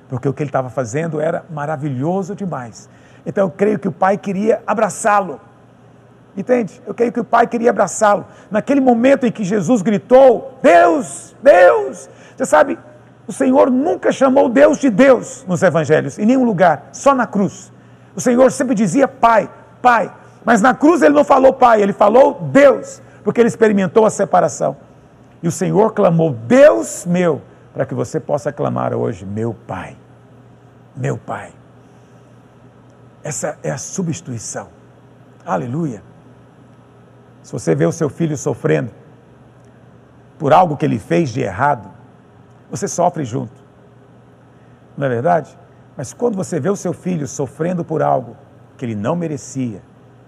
porque 0.08 0.28
o 0.28 0.32
que 0.32 0.42
ele 0.42 0.48
estava 0.48 0.70
fazendo 0.70 1.20
era 1.20 1.44
maravilhoso 1.50 2.34
demais. 2.34 2.88
Então 3.26 3.46
eu 3.46 3.50
creio 3.50 3.78
que 3.78 3.88
o 3.88 3.92
Pai 3.92 4.16
queria 4.16 4.62
abraçá-lo. 4.66 5.40
Entende? 6.36 6.82
Eu 6.86 6.92
creio 6.92 7.12
que 7.12 7.20
o 7.20 7.24
pai 7.24 7.46
queria 7.46 7.70
abraçá-lo. 7.70 8.26
Naquele 8.50 8.80
momento 8.80 9.24
em 9.24 9.32
que 9.32 9.44
Jesus 9.44 9.82
gritou: 9.82 10.58
Deus, 10.62 11.34
Deus. 11.42 12.08
Você 12.36 12.44
sabe, 12.44 12.78
o 13.26 13.32
Senhor 13.32 13.70
nunca 13.70 14.10
chamou 14.10 14.48
Deus 14.48 14.78
de 14.78 14.90
Deus 14.90 15.44
nos 15.46 15.62
evangelhos, 15.62 16.18
em 16.18 16.26
nenhum 16.26 16.44
lugar, 16.44 16.88
só 16.92 17.14
na 17.14 17.26
cruz. 17.26 17.72
O 18.14 18.20
Senhor 18.20 18.50
sempre 18.50 18.74
dizia 18.74 19.06
Pai, 19.06 19.48
Pai. 19.80 20.12
Mas 20.44 20.60
na 20.60 20.74
cruz 20.74 21.02
ele 21.02 21.14
não 21.14 21.24
falou 21.24 21.52
Pai, 21.52 21.80
ele 21.80 21.92
falou 21.92 22.34
Deus, 22.52 23.00
porque 23.22 23.40
ele 23.40 23.48
experimentou 23.48 24.04
a 24.04 24.10
separação. 24.10 24.76
E 25.42 25.48
o 25.48 25.52
Senhor 25.52 25.92
clamou: 25.92 26.30
Deus 26.32 27.06
meu, 27.06 27.40
para 27.72 27.86
que 27.86 27.94
você 27.94 28.18
possa 28.18 28.52
clamar 28.52 28.92
hoje: 28.92 29.24
Meu 29.24 29.54
Pai, 29.66 29.96
meu 30.96 31.16
Pai. 31.16 31.52
Essa 33.22 33.56
é 33.62 33.70
a 33.70 33.78
substituição. 33.78 34.68
Aleluia. 35.46 36.13
Se 37.44 37.52
você 37.52 37.74
vê 37.74 37.84
o 37.84 37.92
seu 37.92 38.08
filho 38.08 38.38
sofrendo 38.38 38.90
por 40.38 40.50
algo 40.52 40.78
que 40.78 40.84
ele 40.86 40.98
fez 40.98 41.28
de 41.28 41.42
errado, 41.42 41.90
você 42.70 42.88
sofre 42.88 43.22
junto. 43.22 43.52
Não 44.96 45.06
é 45.06 45.10
verdade? 45.10 45.56
Mas 45.94 46.14
quando 46.14 46.36
você 46.36 46.58
vê 46.58 46.70
o 46.70 46.76
seu 46.76 46.94
filho 46.94 47.28
sofrendo 47.28 47.84
por 47.84 48.02
algo 48.02 48.34
que 48.78 48.84
ele 48.86 48.94
não 48.94 49.14
merecia, 49.14 49.82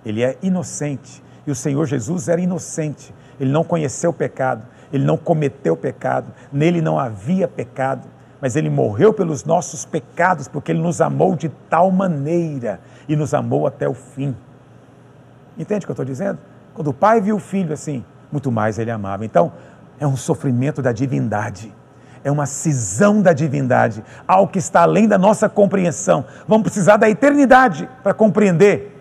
ele 0.04 0.22
é 0.22 0.36
inocente. 0.42 1.24
E 1.46 1.50
o 1.50 1.54
Senhor 1.54 1.86
Jesus 1.86 2.28
era 2.28 2.40
inocente. 2.40 3.14
Ele 3.40 3.50
não 3.50 3.64
conheceu 3.64 4.12
pecado. 4.12 4.62
ele 4.92 5.04
não 5.04 5.16
cometeu 5.16 5.76
pecado, 5.76 6.32
nele 6.52 6.80
não 6.80 6.98
havia 6.98 7.48
pecado, 7.48 8.06
mas 8.40 8.54
ele 8.54 8.70
morreu 8.70 9.12
pelos 9.12 9.44
nossos 9.44 9.84
pecados, 9.84 10.46
porque 10.46 10.70
ele 10.70 10.80
nos 10.80 11.00
amou 11.00 11.34
de 11.34 11.48
tal 11.48 11.90
maneira 11.90 12.78
e 13.08 13.16
nos 13.16 13.34
amou 13.34 13.66
até 13.66 13.88
o 13.88 13.94
fim. 13.94 14.36
Entende 15.58 15.84
o 15.84 15.86
que 15.86 15.90
eu 15.90 15.94
estou 15.94 16.04
dizendo? 16.04 16.38
Quando 16.76 16.88
o 16.88 16.94
pai 16.94 17.20
viu 17.20 17.34
o 17.34 17.40
filho 17.40 17.72
assim, 17.72 18.04
muito 18.30 18.52
mais 18.52 18.78
ele 18.78 18.92
amava. 18.92 19.24
Então, 19.24 19.52
é 19.98 20.06
um 20.06 20.16
sofrimento 20.16 20.80
da 20.80 20.92
divindade 20.92 21.74
é 22.26 22.30
uma 22.30 22.44
cisão 22.44 23.22
da 23.22 23.32
divindade, 23.32 24.02
algo 24.26 24.50
que 24.50 24.58
está 24.58 24.82
além 24.82 25.06
da 25.06 25.16
nossa 25.16 25.48
compreensão. 25.48 26.24
Vamos 26.48 26.64
precisar 26.64 26.96
da 26.96 27.08
eternidade 27.08 27.88
para 28.02 28.12
compreender 28.12 29.00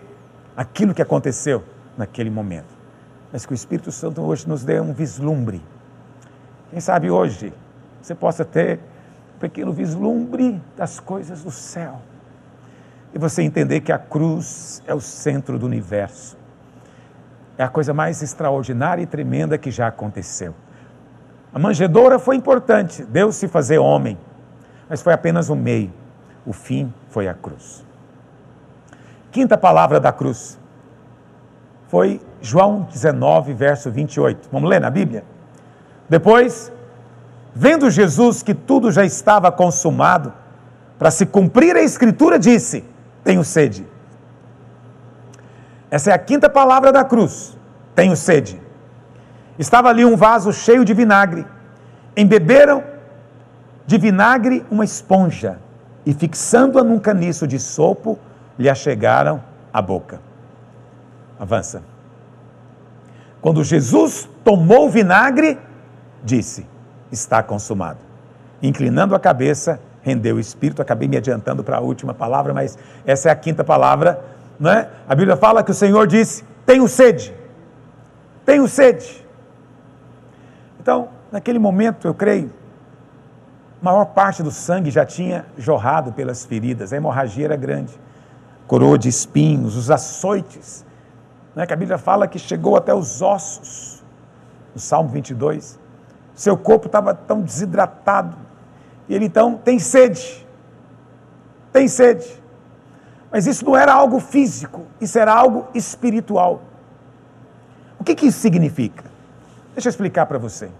aquilo 0.56 0.94
que 0.94 1.02
aconteceu 1.02 1.64
naquele 1.98 2.30
momento. 2.30 2.72
Mas 3.32 3.44
que 3.44 3.52
o 3.52 3.54
Espírito 3.56 3.90
Santo 3.90 4.22
hoje 4.22 4.48
nos 4.48 4.62
dê 4.62 4.78
um 4.78 4.92
vislumbre. 4.92 5.60
Quem 6.70 6.78
sabe 6.78 7.10
hoje 7.10 7.52
você 8.00 8.14
possa 8.14 8.44
ter 8.44 8.78
um 9.34 9.40
pequeno 9.40 9.72
vislumbre 9.72 10.62
das 10.76 11.00
coisas 11.00 11.42
do 11.42 11.50
céu. 11.50 12.00
E 13.12 13.18
você 13.18 13.42
entender 13.42 13.80
que 13.80 13.90
a 13.90 13.98
cruz 13.98 14.80
é 14.86 14.94
o 14.94 15.00
centro 15.00 15.58
do 15.58 15.66
universo. 15.66 16.35
É 17.58 17.64
a 17.64 17.68
coisa 17.68 17.94
mais 17.94 18.22
extraordinária 18.22 19.02
e 19.02 19.06
tremenda 19.06 19.56
que 19.56 19.70
já 19.70 19.86
aconteceu. 19.86 20.54
A 21.52 21.58
manjedoura 21.58 22.18
foi 22.18 22.36
importante, 22.36 23.04
Deus 23.04 23.36
se 23.36 23.48
fazer 23.48 23.78
homem, 23.78 24.18
mas 24.88 25.00
foi 25.00 25.12
apenas 25.12 25.48
o 25.48 25.56
meio. 25.56 25.92
O 26.44 26.52
fim 26.52 26.92
foi 27.08 27.28
a 27.28 27.34
cruz. 27.34 27.84
Quinta 29.32 29.56
palavra 29.56 29.98
da 29.98 30.12
cruz 30.12 30.58
foi 31.88 32.20
João 32.40 32.82
19, 32.92 33.54
verso 33.54 33.90
28. 33.90 34.48
Vamos 34.52 34.68
ler 34.68 34.80
na 34.80 34.90
Bíblia? 34.90 35.24
Depois, 36.08 36.72
vendo 37.54 37.90
Jesus 37.90 38.42
que 38.42 38.54
tudo 38.54 38.92
já 38.92 39.04
estava 39.04 39.50
consumado, 39.50 40.32
para 40.98 41.10
se 41.10 41.26
cumprir 41.26 41.76
a 41.76 41.82
Escritura, 41.82 42.38
disse: 42.38 42.84
Tenho 43.24 43.44
sede. 43.44 43.86
Essa 45.90 46.10
é 46.10 46.14
a 46.14 46.18
quinta 46.18 46.48
palavra 46.48 46.92
da 46.92 47.04
cruz: 47.04 47.56
Tenho 47.94 48.16
sede. 48.16 48.60
Estava 49.58 49.88
ali 49.88 50.04
um 50.04 50.16
vaso 50.16 50.52
cheio 50.52 50.84
de 50.84 50.92
vinagre. 50.92 51.46
Embeberam 52.16 52.82
de 53.86 53.98
vinagre 53.98 54.64
uma 54.70 54.84
esponja 54.84 55.58
e, 56.04 56.12
fixando-a 56.12 56.84
num 56.84 56.98
caniço 56.98 57.46
de 57.46 57.58
sopo, 57.58 58.18
lhe 58.58 58.68
achegaram 58.68 59.42
a 59.72 59.80
boca. 59.80 60.20
Avança. 61.38 61.82
Quando 63.40 63.62
Jesus 63.62 64.28
tomou 64.42 64.86
o 64.86 64.90
vinagre, 64.90 65.58
disse: 66.22 66.66
Está 67.12 67.42
consumado. 67.42 67.98
Inclinando 68.62 69.14
a 69.14 69.20
cabeça, 69.20 69.78
rendeu 70.02 70.36
o 70.36 70.40
espírito. 70.40 70.82
Acabei 70.82 71.06
me 71.06 71.16
adiantando 71.16 71.62
para 71.62 71.76
a 71.76 71.80
última 71.80 72.12
palavra, 72.12 72.52
mas 72.52 72.78
essa 73.04 73.28
é 73.28 73.32
a 73.32 73.36
quinta 73.36 73.62
palavra. 73.62 74.35
Não 74.58 74.70
é? 74.70 74.88
A 75.08 75.14
Bíblia 75.14 75.36
fala 75.36 75.62
que 75.62 75.70
o 75.70 75.74
Senhor 75.74 76.06
disse: 76.06 76.44
Tenho 76.64 76.86
sede. 76.88 77.34
Tenho 78.44 78.66
sede. 78.68 79.26
Então, 80.80 81.08
naquele 81.32 81.58
momento, 81.58 82.06
eu 82.06 82.14
creio, 82.14 82.52
maior 83.86 84.06
parte 84.06 84.42
do 84.42 84.50
sangue 84.50 84.90
já 84.90 85.04
tinha 85.04 85.46
jorrado 85.56 86.12
pelas 86.12 86.44
feridas, 86.44 86.92
a 86.92 86.96
hemorragia 86.96 87.44
era 87.44 87.56
grande. 87.56 87.98
Coroa 88.66 88.98
de 88.98 89.08
espinhos, 89.08 89.76
os 89.76 89.90
açoites, 89.90 90.84
né, 91.54 91.66
que 91.66 91.72
a 91.72 91.76
Bíblia 91.76 91.98
fala 91.98 92.26
que 92.26 92.38
chegou 92.38 92.76
até 92.76 92.92
os 92.92 93.22
ossos, 93.22 94.02
no 94.74 94.80
Salmo 94.80 95.08
22. 95.10 95.78
Seu 96.34 96.56
corpo 96.56 96.86
estava 96.86 97.14
tão 97.14 97.40
desidratado, 97.40 98.36
e 99.08 99.14
ele 99.14 99.26
então 99.26 99.56
tem 99.56 99.78
sede, 99.78 100.46
tem 101.72 101.86
sede. 101.86 102.42
Mas 103.36 103.46
isso 103.46 103.66
não 103.66 103.76
era 103.76 103.92
algo 103.92 104.18
físico, 104.18 104.86
isso 104.98 105.18
era 105.18 105.30
algo 105.30 105.66
espiritual. 105.74 106.62
O 107.98 108.02
que, 108.02 108.14
que 108.14 108.24
isso 108.24 108.38
significa? 108.38 109.04
Deixa 109.74 109.88
eu 109.88 109.90
explicar 109.90 110.24
para 110.24 110.38
você. 110.38 110.70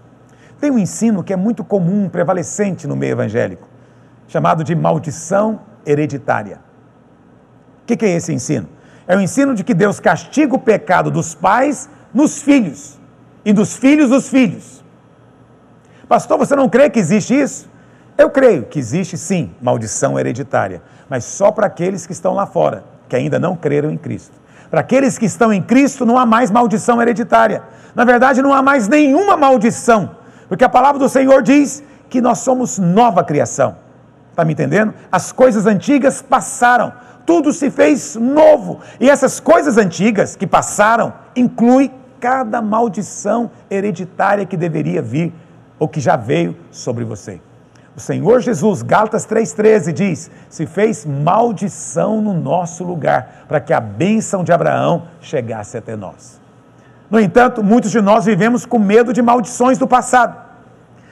Tem 0.59 0.71
um 0.71 0.79
ensino 0.79 1.23
que 1.23 1.31
é 1.31 1.35
muito 1.35 1.63
comum, 1.63 2.09
prevalecente 2.09 2.87
no 2.87 2.95
meio 2.95 3.11
evangélico, 3.11 3.67
chamado 4.27 4.63
de 4.63 4.73
maldição 4.73 5.59
hereditária. 5.85 6.59
O 7.83 7.85
que, 7.85 7.95
que 7.95 8.05
é 8.05 8.15
esse 8.15 8.33
ensino? 8.33 8.67
É 9.05 9.15
o 9.15 9.21
ensino 9.21 9.53
de 9.53 9.63
que 9.63 9.75
Deus 9.75 9.99
castiga 9.99 10.55
o 10.55 10.59
pecado 10.59 11.11
dos 11.11 11.35
pais 11.35 11.87
nos 12.11 12.41
filhos 12.41 12.99
e 13.45 13.53
dos 13.53 13.77
filhos 13.77 14.09
dos 14.09 14.29
filhos. 14.29 14.83
Pastor, 16.09 16.39
você 16.39 16.55
não 16.55 16.67
crê 16.67 16.89
que 16.89 16.97
existe 16.97 17.39
isso? 17.39 17.69
Eu 18.17 18.31
creio 18.31 18.63
que 18.63 18.79
existe 18.79 19.15
sim 19.15 19.51
maldição 19.61 20.17
hereditária, 20.17 20.81
mas 21.07 21.23
só 21.23 21.51
para 21.51 21.67
aqueles 21.67 22.07
que 22.07 22.13
estão 22.13 22.33
lá 22.33 22.47
fora, 22.47 22.83
que 23.07 23.15
ainda 23.15 23.37
não 23.37 23.55
creram 23.55 23.91
em 23.91 23.97
Cristo. 23.97 24.35
Para 24.71 24.81
aqueles 24.81 25.19
que 25.19 25.25
estão 25.25 25.53
em 25.53 25.61
Cristo 25.61 26.03
não 26.03 26.17
há 26.17 26.25
mais 26.25 26.49
maldição 26.49 26.99
hereditária. 26.99 27.61
Na 27.93 28.03
verdade, 28.03 28.41
não 28.41 28.53
há 28.53 28.61
mais 28.61 28.87
nenhuma 28.87 29.37
maldição, 29.37 30.15
porque 30.49 30.63
a 30.63 30.69
palavra 30.69 30.97
do 30.97 31.07
Senhor 31.07 31.43
diz 31.43 31.83
que 32.09 32.19
nós 32.19 32.39
somos 32.39 32.79
nova 32.79 33.23
criação. 33.23 33.77
Está 34.31 34.43
me 34.43 34.53
entendendo? 34.53 34.95
As 35.11 35.31
coisas 35.31 35.67
antigas 35.67 36.21
passaram, 36.21 36.93
tudo 37.23 37.53
se 37.53 37.69
fez 37.69 38.15
novo. 38.15 38.79
E 38.99 39.09
essas 39.09 39.39
coisas 39.39 39.77
antigas 39.77 40.35
que 40.35 40.47
passaram 40.47 41.13
inclui 41.35 41.91
cada 42.19 42.63
maldição 42.63 43.51
hereditária 43.69 44.45
que 44.45 44.57
deveria 44.57 45.03
vir 45.03 45.33
ou 45.77 45.87
que 45.87 45.99
já 45.99 46.15
veio 46.15 46.57
sobre 46.71 47.03
você. 47.03 47.39
O 47.97 47.99
Senhor 47.99 48.41
Jesus, 48.41 48.83
Gálatas 48.83 49.25
3,13 49.25 49.91
diz: 49.91 50.29
se 50.51 50.67
fez 50.67 51.03
maldição 51.03 52.21
no 52.21 52.31
nosso 52.31 52.83
lugar, 52.83 53.45
para 53.47 53.59
que 53.59 53.73
a 53.73 53.79
bênção 53.79 54.43
de 54.43 54.51
Abraão 54.51 55.07
chegasse 55.19 55.75
até 55.75 55.95
nós. 55.95 56.39
No 57.09 57.19
entanto, 57.19 57.63
muitos 57.63 57.89
de 57.89 57.99
nós 57.99 58.25
vivemos 58.25 58.67
com 58.67 58.77
medo 58.77 59.11
de 59.11 59.19
maldições 59.19 59.79
do 59.79 59.87
passado. 59.87 60.37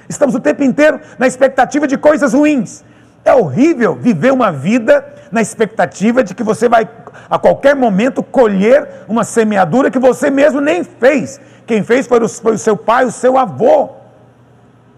Estamos 0.08 0.36
o 0.36 0.40
tempo 0.40 0.64
inteiro 0.64 1.00
na 1.18 1.26
expectativa 1.26 1.88
de 1.88 1.98
coisas 1.98 2.36
ruins. 2.36 2.86
É 3.24 3.34
horrível 3.34 3.96
viver 3.96 4.32
uma 4.32 4.52
vida 4.52 5.04
na 5.32 5.42
expectativa 5.42 6.24
de 6.24 6.36
que 6.36 6.44
você 6.44 6.70
vai 6.70 6.88
a 7.28 7.40
qualquer 7.40 7.76
momento 7.76 8.22
colher 8.22 8.88
uma 9.08 9.24
semeadura 9.24 9.90
que 9.90 9.98
você 9.98 10.30
mesmo 10.30 10.62
nem 10.62 10.84
fez. 10.84 11.42
Quem 11.66 11.82
fez 11.82 12.06
foi 12.06 12.24
o, 12.24 12.30
foi 12.30 12.54
o 12.54 12.60
seu 12.60 12.78
pai, 12.78 13.06
o 13.06 13.12
seu 13.12 13.40
avô. 13.40 13.90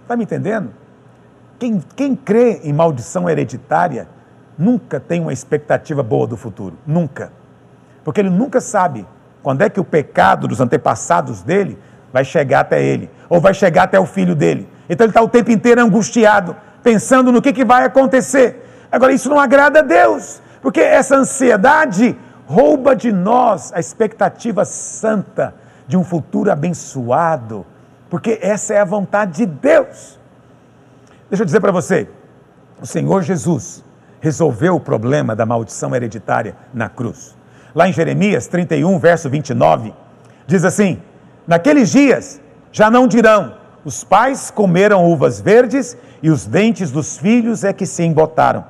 Está 0.04 0.18
me 0.18 0.26
entendendo? 0.26 0.70
Quem, 1.60 1.82
quem 1.96 2.16
crê 2.16 2.62
em 2.64 2.74
maldição 2.74 3.30
hereditária 3.30 4.08
nunca 4.58 5.00
tem 5.00 5.22
uma 5.22 5.34
expectativa 5.34 6.04
boa 6.04 6.28
do 6.28 6.38
futuro. 6.38 6.78
Nunca. 6.86 7.32
Porque 8.04 8.22
ele 8.22 8.30
nunca 8.30 8.62
sabe 8.62 9.06
quando 9.44 9.62
é 9.62 9.70
que 9.70 9.80
o 9.80 9.84
pecado 9.84 10.48
dos 10.48 10.60
antepassados 10.60 11.42
dele 11.42 11.78
vai 12.12 12.24
chegar 12.24 12.62
até 12.62 12.84
ele, 12.84 13.10
ou 13.30 13.40
vai 13.40 13.54
chegar 13.54 13.84
até 13.84 14.00
o 14.00 14.06
filho 14.06 14.36
dele. 14.36 14.68
Então 14.90 15.06
ele 15.06 15.12
está 15.12 15.22
o 15.22 15.28
tempo 15.28 15.52
inteiro 15.52 15.82
angustiado, 15.82 16.56
pensando 16.82 17.32
no 17.32 17.42
que, 17.42 17.54
que 17.54 17.66
vai 17.66 17.84
acontecer. 17.84 18.64
Agora, 18.92 19.12
isso 19.12 19.30
não 19.30 19.40
agrada 19.40 19.80
a 19.80 19.84
Deus, 19.84 20.42
porque 20.62 20.80
essa 20.80 21.18
ansiedade 21.18 22.18
rouba 22.46 22.96
de 22.96 23.12
nós 23.12 23.74
a 23.74 23.80
expectativa 23.80 24.64
santa 24.64 25.54
de 25.88 25.98
um 25.98 26.04
futuro 26.04 26.52
abençoado, 26.52 27.66
porque 28.10 28.40
essa 28.42 28.74
é 28.74 28.80
a 28.80 28.86
vontade 28.86 29.34
de 29.34 29.46
Deus. 29.46 30.17
Deixa 31.30 31.44
eu 31.44 31.46
dizer 31.46 31.60
para 31.60 31.74
você, 31.74 32.08
o 32.82 32.86
Senhor 32.86 33.22
Jesus 33.22 33.84
resolveu 34.22 34.76
o 34.76 34.80
problema 34.80 35.36
da 35.36 35.46
maldição 35.46 35.94
hereditária 35.94 36.56
na 36.74 36.88
cruz. 36.88 37.36
Lá 37.76 37.88
em 37.88 37.94
Jeremias 37.94 38.48
31, 38.48 38.98
verso 38.98 39.30
29, 39.30 39.94
diz 40.46 40.64
assim: 40.64 41.02
Naqueles 41.46 41.92
dias 41.92 42.42
já 42.72 42.90
não 42.90 43.08
dirão, 43.08 43.56
os 43.84 44.04
pais 44.06 44.50
comeram 44.50 45.06
uvas 45.06 45.42
verdes 45.42 45.98
e 46.24 46.30
os 46.30 46.46
dentes 46.46 46.92
dos 46.92 47.18
filhos 47.18 47.64
é 47.64 47.74
que 47.74 47.86
se 47.86 48.04
embotaram. 48.04 48.64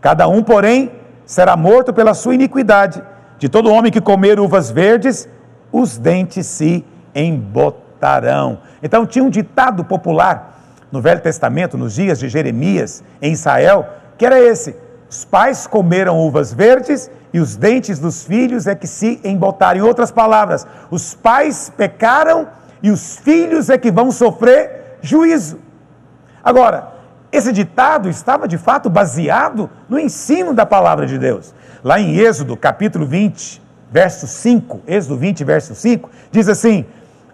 Cada 0.00 0.26
um, 0.26 0.42
porém, 0.42 0.90
será 1.26 1.56
morto 1.56 1.92
pela 1.92 2.14
sua 2.14 2.34
iniquidade. 2.34 3.02
De 3.38 3.48
todo 3.48 3.70
homem 3.70 3.92
que 3.92 4.00
comer 4.00 4.40
uvas 4.40 4.70
verdes, 4.70 5.28
os 5.70 5.98
dentes 5.98 6.46
se 6.46 6.84
embotarão. 7.14 8.58
Então 8.82 9.04
tinha 9.04 9.24
um 9.24 9.30
ditado 9.30 9.84
popular 9.84 10.53
no 10.94 11.02
Velho 11.02 11.20
Testamento, 11.20 11.76
nos 11.76 11.92
dias 11.92 12.20
de 12.20 12.28
Jeremias, 12.28 13.02
em 13.20 13.32
Israel, 13.32 13.84
que 14.16 14.24
era 14.24 14.38
esse: 14.38 14.76
os 15.10 15.24
pais 15.24 15.66
comeram 15.66 16.20
uvas 16.20 16.54
verdes 16.54 17.10
e 17.32 17.40
os 17.40 17.56
dentes 17.56 17.98
dos 17.98 18.22
filhos 18.22 18.68
é 18.68 18.76
que 18.76 18.86
se 18.86 19.20
embotaram. 19.24 19.80
Em 19.80 19.82
outras 19.82 20.12
palavras, 20.12 20.64
os 20.92 21.12
pais 21.12 21.68
pecaram 21.76 22.46
e 22.80 22.92
os 22.92 23.16
filhos 23.16 23.68
é 23.70 23.76
que 23.76 23.90
vão 23.90 24.12
sofrer 24.12 24.98
juízo. 25.02 25.58
Agora, 26.44 26.92
esse 27.32 27.52
ditado 27.52 28.08
estava 28.08 28.46
de 28.46 28.56
fato 28.56 28.88
baseado 28.88 29.68
no 29.88 29.98
ensino 29.98 30.54
da 30.54 30.64
palavra 30.64 31.06
de 31.06 31.18
Deus. 31.18 31.52
Lá 31.82 31.98
em 31.98 32.16
Êxodo, 32.16 32.56
capítulo 32.56 33.04
20, 33.04 33.60
verso 33.90 34.28
5, 34.28 34.82
Êxodo 34.86 35.16
20, 35.16 35.42
verso 35.42 35.74
5, 35.74 36.08
diz 36.30 36.48
assim: 36.48 36.86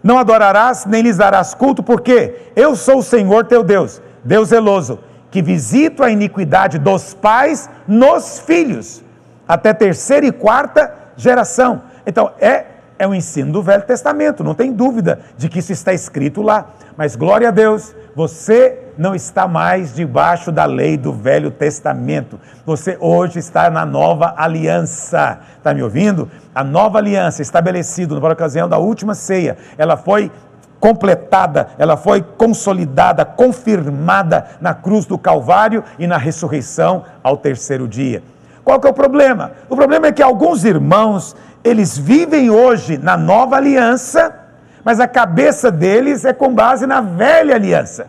Não 0.03 0.19
adorarás, 0.19 0.87
nem 0.87 1.03
lhes 1.03 1.17
darás 1.17 1.55
culto, 1.55 1.83
porque 1.83 2.51
eu 2.57 2.75
sou 2.75 2.99
o 2.99 3.03
Senhor 3.03 3.45
teu 3.45 3.63
Deus, 3.63 4.01
Deus 4.25 4.49
zeloso, 4.49 4.99
que 5.31 5.43
visito 5.43 6.03
a 6.03 6.11
iniquidade 6.11 6.79
dos 6.79 7.15
pais 7.15 7.69
nos 7.87 8.39
filhos, 8.41 9.03
até 9.47 9.73
terceira 9.73 10.27
e 10.27 10.33
quarta 10.33 10.93
geração. 11.17 11.83
Então, 12.07 12.33
é, 12.41 12.65
é 12.99 13.07
o 13.07 13.15
ensino 13.15 13.53
do 13.53 13.63
Velho 13.63 13.83
Testamento, 13.83 14.43
não 14.43 14.55
tem 14.55 14.73
dúvida 14.73 15.21
de 15.37 15.49
que 15.49 15.59
isso 15.59 15.73
está 15.73 15.93
escrito 15.93 16.43
lá. 16.43 16.71
Mas 16.97 17.15
glória 17.15 17.49
a 17.49 17.51
Deus, 17.51 17.95
você 18.15 18.79
não 18.99 19.15
está 19.15 19.47
mais 19.47 19.95
debaixo 19.95 20.53
da 20.53 20.65
lei 20.65 20.97
do 20.97 21.13
Velho 21.13 21.51
Testamento. 21.51 22.39
Você 22.67 22.97
hoje 23.01 23.39
está 23.39 23.71
na 23.71 23.87
nova 23.87 24.35
aliança. 24.37 25.39
Está 25.57 25.73
me 25.73 25.83
ouvindo? 25.83 26.29
A 26.55 26.63
nova 26.63 26.99
aliança 26.99 27.41
estabelecida 27.43 28.19
na 28.19 28.29
ocasião 28.29 28.69
da 28.69 28.79
última 28.79 29.15
ceia, 29.15 29.57
ela 29.79 29.97
foi 29.97 30.31
completada, 30.79 31.69
ela 31.79 31.97
foi 31.97 32.23
consolidada, 32.23 33.25
confirmada 33.25 34.47
na 34.61 34.75
cruz 34.75 35.05
do 35.05 35.19
Calvário 35.19 35.85
e 35.99 36.07
na 36.07 36.17
ressurreição 36.17 37.05
ao 37.23 37.37
terceiro 37.37 37.87
dia. 37.87 38.23
Qual 38.65 38.81
que 38.81 38.87
é 38.87 38.91
o 38.91 38.95
problema? 38.95 39.53
O 39.69 39.77
problema 39.77 40.07
é 40.07 40.13
que 40.13 40.23
alguns 40.23 40.65
irmãos, 40.65 41.37
eles 41.63 41.99
vivem 41.99 42.51
hoje 42.51 42.97
na 42.97 43.17
nova 43.17 43.57
aliança, 43.57 44.40
mas 44.85 45.01
a 45.01 45.09
cabeça 45.09 45.71
deles 45.71 46.25
é 46.25 46.33
com 46.33 46.55
base 46.55 46.87
na 46.87 47.01
velha 47.01 47.55
aliança. 47.55 48.09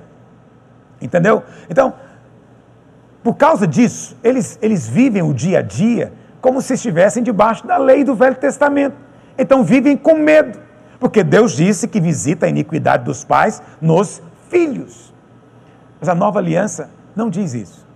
Entendeu? 1.01 1.43
Então, 1.69 1.93
por 3.24 3.36
causa 3.36 3.67
disso, 3.67 4.17
eles, 4.24 4.57
eles 4.61 4.88
vivem 4.88 5.22
o 5.22 5.34
dia 5.34 5.59
a 5.59 5.61
dia 5.61 6.13
como 6.41 6.61
se 6.61 6.74
estivessem 6.74 7.22
debaixo 7.22 7.65
da 7.67 7.78
lei 7.78 8.03
do 8.03 8.15
Velho 8.15 8.36
Testamento. 8.36 8.95
Então 9.38 9.63
vivem 9.63 9.95
com 9.95 10.15
medo, 10.15 10.59
porque 10.99 11.24
Deus 11.24 11.53
disse 11.53 11.88
que 11.88 12.01
visita 12.01 12.47
a 12.47 12.49
iniquidade 12.49 13.03
dos 13.03 13.24
pais 13.24 13.61
nos 13.80 14.22
filhos. 14.49 15.13
Mas 15.99 16.09
a 16.09 16.15
nova 16.15 16.39
aliança 16.39 16.89
não 17.15 17.30
diz 17.30 17.53
isso. 17.53 17.88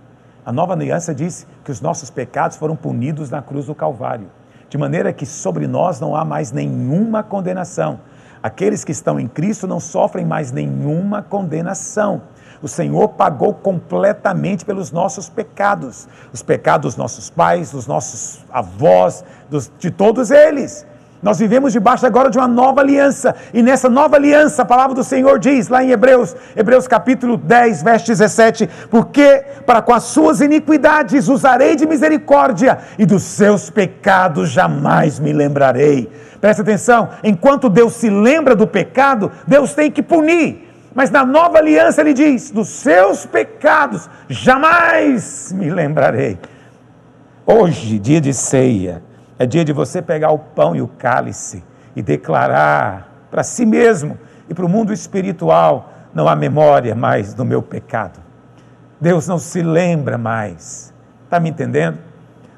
A 0.44 0.52
nova 0.52 0.74
aliança 0.74 1.12
diz 1.12 1.44
que 1.64 1.72
os 1.72 1.80
nossos 1.80 2.08
pecados 2.08 2.56
foram 2.56 2.76
punidos 2.76 3.30
na 3.30 3.42
cruz 3.42 3.66
do 3.66 3.74
Calvário, 3.74 4.30
de 4.68 4.78
maneira 4.78 5.12
que 5.12 5.26
sobre 5.26 5.66
nós 5.66 5.98
não 5.98 6.14
há 6.14 6.24
mais 6.24 6.52
nenhuma 6.52 7.24
condenação. 7.24 7.98
Aqueles 8.46 8.84
que 8.84 8.92
estão 8.92 9.18
em 9.18 9.26
Cristo 9.26 9.66
não 9.66 9.80
sofrem 9.80 10.24
mais 10.24 10.52
nenhuma 10.52 11.20
condenação. 11.20 12.22
O 12.62 12.68
Senhor 12.68 13.08
pagou 13.08 13.52
completamente 13.52 14.64
pelos 14.64 14.92
nossos 14.92 15.28
pecados, 15.28 16.06
os 16.32 16.44
pecados 16.44 16.94
dos 16.94 16.96
nossos 16.96 17.28
pais, 17.28 17.72
dos 17.72 17.88
nossos 17.88 18.44
avós, 18.48 19.24
dos, 19.50 19.68
de 19.80 19.90
todos 19.90 20.30
eles. 20.30 20.86
Nós 21.20 21.40
vivemos 21.40 21.72
debaixo 21.72 22.06
agora 22.06 22.30
de 22.30 22.38
uma 22.38 22.46
nova 22.46 22.82
aliança, 22.82 23.34
e 23.52 23.64
nessa 23.64 23.88
nova 23.88 24.14
aliança, 24.14 24.62
a 24.62 24.64
palavra 24.64 24.94
do 24.94 25.02
Senhor 25.02 25.40
diz 25.40 25.66
lá 25.66 25.82
em 25.82 25.90
Hebreus, 25.90 26.36
Hebreus 26.54 26.86
capítulo 26.86 27.36
10, 27.36 27.82
verso 27.82 28.06
17: 28.06 28.70
Porque 28.88 29.44
para 29.66 29.82
com 29.82 29.92
as 29.92 30.04
suas 30.04 30.40
iniquidades 30.40 31.26
usarei 31.26 31.74
de 31.74 31.84
misericórdia, 31.84 32.78
e 32.96 33.04
dos 33.04 33.24
seus 33.24 33.70
pecados 33.70 34.50
jamais 34.50 35.18
me 35.18 35.32
lembrarei. 35.32 36.08
Presta 36.46 36.62
atenção, 36.62 37.08
enquanto 37.24 37.68
Deus 37.68 37.94
se 37.94 38.08
lembra 38.08 38.54
do 38.54 38.68
pecado, 38.68 39.32
Deus 39.48 39.74
tem 39.74 39.90
que 39.90 40.00
punir. 40.00 40.72
Mas 40.94 41.10
na 41.10 41.26
nova 41.26 41.58
aliança 41.58 42.00
ele 42.00 42.14
diz: 42.14 42.52
dos 42.52 42.68
seus 42.68 43.26
pecados 43.26 44.08
jamais 44.28 45.52
me 45.52 45.68
lembrarei. 45.68 46.38
Hoje, 47.44 47.98
dia 47.98 48.20
de 48.20 48.32
ceia, 48.32 49.02
é 49.36 49.44
dia 49.44 49.64
de 49.64 49.72
você 49.72 50.00
pegar 50.00 50.30
o 50.30 50.38
pão 50.38 50.76
e 50.76 50.80
o 50.80 50.86
cálice 50.86 51.64
e 51.96 52.00
declarar 52.00 53.26
para 53.28 53.42
si 53.42 53.66
mesmo 53.66 54.16
e 54.48 54.54
para 54.54 54.64
o 54.64 54.68
mundo 54.68 54.92
espiritual: 54.92 55.92
não 56.14 56.28
há 56.28 56.36
memória 56.36 56.94
mais 56.94 57.34
do 57.34 57.44
meu 57.44 57.60
pecado. 57.60 58.20
Deus 59.00 59.26
não 59.26 59.40
se 59.40 59.64
lembra 59.64 60.16
mais. 60.16 60.94
Está 61.24 61.40
me 61.40 61.50
entendendo? 61.50 61.98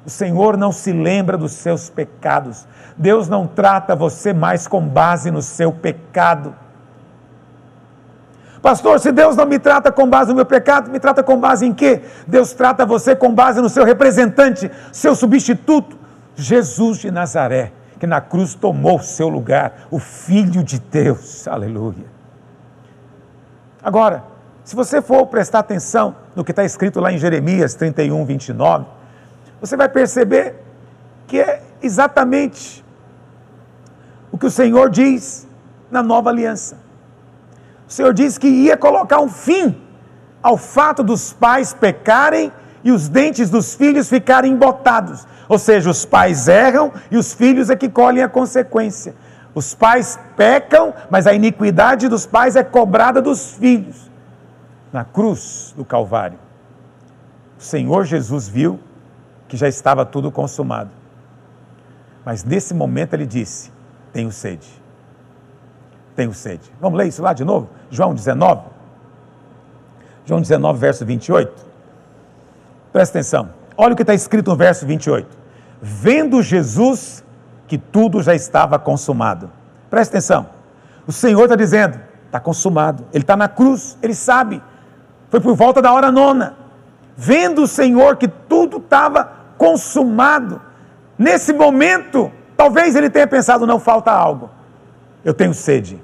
O 0.08 0.10
Senhor 0.10 0.56
não 0.56 0.72
se 0.72 0.90
lembra 0.90 1.36
dos 1.36 1.52
seus 1.52 1.90
pecados. 1.90 2.66
Deus 2.96 3.28
não 3.28 3.46
trata 3.46 3.94
você 3.94 4.32
mais 4.32 4.66
com 4.66 4.80
base 4.80 5.30
no 5.30 5.42
seu 5.42 5.70
pecado. 5.70 6.54
Pastor, 8.62 8.98
se 9.00 9.12
Deus 9.12 9.36
não 9.36 9.44
me 9.44 9.58
trata 9.58 9.92
com 9.92 10.08
base 10.08 10.30
no 10.30 10.36
meu 10.36 10.46
pecado, 10.46 10.90
me 10.90 10.98
trata 10.98 11.22
com 11.22 11.38
base 11.38 11.66
em 11.66 11.74
quê? 11.74 12.00
Deus 12.26 12.54
trata 12.54 12.86
você 12.86 13.14
com 13.14 13.34
base 13.34 13.60
no 13.60 13.68
seu 13.68 13.84
representante, 13.84 14.70
seu 14.90 15.14
substituto, 15.14 15.98
Jesus 16.34 16.96
de 16.96 17.10
Nazaré, 17.10 17.70
que 18.00 18.06
na 18.06 18.22
cruz 18.22 18.54
tomou 18.54 18.96
o 18.96 19.02
seu 19.02 19.28
lugar, 19.28 19.88
o 19.90 19.98
Filho 19.98 20.64
de 20.64 20.78
Deus. 20.78 21.46
Aleluia. 21.46 22.06
Agora, 23.82 24.24
se 24.64 24.74
você 24.74 25.02
for 25.02 25.26
prestar 25.26 25.58
atenção 25.58 26.16
no 26.34 26.42
que 26.42 26.52
está 26.52 26.64
escrito 26.64 26.98
lá 26.98 27.12
em 27.12 27.18
Jeremias 27.18 27.74
31, 27.74 28.24
29, 28.24 28.96
você 29.60 29.76
vai 29.76 29.88
perceber 29.88 30.54
que 31.26 31.40
é 31.40 31.62
exatamente 31.82 32.84
o 34.30 34.38
que 34.38 34.46
o 34.46 34.50
Senhor 34.50 34.90
diz 34.90 35.46
na 35.90 36.02
nova 36.02 36.30
aliança. 36.30 36.76
O 37.88 37.92
Senhor 37.92 38.12
disse 38.12 38.38
que 38.38 38.48
ia 38.48 38.76
colocar 38.76 39.20
um 39.20 39.28
fim 39.28 39.80
ao 40.42 40.56
fato 40.56 41.02
dos 41.02 41.32
pais 41.32 41.72
pecarem 41.72 42.52
e 42.84 42.92
os 42.92 43.08
dentes 43.08 43.50
dos 43.50 43.74
filhos 43.74 44.08
ficarem 44.08 44.52
embotados. 44.52 45.26
Ou 45.48 45.58
seja, 45.58 45.90
os 45.90 46.04
pais 46.04 46.48
erram 46.48 46.92
e 47.10 47.16
os 47.16 47.32
filhos 47.32 47.70
é 47.70 47.76
que 47.76 47.88
colhem 47.88 48.22
a 48.22 48.28
consequência. 48.28 49.14
Os 49.54 49.74
pais 49.74 50.18
pecam, 50.36 50.94
mas 51.10 51.26
a 51.26 51.32
iniquidade 51.32 52.06
dos 52.08 52.26
pais 52.26 52.54
é 52.54 52.62
cobrada 52.62 53.20
dos 53.20 53.52
filhos. 53.52 54.10
Na 54.92 55.04
cruz 55.04 55.74
do 55.76 55.84
Calvário, 55.84 56.38
o 57.58 57.62
Senhor 57.62 58.04
Jesus 58.04 58.48
viu 58.48 58.78
que 59.48 59.56
já 59.56 59.66
estava 59.66 60.04
tudo 60.04 60.30
consumado. 60.30 60.90
Mas 62.24 62.44
nesse 62.44 62.74
momento 62.74 63.14
ele 63.14 63.26
disse: 63.26 63.72
Tenho 64.12 64.30
sede 64.30 64.78
tenho 66.18 66.34
sede. 66.34 66.68
Vamos 66.80 66.98
ler 66.98 67.06
isso 67.06 67.22
lá 67.22 67.32
de 67.32 67.44
novo? 67.44 67.68
João 67.88 68.12
19. 68.12 68.62
João 70.26 70.40
19, 70.40 70.76
verso 70.76 71.06
28. 71.06 71.64
Presta 72.92 73.18
atenção. 73.18 73.50
Olha 73.76 73.92
o 73.92 73.96
que 73.96 74.02
está 74.02 74.14
escrito 74.14 74.50
no 74.50 74.56
verso 74.56 74.84
28. 74.84 75.28
Vendo 75.80 76.42
Jesus 76.42 77.24
que 77.68 77.78
tudo 77.78 78.20
já 78.20 78.34
estava 78.34 78.80
consumado. 78.80 79.48
Presta 79.88 80.16
atenção. 80.16 80.48
O 81.06 81.12
Senhor 81.12 81.44
está 81.44 81.54
dizendo: 81.54 82.00
está 82.26 82.40
consumado. 82.40 83.04
Ele 83.12 83.22
está 83.22 83.36
na 83.36 83.46
cruz, 83.46 83.96
ele 84.02 84.14
sabe. 84.14 84.60
Foi 85.30 85.38
por 85.38 85.54
volta 85.54 85.80
da 85.80 85.92
hora 85.92 86.10
nona. 86.10 86.56
Vendo 87.16 87.62
o 87.62 87.68
Senhor 87.68 88.16
que 88.16 88.26
tudo 88.26 88.78
estava 88.78 89.30
consumado. 89.58 90.62
Nesse 91.18 91.52
momento, 91.52 92.32
talvez 92.56 92.96
ele 92.96 93.10
tenha 93.10 93.26
pensado: 93.26 93.66
não 93.66 93.78
falta 93.78 94.10
algo. 94.10 94.48
Eu 95.24 95.34
tenho 95.34 95.52
sede. 95.52 96.00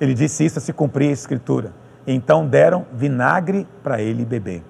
Ele 0.00 0.12
disse 0.12 0.44
isso 0.44 0.58
a 0.58 0.62
se 0.62 0.72
cumprir 0.72 1.08
a 1.08 1.12
escritura. 1.12 1.72
Então 2.06 2.46
deram 2.46 2.86
vinagre 2.92 3.66
para 3.82 4.02
ele 4.02 4.24
beber. 4.24 4.62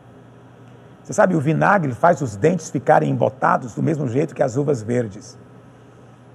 Você 1.03 1.13
sabe, 1.13 1.35
o 1.35 1.41
vinagre 1.41 1.93
faz 1.95 2.21
os 2.21 2.37
dentes 2.37 2.71
ficarem 2.71 3.11
embotados 3.11 3.75
do 3.75 3.83
mesmo 3.83 4.07
jeito 4.09 4.35
que 4.35 4.43
as 4.43 4.57
uvas 4.57 4.83
verdes. 4.83 5.39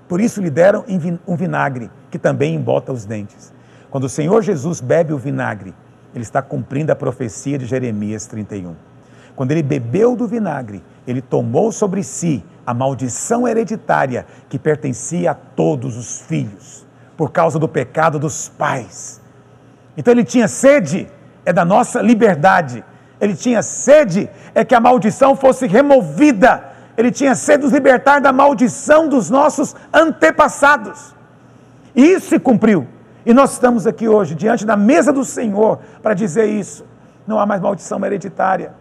Por 0.07 0.19
isso 0.19 0.41
lhe 0.41 0.49
deram 0.49 0.83
um 1.27 1.35
vinagre 1.35 1.91
que 2.09 2.17
também 2.17 2.55
embota 2.55 2.91
os 2.91 3.05
dentes. 3.05 3.53
Quando 3.91 4.05
o 4.05 4.09
Senhor 4.09 4.41
Jesus 4.41 4.81
bebe 4.81 5.13
o 5.13 5.17
vinagre, 5.17 5.73
ele 6.13 6.23
está 6.23 6.41
cumprindo 6.41 6.91
a 6.91 6.95
profecia 6.95 7.57
de 7.57 7.65
Jeremias 7.65 8.25
31. 8.25 8.75
Quando 9.35 9.51
ele 9.51 9.63
bebeu 9.63 10.15
do 10.15 10.27
vinagre, 10.27 10.83
ele 11.07 11.21
tomou 11.21 11.71
sobre 11.71 12.03
si 12.03 12.43
a 12.65 12.73
maldição 12.73 13.47
hereditária 13.47 14.25
que 14.47 14.57
pertencia 14.57 15.31
a 15.31 15.33
todos 15.33 15.97
os 15.97 16.21
filhos 16.21 16.85
por 17.17 17.31
causa 17.31 17.59
do 17.59 17.67
pecado 17.67 18.17
dos 18.17 18.49
pais. 18.49 19.21
Então 19.97 20.11
ele 20.11 20.23
tinha 20.23 20.47
sede, 20.47 21.07
é 21.45 21.53
da 21.53 21.65
nossa 21.65 22.01
liberdade. 22.01 22.83
Ele 23.19 23.35
tinha 23.35 23.61
sede, 23.61 24.29
é 24.55 24.65
que 24.65 24.75
a 24.75 24.79
maldição 24.79 25.35
fosse 25.35 25.67
removida. 25.67 26.71
Ele 26.97 27.11
tinha 27.11 27.35
sede 27.35 27.59
de 27.59 27.63
nos 27.65 27.73
libertar 27.73 28.19
da 28.19 28.31
maldição 28.31 29.07
dos 29.07 29.29
nossos 29.29 29.75
antepassados. 29.93 31.15
E 31.95 32.03
isso 32.03 32.29
se 32.29 32.39
cumpriu. 32.39 32.87
E 33.25 33.33
nós 33.33 33.53
estamos 33.53 33.87
aqui 33.87 34.07
hoje, 34.07 34.35
diante 34.35 34.65
da 34.65 34.75
mesa 34.75 35.13
do 35.13 35.23
Senhor, 35.23 35.79
para 36.01 36.13
dizer 36.13 36.45
isso. 36.45 36.85
Não 37.25 37.39
há 37.39 37.45
mais 37.45 37.61
maldição 37.61 38.03
hereditária. 38.03 38.73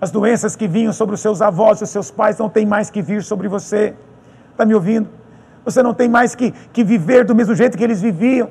As 0.00 0.10
doenças 0.10 0.54
que 0.54 0.68
vinham 0.68 0.92
sobre 0.92 1.14
os 1.14 1.20
seus 1.20 1.42
avós 1.42 1.80
e 1.80 1.84
os 1.84 1.90
seus 1.90 2.10
pais 2.10 2.38
não 2.38 2.48
têm 2.48 2.64
mais 2.64 2.88
que 2.90 3.02
vir 3.02 3.22
sobre 3.22 3.48
você. 3.48 3.94
Está 4.52 4.64
me 4.64 4.74
ouvindo? 4.74 5.08
Você 5.64 5.82
não 5.82 5.92
tem 5.92 6.08
mais 6.08 6.34
que, 6.34 6.52
que 6.72 6.84
viver 6.84 7.24
do 7.24 7.34
mesmo 7.34 7.54
jeito 7.54 7.76
que 7.76 7.82
eles 7.82 8.00
viviam. 8.00 8.48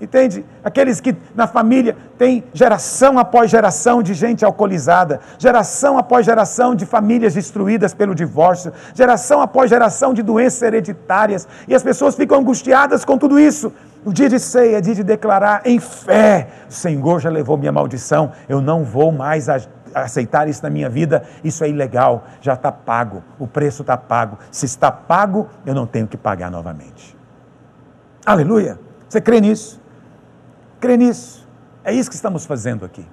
Entende? 0.00 0.44
Aqueles 0.62 1.00
que 1.00 1.16
na 1.34 1.46
família 1.46 1.96
tem 2.18 2.44
geração 2.52 3.18
após 3.18 3.50
geração 3.50 4.02
de 4.02 4.12
gente 4.12 4.44
alcoolizada, 4.44 5.20
geração 5.38 5.96
após 5.96 6.26
geração 6.26 6.74
de 6.74 6.84
famílias 6.84 7.32
destruídas 7.32 7.94
pelo 7.94 8.14
divórcio, 8.14 8.72
geração 8.92 9.40
após 9.40 9.70
geração 9.70 10.12
de 10.12 10.20
doenças 10.22 10.60
hereditárias, 10.62 11.46
e 11.68 11.74
as 11.74 11.82
pessoas 11.82 12.16
ficam 12.16 12.38
angustiadas 12.38 13.04
com 13.04 13.16
tudo 13.16 13.38
isso. 13.38 13.72
O 14.04 14.12
dia 14.12 14.28
de 14.28 14.38
ceia 14.38 14.78
é 14.78 14.80
dia 14.80 14.96
de 14.96 15.04
declarar 15.04 15.62
em 15.64 15.78
fé: 15.78 16.48
o 16.68 16.72
Senhor 16.72 17.20
já 17.20 17.30
levou 17.30 17.56
minha 17.56 17.72
maldição, 17.72 18.32
eu 18.48 18.60
não 18.60 18.84
vou 18.84 19.12
mais 19.12 19.48
aceitar 19.94 20.48
isso 20.48 20.62
na 20.62 20.70
minha 20.70 20.88
vida, 20.88 21.24
isso 21.42 21.62
é 21.64 21.68
ilegal, 21.68 22.24
já 22.40 22.54
está 22.54 22.72
pago, 22.72 23.22
o 23.38 23.46
preço 23.46 23.82
está 23.82 23.96
pago. 23.96 24.38
Se 24.50 24.66
está 24.66 24.90
pago, 24.90 25.48
eu 25.64 25.74
não 25.74 25.86
tenho 25.86 26.06
que 26.06 26.16
pagar 26.16 26.50
novamente. 26.50 27.16
Aleluia! 28.26 28.78
Você 29.08 29.20
crê 29.20 29.40
nisso? 29.40 29.80
Crê 30.80 30.96
nisso? 30.96 31.46
É 31.84 31.92
isso 31.92 32.10
que 32.10 32.16
estamos 32.16 32.44
fazendo 32.44 32.84
aqui. 32.84 33.06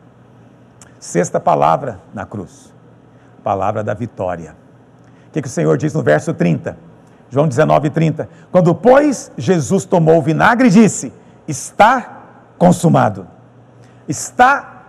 Sexta 0.99 1.39
palavra 1.39 1.99
na 2.13 2.25
cruz, 2.25 2.73
palavra 3.43 3.83
da 3.83 3.93
vitória. 3.93 4.55
O 5.27 5.31
que, 5.31 5.41
que 5.41 5.47
o 5.47 5.51
Senhor 5.51 5.77
diz 5.77 5.93
no 5.93 6.01
verso 6.01 6.33
30? 6.33 6.77
João 7.29 7.47
19, 7.47 7.89
30. 7.89 8.27
Quando, 8.51 8.75
pois, 8.75 9.31
Jesus 9.37 9.85
tomou 9.85 10.17
o 10.17 10.21
vinagre 10.21 10.67
e 10.67 10.71
disse: 10.71 11.13
Está 11.47 12.19
consumado. 12.57 13.25
Está 14.07 14.83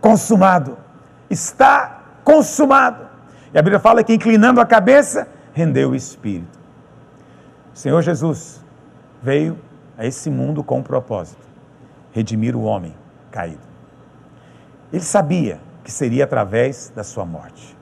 consumado. 0.00 0.78
Está 1.32 2.02
consumado. 2.22 3.06
E 3.54 3.58
a 3.58 3.62
Bíblia 3.62 3.80
fala 3.80 4.04
que, 4.04 4.12
inclinando 4.12 4.60
a 4.60 4.66
cabeça, 4.66 5.26
rendeu 5.54 5.90
o 5.90 5.94
espírito. 5.94 6.58
O 7.74 7.78
Senhor 7.78 8.02
Jesus 8.02 8.62
veio 9.22 9.58
a 9.96 10.04
esse 10.04 10.28
mundo 10.28 10.62
com 10.62 10.80
um 10.80 10.82
propósito: 10.82 11.40
redimir 12.12 12.54
o 12.54 12.62
homem 12.62 12.94
caído. 13.30 13.62
Ele 14.92 15.02
sabia 15.02 15.58
que 15.82 15.90
seria 15.90 16.24
através 16.24 16.92
da 16.94 17.02
sua 17.02 17.24
morte. 17.24 17.74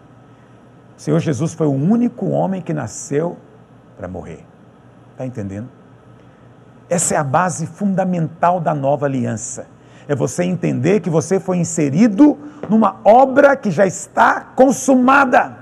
O 0.97 1.01
Senhor 1.01 1.19
Jesus 1.19 1.53
foi 1.53 1.67
o 1.67 1.73
único 1.73 2.29
homem 2.29 2.63
que 2.63 2.73
nasceu 2.73 3.37
para 3.97 4.07
morrer. 4.07 4.45
Está 5.11 5.27
entendendo? 5.27 5.69
Essa 6.89 7.15
é 7.15 7.19
a 7.19 7.25
base 7.25 7.67
fundamental 7.67 8.61
da 8.61 8.75
nova 8.75 9.07
aliança. 9.07 9.67
É 10.11 10.15
você 10.17 10.43
entender 10.43 10.99
que 10.99 11.09
você 11.09 11.39
foi 11.39 11.59
inserido 11.59 12.37
numa 12.69 12.97
obra 13.05 13.55
que 13.55 13.71
já 13.71 13.87
está 13.87 14.41
consumada. 14.41 15.57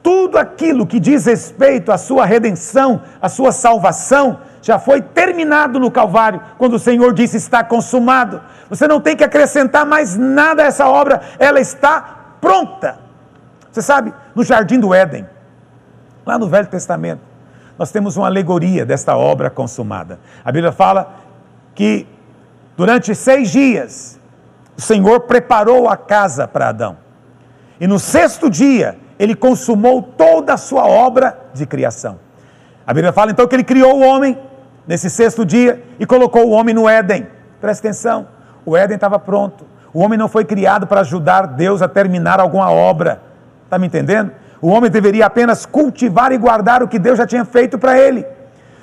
Tudo 0.00 0.38
aquilo 0.38 0.86
que 0.86 1.00
diz 1.00 1.26
respeito 1.26 1.90
à 1.90 1.98
sua 1.98 2.24
redenção, 2.24 3.02
à 3.20 3.28
sua 3.28 3.50
salvação, 3.50 4.38
já 4.62 4.78
foi 4.78 5.02
terminado 5.02 5.80
no 5.80 5.90
Calvário, 5.90 6.40
quando 6.56 6.74
o 6.74 6.78
Senhor 6.78 7.12
disse 7.12 7.36
está 7.36 7.64
consumado. 7.64 8.40
Você 8.70 8.86
não 8.86 9.00
tem 9.00 9.16
que 9.16 9.24
acrescentar 9.24 9.84
mais 9.84 10.16
nada 10.16 10.62
a 10.62 10.66
essa 10.66 10.86
obra, 10.86 11.20
ela 11.36 11.58
está 11.58 12.36
pronta. 12.40 13.00
Você 13.72 13.82
sabe, 13.82 14.14
no 14.36 14.44
jardim 14.44 14.78
do 14.78 14.94
Éden, 14.94 15.26
Lá 16.24 16.38
no 16.38 16.48
Velho 16.48 16.68
Testamento, 16.68 17.22
nós 17.76 17.90
temos 17.90 18.16
uma 18.16 18.26
alegoria 18.26 18.86
desta 18.86 19.16
obra 19.16 19.50
consumada. 19.50 20.20
A 20.44 20.52
Bíblia 20.52 20.70
fala 20.70 21.16
que 21.74 22.06
durante 22.76 23.14
seis 23.14 23.50
dias 23.50 24.20
o 24.76 24.80
Senhor 24.80 25.20
preparou 25.20 25.88
a 25.88 25.96
casa 25.96 26.48
para 26.48 26.68
Adão. 26.68 26.96
E 27.80 27.86
no 27.86 27.98
sexto 27.98 28.48
dia 28.48 28.96
ele 29.18 29.34
consumou 29.34 30.02
toda 30.02 30.54
a 30.54 30.56
sua 30.56 30.86
obra 30.86 31.38
de 31.54 31.66
criação. 31.66 32.18
A 32.86 32.92
Bíblia 32.92 33.12
fala 33.12 33.30
então 33.30 33.46
que 33.46 33.54
ele 33.54 33.64
criou 33.64 33.98
o 33.98 34.00
homem 34.00 34.38
nesse 34.86 35.08
sexto 35.08 35.44
dia 35.44 35.82
e 35.98 36.06
colocou 36.06 36.46
o 36.46 36.50
homem 36.50 36.74
no 36.74 36.88
Éden. 36.88 37.26
Presta 37.60 37.86
atenção, 37.86 38.26
o 38.64 38.76
Éden 38.76 38.96
estava 38.96 39.18
pronto. 39.18 39.64
O 39.94 40.00
homem 40.00 40.18
não 40.18 40.28
foi 40.28 40.44
criado 40.44 40.86
para 40.86 41.02
ajudar 41.02 41.46
Deus 41.46 41.82
a 41.82 41.88
terminar 41.88 42.40
alguma 42.40 42.70
obra. 42.70 43.22
Está 43.64 43.78
me 43.78 43.86
entendendo? 43.86 44.32
O 44.60 44.68
homem 44.68 44.90
deveria 44.90 45.26
apenas 45.26 45.66
cultivar 45.66 46.32
e 46.32 46.38
guardar 46.38 46.82
o 46.82 46.88
que 46.88 46.98
Deus 46.98 47.18
já 47.18 47.26
tinha 47.26 47.44
feito 47.44 47.78
para 47.78 47.98
ele. 47.98 48.26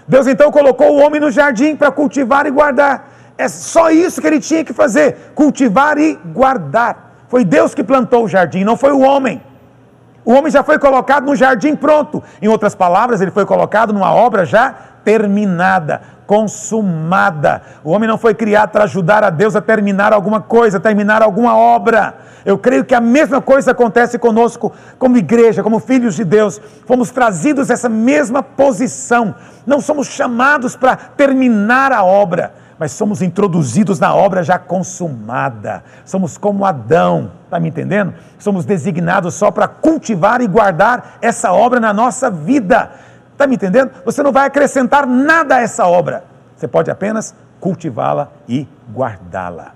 Deus 0.08 0.28
então 0.28 0.52
colocou 0.52 0.96
o 0.96 1.06
homem 1.06 1.20
no 1.20 1.32
jardim 1.32 1.76
para 1.76 1.92
cultivar 1.92 2.46
e 2.46 2.52
guardar. 2.52 3.10
É 3.40 3.48
só 3.48 3.90
isso 3.90 4.20
que 4.20 4.28
ele 4.28 4.42
tinha 4.42 4.66
que 4.66 4.74
fazer: 4.74 5.32
cultivar 5.34 5.98
e 5.98 6.20
guardar. 6.26 7.24
Foi 7.30 7.46
Deus 7.46 7.74
que 7.74 7.84
plantou 7.84 8.26
o 8.26 8.28
jardim, 8.28 8.66
não 8.66 8.76
foi 8.76 8.92
o 8.92 9.00
homem. 9.00 9.42
O 10.26 10.34
homem 10.34 10.52
já 10.52 10.62
foi 10.62 10.78
colocado 10.78 11.26
no 11.26 11.36
jardim 11.38 11.74
pronto. 11.74 12.22
Em 12.42 12.50
outras 12.50 12.76
palavras, 12.76 13.22
ele 13.22 13.32
foi 13.32 13.46
colocado 13.46 13.94
numa 13.94 14.14
obra 14.14 14.44
já 14.44 14.76
terminada, 15.06 16.02
consumada. 16.28 17.62
O 17.82 17.92
homem 17.92 18.10
não 18.10 18.18
foi 18.18 18.36
criado 18.36 18.72
para 18.72 18.84
ajudar 18.84 19.24
a 19.24 19.30
Deus 19.30 19.56
a 19.56 19.62
terminar 19.62 20.12
alguma 20.12 20.42
coisa, 20.42 20.78
terminar 20.78 21.22
alguma 21.22 21.56
obra. 21.56 22.16
Eu 22.46 22.58
creio 22.58 22.84
que 22.84 22.94
a 22.94 23.00
mesma 23.00 23.42
coisa 23.42 23.72
acontece 23.72 24.20
conosco 24.20 24.74
como 24.98 25.18
igreja, 25.18 25.64
como 25.64 25.80
filhos 25.80 26.16
de 26.16 26.26
Deus. 26.26 26.60
Fomos 26.86 27.10
trazidos 27.10 27.70
essa 27.70 27.88
mesma 27.88 28.44
posição. 28.44 29.34
Não 29.66 29.80
somos 29.80 30.08
chamados 30.08 30.76
para 30.76 30.96
terminar 30.96 31.94
a 31.94 32.04
obra, 32.04 32.54
mas 32.80 32.94
somos 32.94 33.22
introduzidos 33.22 34.00
na 34.00 34.16
obra 34.16 34.42
já 34.42 34.58
consumada. 34.58 35.84
Somos 36.06 36.38
como 36.38 36.64
Adão, 36.64 37.34
está 37.44 37.60
me 37.60 37.68
entendendo? 37.68 38.14
Somos 38.40 38.64
designados 38.64 39.34
só 39.34 39.52
para 39.52 39.68
cultivar 39.68 40.40
e 40.40 40.48
guardar 40.48 41.18
essa 41.22 41.52
obra 41.52 41.80
na 41.80 41.92
nossa 41.92 42.32
vida. 42.32 42.92
Está 43.34 43.46
me 43.46 43.56
entendendo? 43.56 43.92
Você 44.06 44.24
não 44.24 44.32
vai 44.32 44.48
acrescentar 44.48 45.06
nada 45.06 45.58
a 45.58 45.62
essa 45.62 45.86
obra. 45.86 46.24
Você 46.56 46.68
pode 46.68 46.90
apenas 46.90 47.36
cultivá-la 47.60 48.30
e 48.48 48.66
guardá-la. 48.94 49.74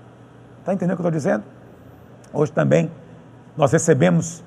Está 0.60 0.72
entendendo 0.72 0.94
o 0.94 0.96
que 0.96 1.02
eu 1.02 1.08
estou 1.08 1.10
dizendo? 1.10 1.44
Hoje 2.32 2.52
também 2.52 2.90
nós 3.54 3.70
recebemos 3.70 4.42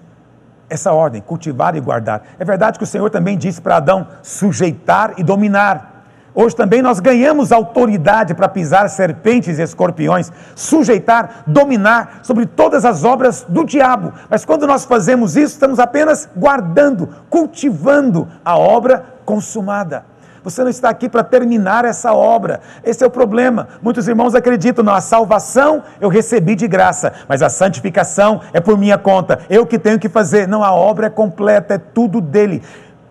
essa 0.68 0.91
ordem, 0.91 1.22
cultivar 1.22 1.76
e 1.76 1.80
guardar. 1.80 2.24
É 2.39 2.43
verdade 2.43 2.78
que 2.80 2.84
o 2.84 2.88
Senhor 2.88 3.10
também 3.10 3.38
disse 3.38 3.62
para 3.62 3.78
Adão 3.78 4.08
sujeitar 4.24 5.14
e 5.18 5.24
dominar. 5.24 5.96
Hoje 6.39 6.55
também 6.55 6.83
nós 6.83 6.99
ganhamos 6.99 7.51
autoridade 7.51 8.35
para 8.35 8.47
pisar 8.47 8.88
serpentes 8.91 9.57
e 9.57 9.63
escorpiões, 9.63 10.31
sujeitar, 10.55 11.41
dominar 11.47 12.19
sobre 12.21 12.45
todas 12.45 12.85
as 12.85 13.03
obras 13.03 13.43
do 13.49 13.65
diabo. 13.65 14.13
Mas 14.29 14.45
quando 14.45 14.67
nós 14.67 14.85
fazemos 14.85 15.35
isso, 15.35 15.53
estamos 15.53 15.79
apenas 15.79 16.29
guardando, 16.38 17.09
cultivando 17.27 18.27
a 18.45 18.55
obra 18.55 19.03
consumada. 19.25 20.05
Você 20.43 20.61
não 20.61 20.69
está 20.69 20.89
aqui 20.89 21.09
para 21.09 21.23
terminar 21.23 21.85
essa 21.85 22.13
obra. 22.13 22.61
Esse 22.83 23.03
é 23.03 23.07
o 23.07 23.09
problema. 23.09 23.67
Muitos 23.81 24.07
irmãos 24.07 24.35
acreditam, 24.35 24.85
não, 24.85 24.93
a 24.93 25.01
salvação 25.01 25.81
eu 25.99 26.07
recebi 26.07 26.53
de 26.53 26.67
graça, 26.67 27.13
mas 27.27 27.41
a 27.41 27.49
santificação 27.49 28.41
é 28.53 28.59
por 28.59 28.77
minha 28.77 28.99
conta. 28.99 29.39
Eu 29.49 29.65
que 29.65 29.79
tenho 29.79 29.97
que 29.97 30.07
fazer. 30.07 30.47
Não, 30.47 30.63
a 30.63 30.71
obra 30.71 31.07
é 31.07 31.09
completa, 31.09 31.73
é 31.73 31.77
tudo 31.79 32.21
dele. 32.21 32.61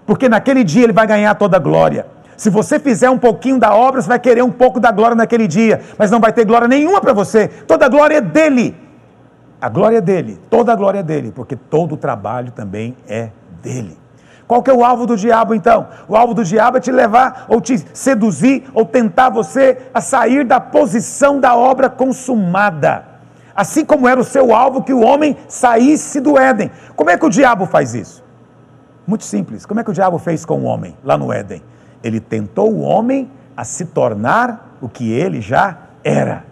Porque 0.07 0.29
naquele 0.29 0.63
dia 0.63 0.85
ele 0.85 0.93
vai 0.93 1.09
ganhar 1.09 1.35
toda 1.35 1.57
a 1.57 1.61
glória. 1.61 2.15
Se 2.37 2.51
você 2.51 2.79
fizer 2.79 3.09
um 3.09 3.19
pouquinho 3.19 3.59
da 3.59 3.75
obra, 3.75 4.03
você 4.03 4.09
vai 4.09 4.19
querer 4.19 4.43
um 4.43 4.51
pouco 4.51 4.79
da 4.79 4.91
glória 4.91 5.17
naquele 5.17 5.49
dia, 5.49 5.81
mas 5.99 6.11
não 6.11 6.21
vai 6.21 6.33
ter 6.33 6.45
glória 6.45 6.69
nenhuma 6.69 7.01
para 7.01 7.13
você. 7.13 7.49
Toda 7.49 7.87
a 7.87 7.89
glória 7.89 8.17
é 8.17 8.21
dele. 8.21 8.77
A 9.61 9.69
glória 9.69 9.99
é 9.99 10.01
dele, 10.01 10.39
toda 10.51 10.73
a 10.73 10.77
glória 10.77 10.99
é 10.99 11.03
dele, 11.03 11.33
porque 11.35 11.57
todo 11.57 11.95
o 11.95 11.97
trabalho 11.97 12.53
também 12.53 12.95
é 13.09 13.31
dele. 13.63 13.97
Qual 14.47 14.63
que 14.63 14.71
é 14.71 14.75
o 14.75 14.85
alvo 14.85 15.07
do 15.07 15.17
diabo 15.17 15.55
então? 15.55 15.89
O 16.07 16.15
alvo 16.15 16.35
do 16.35 16.45
diabo 16.45 16.77
é 16.77 16.81
te 16.81 16.93
levar 16.93 17.47
ou 17.49 17.61
te 17.61 17.85
seduzir 17.93 18.65
ou 18.75 18.85
tentar 18.85 19.31
você 19.31 19.79
a 19.93 20.01
sair 20.01 20.45
da 20.45 20.61
posição 20.61 21.41
da 21.41 21.57
obra 21.57 21.89
consumada. 21.91 23.05
Assim 23.55 23.85
como 23.85 24.07
era 24.07 24.21
o 24.21 24.25
seu 24.25 24.55
alvo 24.55 24.83
que 24.83 24.93
o 24.93 25.01
homem 25.01 25.37
saísse 25.49 26.21
do 26.21 26.39
Éden. 26.39 26.71
Como 26.95 27.11
é 27.11 27.17
que 27.17 27.25
o 27.25 27.31
diabo 27.31 27.67
faz 27.67 27.95
isso? 27.95 28.23
Muito 29.07 29.25
simples. 29.25 29.65
Como 29.65 29.81
é 29.81 29.85
que 29.85 29.91
o 29.91 29.95
diabo 29.95 30.19
fez 30.19 30.45
com 30.45 30.61
o 30.61 30.65
homem 30.65 30.97
lá 31.03 31.17
no 31.17 31.33
Éden? 31.33 31.63
Ele 32.03 32.21
tentou 32.21 32.73
o 32.73 32.81
homem 32.81 33.31
a 33.57 33.65
se 33.65 33.87
tornar 33.87 34.77
o 34.81 34.89
que 34.89 35.11
ele 35.11 35.41
já 35.41 35.79
era. 36.05 36.45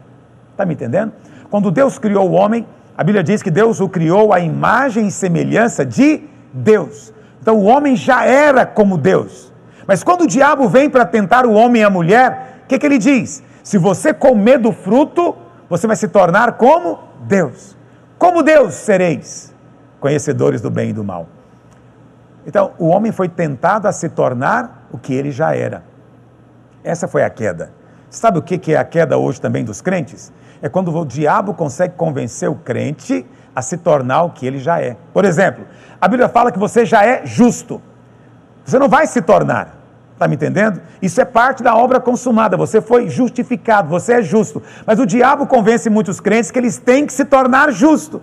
Está 0.51 0.65
me 0.65 0.75
entendendo? 0.75 1.13
Quando 1.51 1.71
Deus 1.71 1.99
criou 1.99 2.31
o 2.31 2.33
homem, 2.33 2.67
a 2.97 3.05
Bíblia 3.05 3.23
diz 3.23 3.43
que 3.43 3.51
Deus 3.51 3.81
o 3.81 3.89
criou 3.89 4.33
à 4.33 4.41
imagem 4.41 5.09
e 5.09 5.11
semelhança 5.11 5.85
de 5.85 6.23
Deus. 6.53 7.13
Então 7.41 7.59
o 7.59 7.65
homem 7.65 7.97
já 7.97 8.25
era 8.25 8.65
como 8.65 8.97
Deus. 8.97 9.53
Mas 9.87 10.03
quando 10.03 10.23
o 10.23 10.27
diabo 10.27 10.69
vem 10.69 10.89
para 10.89 11.05
tentar 11.05 11.45
o 11.45 11.53
homem 11.53 11.83
e 11.83 11.85
a 11.85 11.91
mulher, 11.91 12.61
o 12.65 12.67
que, 12.67 12.79
que 12.79 12.87
ele 12.87 12.99
diz? 12.99 13.43
Se 13.63 13.77
você 13.79 14.15
comer 14.15 14.59
do 14.59 14.73
fruto, 14.73 15.37
você 15.69 15.87
vai 15.87 15.97
se 15.97 16.09
tornar 16.09 16.53
como 16.53 17.01
Deus. 17.21 17.77
Como 18.19 18.43
Deus 18.43 18.75
sereis, 18.75 19.55
conhecedores 20.01 20.61
do 20.61 20.71
bem 20.71 20.91
e 20.91 20.93
do 20.93 21.05
mal. 21.05 21.29
Então, 22.47 22.73
o 22.79 22.89
homem 22.89 23.11
foi 23.11 23.29
tentado 23.29 23.89
a 23.89 23.93
se 23.93 24.09
tornar 24.09 24.87
o 24.93 24.99
que 24.99 25.15
ele 25.15 25.31
já 25.31 25.55
era. 25.55 25.83
Essa 26.83 27.09
foi 27.09 27.25
a 27.25 27.31
queda. 27.31 27.73
Sabe 28.11 28.39
o 28.39 28.43
que 28.43 28.73
é 28.73 28.77
a 28.77 28.85
queda 28.85 29.17
hoje 29.17 29.41
também 29.41 29.65
dos 29.65 29.81
crentes? 29.81 30.33
É 30.63 30.69
quando 30.69 30.97
o 30.97 31.05
diabo 31.05 31.55
consegue 31.55 31.95
convencer 31.97 32.49
o 32.49 32.55
crente 32.55 33.27
a 33.55 33.63
se 33.63 33.77
tornar 33.77 34.23
o 34.23 34.31
que 34.31 34.47
ele 34.47 34.59
já 34.59 34.81
é. 34.81 34.97
Por 35.13 35.25
exemplo, 35.25 35.65
a 36.01 36.07
Bíblia 36.07 36.29
fala 36.29 36.53
que 36.53 36.59
você 36.59 36.85
já 36.85 37.05
é 37.05 37.25
justo. 37.25 37.81
Você 38.65 38.79
não 38.79 38.89
vai 38.89 39.07
se 39.07 39.21
tornar. 39.21 39.85
Está 40.13 40.29
me 40.29 40.37
entendendo? 40.37 40.81
Isso 41.03 41.21
é 41.21 41.25
parte 41.25 41.63
da 41.63 41.75
obra 41.75 41.99
consumada. 41.99 42.57
Você 42.57 42.81
foi 42.81 43.09
justificado, 43.09 43.89
você 43.89 44.15
é 44.15 44.23
justo. 44.23 44.63
Mas 44.87 44.99
o 45.01 45.07
diabo 45.07 45.47
convence 45.47 45.91
muitos 45.91 46.21
crentes 46.21 46.51
que 46.51 46.59
eles 46.59 46.79
têm 46.79 47.05
que 47.05 47.13
se 47.13 47.25
tornar 47.25 47.73
justo. 47.73 48.23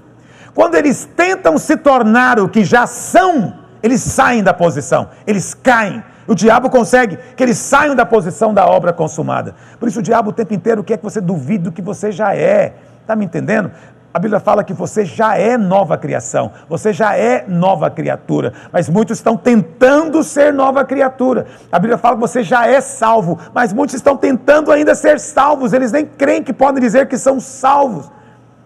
Quando 0.54 0.76
eles 0.76 1.08
tentam 1.16 1.58
se 1.58 1.76
tornar 1.76 2.40
o 2.40 2.48
que 2.48 2.64
já 2.64 2.88
são, 2.88 3.54
eles 3.82 4.02
saem 4.02 4.44
da 4.44 4.54
posição, 4.54 5.10
eles 5.26 5.54
caem. 5.54 6.04
O 6.28 6.36
diabo 6.36 6.70
consegue 6.70 7.18
que 7.36 7.44
eles 7.44 7.58
saiam 7.58 7.96
da 7.96 8.06
posição 8.06 8.54
da 8.54 8.66
obra 8.66 8.94
consumada. 8.94 9.56
Por 9.80 9.90
isso 9.90 10.00
o 10.00 10.04
diabo 10.04 10.30
o 10.30 10.34
tempo 10.34 10.54
inteiro 10.54 10.84
quer 10.84 10.98
que 10.98 11.04
você 11.04 11.20
duvide 11.20 11.66
do 11.66 11.72
que 11.72 11.82
você 11.82 12.12
já 12.12 12.36
é. 12.36 12.76
Está 13.02 13.16
me 13.16 13.26
entendendo? 13.26 13.72
A 14.14 14.20
Bíblia 14.20 14.42
fala 14.42 14.62
que 14.64 14.74
você 14.74 15.06
já 15.06 15.38
é 15.38 15.58
nova 15.58 15.98
criação, 15.98 16.52
você 16.68 16.92
já 16.92 17.16
é 17.16 17.46
nova 17.48 17.90
criatura, 17.90 18.52
mas 18.72 18.90
muitos 18.90 19.18
estão 19.18 19.38
tentando 19.38 20.22
ser 20.22 20.52
nova 20.54 20.84
criatura. 20.84 21.46
A 21.72 21.80
Bíblia 21.80 21.98
fala 21.98 22.16
que 22.16 22.22
você 22.22 22.44
já 22.44 22.68
é 22.68 22.82
salvo, 22.82 23.40
mas 23.54 23.72
muitos 23.72 23.96
estão 23.96 24.18
tentando 24.18 24.70
ainda 24.70 24.96
ser 24.96 25.18
salvos, 25.18 25.72
eles 25.72 25.94
nem 25.94 26.06
creem 26.06 26.44
que 26.44 26.52
podem 26.52 26.82
dizer 26.82 27.08
que 27.08 27.18
são 27.18 27.40
salvos. 27.40 28.12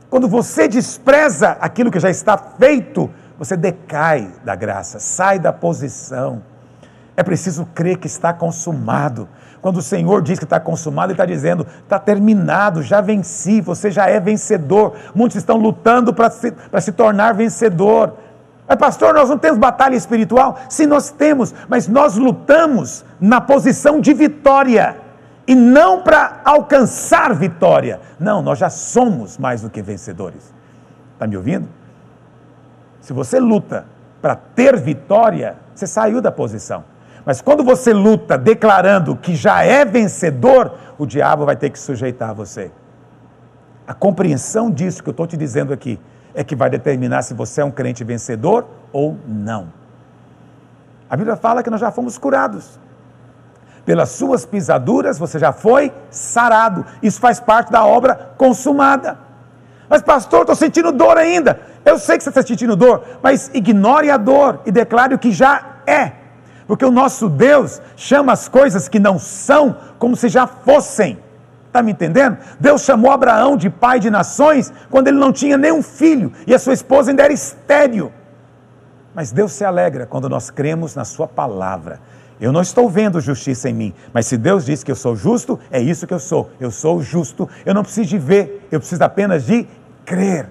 Quando 0.09 0.27
você 0.27 0.67
despreza 0.67 1.57
aquilo 1.61 1.91
que 1.91 1.99
já 1.99 2.09
está 2.09 2.37
feito, 2.37 3.09
você 3.37 3.57
decai 3.57 4.31
da 4.43 4.55
graça, 4.55 4.99
sai 4.99 5.39
da 5.39 5.51
posição. 5.51 6.41
É 7.17 7.23
preciso 7.23 7.65
crer 7.73 7.97
que 7.97 8.07
está 8.07 8.33
consumado. 8.33 9.27
Quando 9.61 9.77
o 9.77 9.81
Senhor 9.81 10.21
diz 10.21 10.37
que 10.37 10.45
está 10.45 10.59
consumado, 10.59 11.07
Ele 11.07 11.13
está 11.13 11.25
dizendo: 11.25 11.65
está 11.83 11.97
terminado, 11.97 12.83
já 12.83 13.01
venci, 13.01 13.61
você 13.61 13.89
já 13.89 14.07
é 14.07 14.19
vencedor. 14.19 14.93
Muitos 15.13 15.37
estão 15.37 15.57
lutando 15.57 16.13
para 16.13 16.29
se, 16.29 16.53
se 16.81 16.91
tornar 16.91 17.33
vencedor. 17.33 18.13
Mas, 18.67 18.77
pastor, 18.77 19.13
nós 19.13 19.29
não 19.29 19.37
temos 19.37 19.59
batalha 19.59 19.95
espiritual? 19.95 20.57
Sim, 20.69 20.87
nós 20.87 21.11
temos, 21.11 21.53
mas 21.69 21.87
nós 21.87 22.15
lutamos 22.15 23.05
na 23.19 23.39
posição 23.39 24.01
de 24.01 24.13
vitória 24.13 24.97
e 25.47 25.53
não 25.53 26.01
para 26.01 26.41
alcançar 26.43 27.33
vitória. 27.33 27.99
Não, 28.19 28.41
nós 28.41 28.57
já 28.57 28.69
somos 28.69 29.37
mais 29.37 29.61
do 29.61 29.69
que 29.69 29.81
vencedores. 29.81 30.53
Está 31.13 31.27
me 31.27 31.37
ouvindo? 31.37 31.67
Se 33.05 33.13
você 33.13 33.39
luta 33.39 33.85
para 34.19 34.35
ter 34.35 34.75
vitória, 34.79 35.57
você 35.75 35.85
saiu 35.85 36.19
da 36.23 36.31
posição. 36.31 36.83
Mas 37.23 37.39
quando 37.39 37.63
você 37.63 37.93
luta 37.93 38.35
declarando 38.35 39.15
que 39.15 39.35
já 39.35 39.63
é 39.63 39.85
vencedor, 39.85 40.73
o 40.97 41.05
diabo 41.05 41.45
vai 41.45 41.55
ter 41.55 41.69
que 41.69 41.77
sujeitar 41.77 42.33
você. 42.33 42.71
A 43.87 43.93
compreensão 43.93 44.71
disso 44.71 45.03
que 45.03 45.09
eu 45.09 45.11
estou 45.11 45.27
te 45.27 45.37
dizendo 45.37 45.71
aqui 45.71 45.99
é 46.33 46.43
que 46.43 46.55
vai 46.55 46.67
determinar 46.67 47.21
se 47.21 47.35
você 47.35 47.61
é 47.61 47.63
um 47.63 47.69
crente 47.69 48.03
vencedor 48.03 48.65
ou 48.91 49.15
não. 49.27 49.71
A 51.07 51.15
Bíblia 51.15 51.35
fala 51.35 51.61
que 51.61 51.69
nós 51.69 51.81
já 51.81 51.91
fomos 51.91 52.17
curados. 52.17 52.79
Pelas 53.85 54.09
suas 54.09 54.47
pisaduras 54.47 55.19
você 55.19 55.37
já 55.37 55.51
foi 55.51 55.93
sarado. 56.09 56.83
Isso 57.03 57.19
faz 57.19 57.39
parte 57.39 57.71
da 57.71 57.85
obra 57.85 58.31
consumada. 58.35 59.24
Mas, 59.95 60.01
pastor, 60.01 60.41
estou 60.41 60.57
sentindo 60.57 60.91
dor 60.91 61.17
ainda. 61.17 61.57
Eu 61.85 61.97
sei 61.97 62.17
que 62.17 62.23
você 62.25 62.27
está 62.27 62.41
sentindo 62.41 62.75
dor, 62.75 63.01
mas 63.23 63.49
ignore 63.53 64.11
a 64.11 64.17
dor 64.17 64.59
e 64.65 64.69
declare 64.69 65.15
o 65.15 65.17
que 65.17 65.31
já 65.31 65.77
é. 65.87 66.11
Porque 66.67 66.83
o 66.83 66.91
nosso 66.91 67.29
Deus 67.29 67.81
chama 67.95 68.33
as 68.33 68.49
coisas 68.49 68.89
que 68.89 68.99
não 68.99 69.17
são 69.17 69.77
como 69.97 70.17
se 70.17 70.27
já 70.27 70.45
fossem. 70.47 71.17
Está 71.67 71.81
me 71.81 71.93
entendendo? 71.93 72.37
Deus 72.59 72.81
chamou 72.81 73.09
Abraão 73.09 73.55
de 73.55 73.69
pai 73.69 74.01
de 74.01 74.09
nações 74.09 74.73
quando 74.91 75.07
ele 75.07 75.17
não 75.17 75.31
tinha 75.31 75.57
nenhum 75.57 75.81
filho 75.81 76.33
e 76.45 76.53
a 76.53 76.59
sua 76.59 76.73
esposa 76.73 77.11
ainda 77.11 77.23
era 77.23 77.31
estéreo. 77.31 78.11
Mas 79.13 79.31
Deus 79.31 79.53
se 79.53 79.63
alegra 79.63 80.05
quando 80.05 80.27
nós 80.27 80.49
cremos 80.49 80.93
na 80.93 81.05
Sua 81.05 81.25
palavra. 81.25 82.01
Eu 82.37 82.51
não 82.51 82.61
estou 82.61 82.89
vendo 82.89 83.21
justiça 83.21 83.69
em 83.69 83.73
mim, 83.73 83.93
mas 84.11 84.27
se 84.27 84.37
Deus 84.37 84.65
diz 84.65 84.83
que 84.83 84.91
eu 84.91 84.95
sou 84.95 85.15
justo, 85.15 85.57
é 85.71 85.79
isso 85.81 86.05
que 86.05 86.13
eu 86.13 86.19
sou. 86.19 86.49
Eu 86.59 86.69
sou 86.69 87.01
justo. 87.01 87.47
Eu 87.65 87.73
não 87.73 87.81
preciso 87.81 88.09
de 88.09 88.17
ver, 88.17 88.67
eu 88.69 88.79
preciso 88.79 89.01
apenas 89.01 89.45
de 89.45 89.65
crer. 90.05 90.49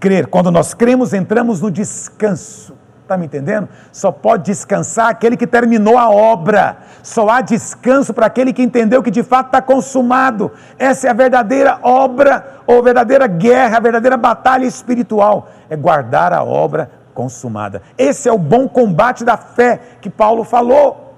Crer. 0.00 0.26
Quando 0.26 0.50
nós 0.50 0.74
cremos, 0.74 1.14
entramos 1.14 1.60
no 1.60 1.70
descanso. 1.70 2.74
Está 3.04 3.18
me 3.18 3.26
entendendo? 3.26 3.68
Só 3.92 4.10
pode 4.10 4.44
descansar 4.44 5.10
aquele 5.10 5.36
que 5.36 5.46
terminou 5.46 5.98
a 5.98 6.08
obra. 6.08 6.78
Só 7.02 7.28
há 7.28 7.42
descanso 7.42 8.14
para 8.14 8.24
aquele 8.24 8.50
que 8.50 8.62
entendeu 8.62 9.02
que 9.02 9.10
de 9.10 9.22
fato 9.22 9.46
está 9.46 9.60
consumado. 9.60 10.50
Essa 10.78 11.08
é 11.08 11.10
a 11.10 11.14
verdadeira 11.14 11.78
obra, 11.82 12.62
ou 12.66 12.82
verdadeira 12.82 13.26
guerra, 13.26 13.76
a 13.76 13.80
verdadeira 13.80 14.16
batalha 14.16 14.64
espiritual. 14.64 15.50
É 15.68 15.76
guardar 15.76 16.32
a 16.32 16.42
obra 16.42 16.90
consumada. 17.12 17.82
Esse 17.98 18.26
é 18.26 18.32
o 18.32 18.38
bom 18.38 18.66
combate 18.66 19.22
da 19.22 19.36
fé 19.36 19.80
que 20.00 20.08
Paulo 20.08 20.42
falou. 20.42 21.14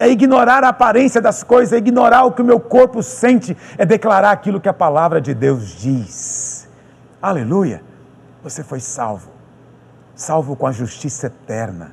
É 0.00 0.08
ignorar 0.08 0.64
a 0.64 0.68
aparência 0.68 1.20
das 1.20 1.42
coisas, 1.42 1.74
é 1.74 1.76
ignorar 1.76 2.24
o 2.24 2.32
que 2.32 2.40
o 2.40 2.44
meu 2.44 2.58
corpo 2.58 3.02
sente, 3.02 3.54
é 3.76 3.84
declarar 3.84 4.30
aquilo 4.30 4.60
que 4.60 4.68
a 4.68 4.72
palavra 4.72 5.20
de 5.20 5.34
Deus 5.34 5.76
diz. 5.76 6.47
Aleluia! 7.20 7.82
Você 8.42 8.62
foi 8.62 8.78
salvo, 8.78 9.30
salvo 10.14 10.54
com 10.54 10.66
a 10.66 10.72
justiça 10.72 11.26
eterna. 11.26 11.92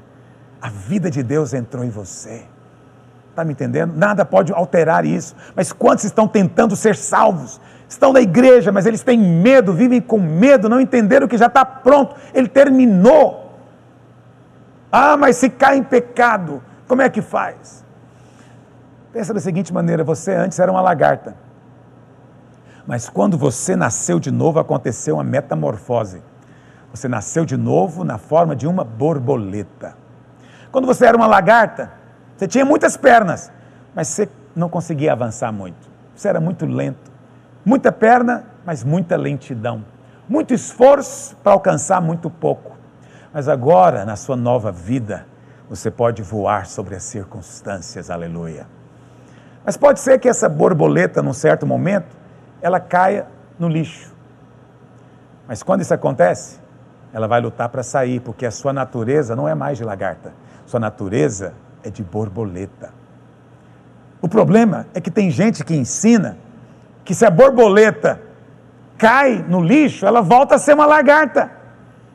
A 0.61 0.69
vida 0.69 1.09
de 1.09 1.23
Deus 1.23 1.53
entrou 1.53 1.83
em 1.83 1.89
você. 1.89 2.45
Está 3.31 3.43
me 3.43 3.51
entendendo? 3.51 3.93
Nada 3.95 4.23
pode 4.23 4.53
alterar 4.53 5.03
isso. 5.03 5.35
Mas 5.55 5.73
quantos 5.73 6.05
estão 6.05 6.27
tentando 6.27 6.75
ser 6.75 6.95
salvos? 6.95 7.59
Estão 7.89 8.13
na 8.13 8.21
igreja, 8.21 8.71
mas 8.71 8.85
eles 8.85 9.03
têm 9.03 9.19
medo, 9.19 9.73
vivem 9.73 9.99
com 9.99 10.19
medo, 10.19 10.69
não 10.69 10.79
entenderam 10.79 11.27
que 11.27 11.37
já 11.37 11.47
está 11.47 11.65
pronto, 11.65 12.15
ele 12.33 12.47
terminou. 12.47 13.59
Ah, 14.91 15.17
mas 15.17 15.35
se 15.37 15.49
cai 15.49 15.77
em 15.77 15.83
pecado, 15.83 16.63
como 16.87 17.01
é 17.01 17.09
que 17.09 17.21
faz? 17.21 17.83
Pensa 19.11 19.33
da 19.33 19.39
seguinte 19.39 19.73
maneira: 19.73 20.03
você 20.03 20.33
antes 20.33 20.57
era 20.59 20.71
uma 20.71 20.81
lagarta, 20.81 21.35
mas 22.87 23.09
quando 23.09 23.37
você 23.37 23.75
nasceu 23.75 24.19
de 24.19 24.31
novo, 24.31 24.59
aconteceu 24.59 25.15
uma 25.15 25.23
metamorfose. 25.23 26.21
Você 26.91 27.07
nasceu 27.07 27.45
de 27.45 27.57
novo 27.57 28.03
na 28.03 28.17
forma 28.17 28.55
de 28.55 28.67
uma 28.67 28.83
borboleta. 28.83 29.95
Quando 30.71 30.85
você 30.85 31.05
era 31.05 31.17
uma 31.17 31.27
lagarta, 31.27 31.91
você 32.37 32.47
tinha 32.47 32.63
muitas 32.63 32.95
pernas, 32.95 33.51
mas 33.93 34.07
você 34.07 34.29
não 34.55 34.69
conseguia 34.69 35.11
avançar 35.13 35.51
muito. 35.51 35.89
Você 36.15 36.27
era 36.27 36.39
muito 36.39 36.65
lento. 36.65 37.11
Muita 37.65 37.91
perna, 37.91 38.45
mas 38.65 38.83
muita 38.83 39.17
lentidão. 39.17 39.83
Muito 40.29 40.53
esforço 40.53 41.35
para 41.37 41.53
alcançar 41.53 41.99
muito 42.01 42.29
pouco. 42.29 42.77
Mas 43.33 43.49
agora, 43.49 44.05
na 44.05 44.15
sua 44.15 44.35
nova 44.35 44.71
vida, 44.71 45.25
você 45.69 45.89
pode 45.89 46.21
voar 46.21 46.67
sobre 46.67 46.95
as 46.95 47.03
circunstâncias, 47.03 48.09
aleluia. 48.09 48.67
Mas 49.65 49.75
pode 49.75 49.99
ser 49.99 50.19
que 50.19 50.29
essa 50.29 50.47
borboleta, 50.47 51.21
num 51.21 51.33
certo 51.33 51.65
momento, 51.65 52.15
ela 52.61 52.79
caia 52.79 53.27
no 53.59 53.67
lixo. 53.67 54.13
Mas 55.47 55.61
quando 55.61 55.81
isso 55.81 55.93
acontece, 55.93 56.59
ela 57.13 57.27
vai 57.27 57.39
lutar 57.39 57.69
para 57.69 57.83
sair, 57.83 58.19
porque 58.19 58.45
a 58.45 58.51
sua 58.51 58.73
natureza 58.73 59.35
não 59.35 59.47
é 59.47 59.55
mais 59.55 59.77
de 59.77 59.83
lagarta, 59.83 60.33
sua 60.65 60.79
natureza 60.79 61.53
é 61.83 61.89
de 61.89 62.03
borboleta. 62.03 62.91
O 64.21 64.27
problema 64.27 64.87
é 64.93 64.99
que 64.99 65.11
tem 65.11 65.29
gente 65.29 65.63
que 65.63 65.75
ensina 65.75 66.37
que 67.03 67.13
se 67.13 67.25
a 67.25 67.29
borboleta 67.29 68.19
cai 68.97 69.45
no 69.47 69.61
lixo, 69.61 70.05
ela 70.05 70.21
volta 70.21 70.55
a 70.55 70.57
ser 70.57 70.73
uma 70.73 70.85
lagarta. 70.85 71.51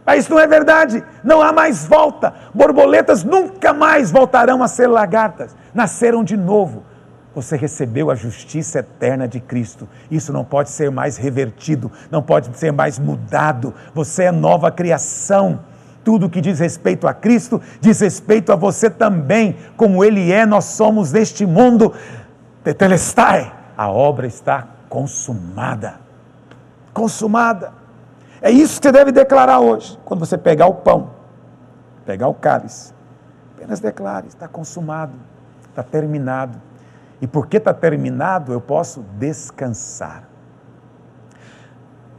Mas 0.05 0.25
isso 0.25 0.33
não 0.33 0.41
é 0.41 0.47
verdade, 0.47 1.05
não 1.23 1.41
há 1.41 1.53
mais 1.53 1.87
volta. 1.87 2.35
Borboletas 2.53 3.23
nunca 3.23 3.73
mais 3.73 4.11
voltarão 4.11 4.63
a 4.63 4.69
ser 4.69 4.89
lagartas, 4.89 5.55
nasceram 5.73 6.25
de 6.25 6.37
novo. 6.37 6.83
Você 7.35 7.57
recebeu 7.57 8.11
a 8.11 8.15
justiça 8.15 8.81
eterna 8.81 9.29
de 9.29 9.39
Cristo. 9.41 9.89
Isso 10.11 10.33
não 10.33 10.45
pode 10.45 10.71
ser 10.71 10.91
mais 10.91 11.17
revertido, 11.17 11.91
não 12.11 12.23
pode 12.23 12.57
ser 12.59 12.73
mais 12.73 12.99
mudado. 12.99 13.73
Você 13.95 14.25
é 14.25 14.33
nova 14.33 14.71
criação. 14.71 15.61
Tudo 16.03 16.31
que 16.31 16.41
diz 16.41 16.59
respeito 16.59 17.07
a 17.07 17.15
Cristo 17.15 17.61
diz 17.81 18.01
respeito 18.01 18.53
a 18.53 18.57
você 18.57 18.91
também. 18.91 19.57
Como 19.77 20.05
Ele 20.05 20.33
é, 20.33 20.45
nós 20.45 20.65
somos 20.65 21.13
deste 21.13 21.47
mundo. 21.47 21.95
Tetelestai. 22.65 23.53
A 23.77 23.89
obra 23.89 24.27
está 24.27 24.67
consumada. 24.89 26.01
Consumada. 26.93 27.73
É 28.43 28.51
isso 28.51 28.81
que 28.81 28.89
você 28.89 28.93
deve 28.93 29.13
declarar 29.13 29.61
hoje, 29.61 29.99
quando 30.05 30.21
você 30.21 30.37
pegar 30.37 30.67
o 30.67 30.75
pão, 30.75 31.11
pegar 32.07 32.29
o 32.29 32.35
cálice. 32.35 32.93
Apenas 33.55 33.81
declare: 33.81 34.27
está 34.27 34.49
consumado, 34.49 35.13
está 35.69 35.83
terminado. 35.83 36.61
E 37.21 37.27
porque 37.27 37.59
está 37.59 37.75
terminado, 37.75 38.53
eu 38.53 38.61
posso 38.61 39.03
descansar. 39.19 40.29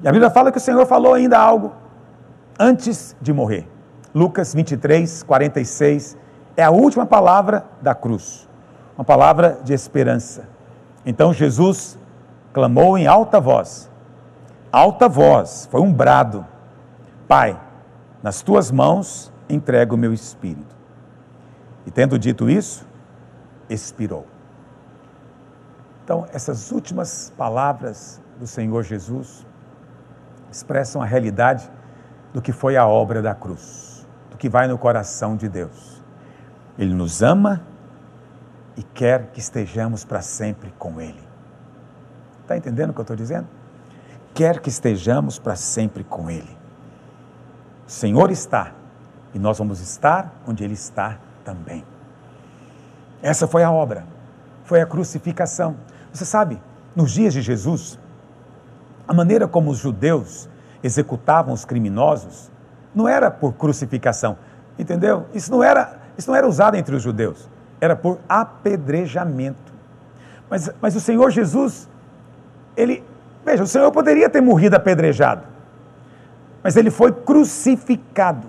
E 0.02 0.08
a 0.08 0.12
Bíblia 0.12 0.30
fala 0.30 0.52
que 0.52 0.58
o 0.58 0.62
Senhor 0.62 0.86
falou 0.86 1.14
ainda 1.14 1.38
algo 1.38 1.74
antes 2.60 3.16
de 3.22 3.34
morrer. 3.34 3.68
Lucas 4.14 4.54
23, 4.54 5.24
46 5.24 6.18
é 6.58 6.64
a 6.64 6.70
última 6.70 7.06
palavra 7.06 7.66
da 7.82 7.96
cruz, 7.96 8.48
uma 8.98 9.06
palavra 9.06 9.60
de 9.64 9.74
esperança. 9.74 10.48
Então 11.06 11.34
Jesus 11.34 11.98
clamou 12.52 12.98
em 12.98 13.08
alta 13.08 13.40
voz, 13.40 13.90
alta 14.72 15.08
voz, 15.08 15.68
foi 15.72 15.82
um 15.82 15.92
brado: 15.92 16.46
Pai, 17.28 17.60
nas 18.22 18.42
tuas 18.42 18.70
mãos 18.70 19.32
entrego 19.50 19.96
o 19.96 19.98
meu 19.98 20.14
espírito. 20.14 20.76
E 21.86 21.92
tendo 21.92 22.20
dito 22.20 22.50
isso, 22.50 22.86
expirou. 23.70 24.26
Então, 26.12 26.28
essas 26.34 26.74
últimas 26.74 27.32
palavras 27.38 28.20
do 28.38 28.46
Senhor 28.46 28.84
Jesus 28.84 29.46
expressam 30.52 31.02
a 31.02 31.06
realidade 31.06 31.72
do 32.34 32.42
que 32.42 32.52
foi 32.52 32.76
a 32.76 32.86
obra 32.86 33.22
da 33.22 33.34
cruz 33.34 33.92
que 34.42 34.50
vai 34.50 34.68
no 34.68 34.76
coração 34.76 35.38
de 35.38 35.48
Deus. 35.48 36.02
Ele 36.76 36.96
nos 36.96 37.22
ama 37.22 37.62
e 38.76 38.82
quer 38.82 39.28
que 39.28 39.40
estejamos 39.40 40.04
para 40.04 40.20
sempre 40.22 40.74
com 40.80 41.00
Ele. 41.00 41.24
Está 42.42 42.58
entendendo 42.58 42.90
o 42.90 42.94
que 42.94 43.00
eu 43.00 43.04
estou 43.04 43.16
dizendo? 43.16 43.48
Quer 44.34 44.60
que 44.60 44.68
estejamos 44.68 45.38
para 45.38 45.56
sempre 45.56 46.04
com 46.04 46.28
Ele. 46.28 46.58
O 47.88 47.92
Senhor 47.92 48.32
está 48.32 48.74
e 49.32 49.38
nós 49.38 49.60
vamos 49.60 49.80
estar 49.80 50.34
onde 50.48 50.64
Ele 50.64 50.74
está 50.74 51.20
também. 51.46 51.86
Essa 53.22 53.48
foi 53.48 53.64
a 53.64 53.72
obra, 53.72 54.04
foi 54.64 54.82
a 54.82 54.88
crucificação. 54.88 55.78
Você 56.12 56.26
sabe, 56.26 56.62
nos 56.96 57.12
dias 57.12 57.34
de 57.34 57.42
Jesus, 57.42 57.98
a 59.08 59.14
maneira 59.14 59.48
como 59.48 59.72
os 59.72 59.78
judeus 59.78 60.50
executavam 60.84 61.54
os 61.54 61.66
criminosos 61.66 62.52
não 62.94 63.08
era 63.08 63.32
por 63.32 63.54
crucificação, 63.54 64.38
entendeu? 64.78 65.26
Isso 65.34 65.52
não 65.52 65.64
era, 65.64 66.00
isso 66.18 66.30
não 66.30 66.36
era 66.36 66.48
usado 66.48 66.76
entre 66.76 66.96
os 66.96 67.02
judeus, 67.02 67.50
era 67.80 67.96
por 67.96 68.20
apedrejamento. 68.28 69.72
Mas, 70.50 70.70
mas 70.82 70.96
o 70.96 71.00
Senhor 71.00 71.30
Jesus, 71.32 71.90
ele, 72.76 73.04
veja, 73.46 73.64
o 73.64 73.68
Senhor 73.68 73.90
poderia 73.92 74.30
ter 74.30 74.42
morrido 74.42 74.76
apedrejado, 74.76 75.44
mas 76.62 76.76
ele 76.76 76.92
foi 76.92 77.12
crucificado. 77.12 78.48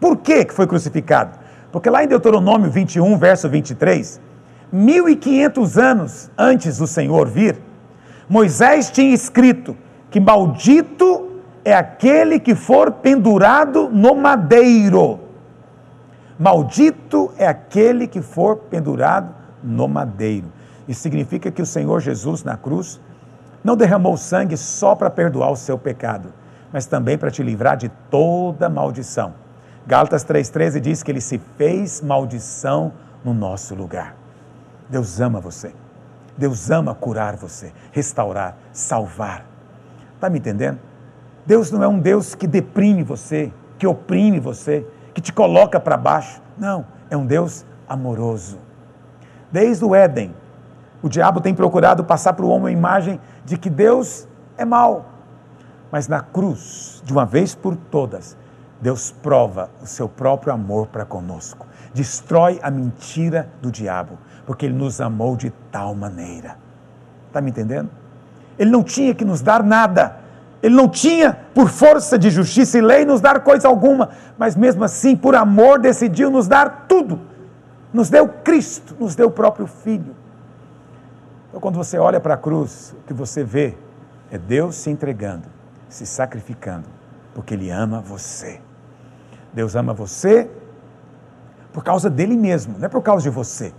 Por 0.00 0.16
que 0.16 0.46
foi 0.50 0.66
crucificado? 0.66 1.38
Porque 1.70 1.88
lá 1.88 2.04
em 2.04 2.08
Deuteronômio 2.08 2.70
21, 2.70 3.16
verso 3.16 3.48
23, 3.48 4.20
1500 4.74 5.78
anos 5.78 6.30
antes 6.36 6.78
do 6.78 6.86
Senhor 6.88 7.28
vir, 7.28 7.56
Moisés 8.28 8.90
tinha 8.90 9.14
escrito 9.14 9.76
que 10.10 10.18
maldito 10.18 11.40
é 11.64 11.72
aquele 11.72 12.40
que 12.40 12.56
for 12.56 12.90
pendurado 12.90 13.88
no 13.88 14.16
madeiro. 14.16 15.20
Maldito 16.36 17.32
é 17.38 17.46
aquele 17.46 18.08
que 18.08 18.20
for 18.20 18.56
pendurado 18.56 19.32
no 19.62 19.86
madeiro. 19.86 20.52
Isso 20.88 21.02
significa 21.02 21.52
que 21.52 21.62
o 21.62 21.66
Senhor 21.66 22.00
Jesus 22.00 22.42
na 22.42 22.56
cruz 22.56 23.00
não 23.62 23.76
derramou 23.76 24.16
sangue 24.16 24.56
só 24.56 24.96
para 24.96 25.08
perdoar 25.08 25.52
o 25.52 25.56
seu 25.56 25.78
pecado, 25.78 26.32
mas 26.72 26.84
também 26.84 27.16
para 27.16 27.30
te 27.30 27.44
livrar 27.44 27.76
de 27.76 27.88
toda 28.10 28.68
maldição. 28.68 29.34
Gálatas 29.86 30.24
3,13 30.24 30.80
diz 30.80 31.00
que 31.04 31.12
ele 31.12 31.20
se 31.20 31.40
fez 31.56 32.00
maldição 32.00 32.92
no 33.24 33.32
nosso 33.32 33.76
lugar. 33.76 34.23
Deus 34.88 35.20
ama 35.20 35.40
você. 35.40 35.72
Deus 36.36 36.70
ama 36.70 36.94
curar 36.94 37.36
você, 37.36 37.72
restaurar, 37.92 38.56
salvar. 38.72 39.46
Está 40.14 40.28
me 40.28 40.38
entendendo? 40.38 40.78
Deus 41.46 41.70
não 41.70 41.82
é 41.82 41.88
um 41.88 41.98
Deus 41.98 42.34
que 42.34 42.46
deprime 42.46 43.02
você, 43.02 43.52
que 43.78 43.86
oprime 43.86 44.40
você, 44.40 44.86
que 45.12 45.20
te 45.20 45.32
coloca 45.32 45.78
para 45.78 45.96
baixo. 45.96 46.40
Não, 46.58 46.86
é 47.10 47.16
um 47.16 47.26
Deus 47.26 47.64
amoroso. 47.88 48.58
Desde 49.52 49.84
o 49.84 49.94
Éden, 49.94 50.34
o 51.02 51.08
diabo 51.08 51.40
tem 51.40 51.54
procurado 51.54 52.02
passar 52.02 52.32
para 52.32 52.44
o 52.44 52.48
homem 52.48 52.74
a 52.74 52.78
imagem 52.78 53.20
de 53.44 53.56
que 53.56 53.70
Deus 53.70 54.26
é 54.56 54.64
mau. 54.64 55.06
Mas 55.92 56.08
na 56.08 56.20
cruz, 56.20 57.02
de 57.04 57.12
uma 57.12 57.24
vez 57.24 57.54
por 57.54 57.76
todas, 57.76 58.36
Deus 58.80 59.12
prova 59.22 59.70
o 59.80 59.86
seu 59.86 60.08
próprio 60.08 60.52
amor 60.52 60.88
para 60.88 61.04
conosco, 61.04 61.66
destrói 61.92 62.58
a 62.62 62.70
mentira 62.70 63.48
do 63.62 63.70
diabo, 63.70 64.18
porque 64.46 64.66
ele 64.66 64.74
nos 64.74 65.00
amou 65.00 65.36
de 65.36 65.50
tal 65.70 65.94
maneira. 65.94 66.56
Está 67.28 67.40
me 67.40 67.50
entendendo? 67.50 67.90
Ele 68.58 68.70
não 68.70 68.82
tinha 68.82 69.14
que 69.14 69.24
nos 69.24 69.40
dar 69.40 69.62
nada, 69.62 70.16
ele 70.62 70.74
não 70.74 70.88
tinha, 70.88 71.36
por 71.52 71.68
força 71.68 72.18
de 72.18 72.30
justiça 72.30 72.78
e 72.78 72.80
lei, 72.80 73.04
nos 73.04 73.20
dar 73.20 73.40
coisa 73.40 73.68
alguma, 73.68 74.10
mas 74.38 74.56
mesmo 74.56 74.84
assim, 74.84 75.16
por 75.16 75.34
amor, 75.34 75.78
decidiu 75.78 76.30
nos 76.30 76.48
dar 76.48 76.86
tudo. 76.88 77.20
Nos 77.92 78.08
deu 78.08 78.28
Cristo, 78.28 78.96
nos 78.98 79.14
deu 79.14 79.28
o 79.28 79.30
próprio 79.30 79.66
Filho. 79.66 80.16
Então, 81.48 81.60
quando 81.60 81.76
você 81.76 81.98
olha 81.98 82.18
para 82.18 82.34
a 82.34 82.36
cruz, 82.36 82.94
o 82.98 83.06
que 83.06 83.12
você 83.12 83.44
vê 83.44 83.74
é 84.30 84.38
Deus 84.38 84.74
se 84.76 84.90
entregando, 84.90 85.48
se 85.88 86.06
sacrificando, 86.06 86.86
porque 87.34 87.54
Ele 87.54 87.70
ama 87.70 88.00
você. 88.00 88.60
Deus 89.52 89.76
ama 89.76 89.92
você 89.92 90.50
por 91.72 91.84
causa 91.84 92.08
dele 92.08 92.36
mesmo, 92.36 92.78
não 92.78 92.86
é 92.86 92.88
por 92.88 93.02
causa 93.02 93.22
de 93.24 93.30
você. 93.30 93.72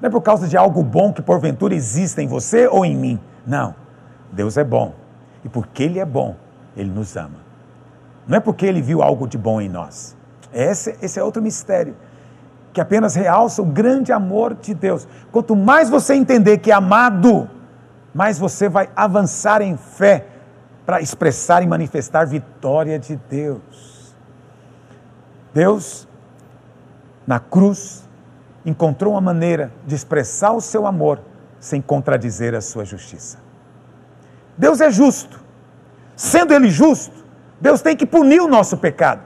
Não 0.00 0.08
é 0.08 0.10
por 0.10 0.22
causa 0.22 0.48
de 0.48 0.56
algo 0.56 0.82
bom 0.82 1.12
que 1.12 1.20
porventura 1.20 1.74
exista 1.74 2.22
em 2.22 2.26
você 2.26 2.66
ou 2.66 2.84
em 2.84 2.96
mim. 2.96 3.20
Não. 3.46 3.74
Deus 4.32 4.56
é 4.56 4.64
bom. 4.64 4.94
E 5.44 5.48
porque 5.48 5.82
Ele 5.82 5.98
é 5.98 6.04
bom, 6.04 6.36
Ele 6.76 6.90
nos 6.90 7.16
ama. 7.16 7.38
Não 8.26 8.38
é 8.38 8.40
porque 8.40 8.64
Ele 8.64 8.80
viu 8.80 9.02
algo 9.02 9.26
de 9.26 9.36
bom 9.36 9.60
em 9.60 9.68
nós. 9.68 10.16
Esse, 10.52 10.96
esse 11.02 11.18
é 11.18 11.22
outro 11.22 11.42
mistério 11.42 11.94
que 12.72 12.80
apenas 12.80 13.14
realça 13.14 13.60
o 13.62 13.64
grande 13.64 14.12
amor 14.12 14.54
de 14.54 14.74
Deus. 14.74 15.06
Quanto 15.32 15.56
mais 15.56 15.90
você 15.90 16.14
entender 16.14 16.58
que 16.58 16.70
é 16.70 16.74
amado, 16.74 17.48
mais 18.14 18.38
você 18.38 18.68
vai 18.68 18.88
avançar 18.94 19.60
em 19.60 19.76
fé 19.76 20.26
para 20.86 21.00
expressar 21.00 21.62
e 21.62 21.66
manifestar 21.66 22.24
vitória 22.26 22.98
de 22.98 23.16
Deus. 23.28 24.14
Deus, 25.52 26.08
na 27.26 27.40
cruz, 27.40 28.08
encontrou 28.64 29.14
uma 29.14 29.20
maneira 29.20 29.72
de 29.86 29.94
expressar 29.94 30.52
o 30.52 30.60
seu 30.60 30.86
amor 30.86 31.20
sem 31.58 31.80
contradizer 31.80 32.54
a 32.54 32.60
sua 32.60 32.84
justiça. 32.84 33.38
Deus 34.56 34.80
é 34.80 34.90
justo. 34.90 35.40
Sendo 36.16 36.52
Ele 36.52 36.68
justo, 36.68 37.24
Deus 37.60 37.80
tem 37.80 37.96
que 37.96 38.04
punir 38.04 38.40
o 38.40 38.48
nosso 38.48 38.76
pecado. 38.76 39.22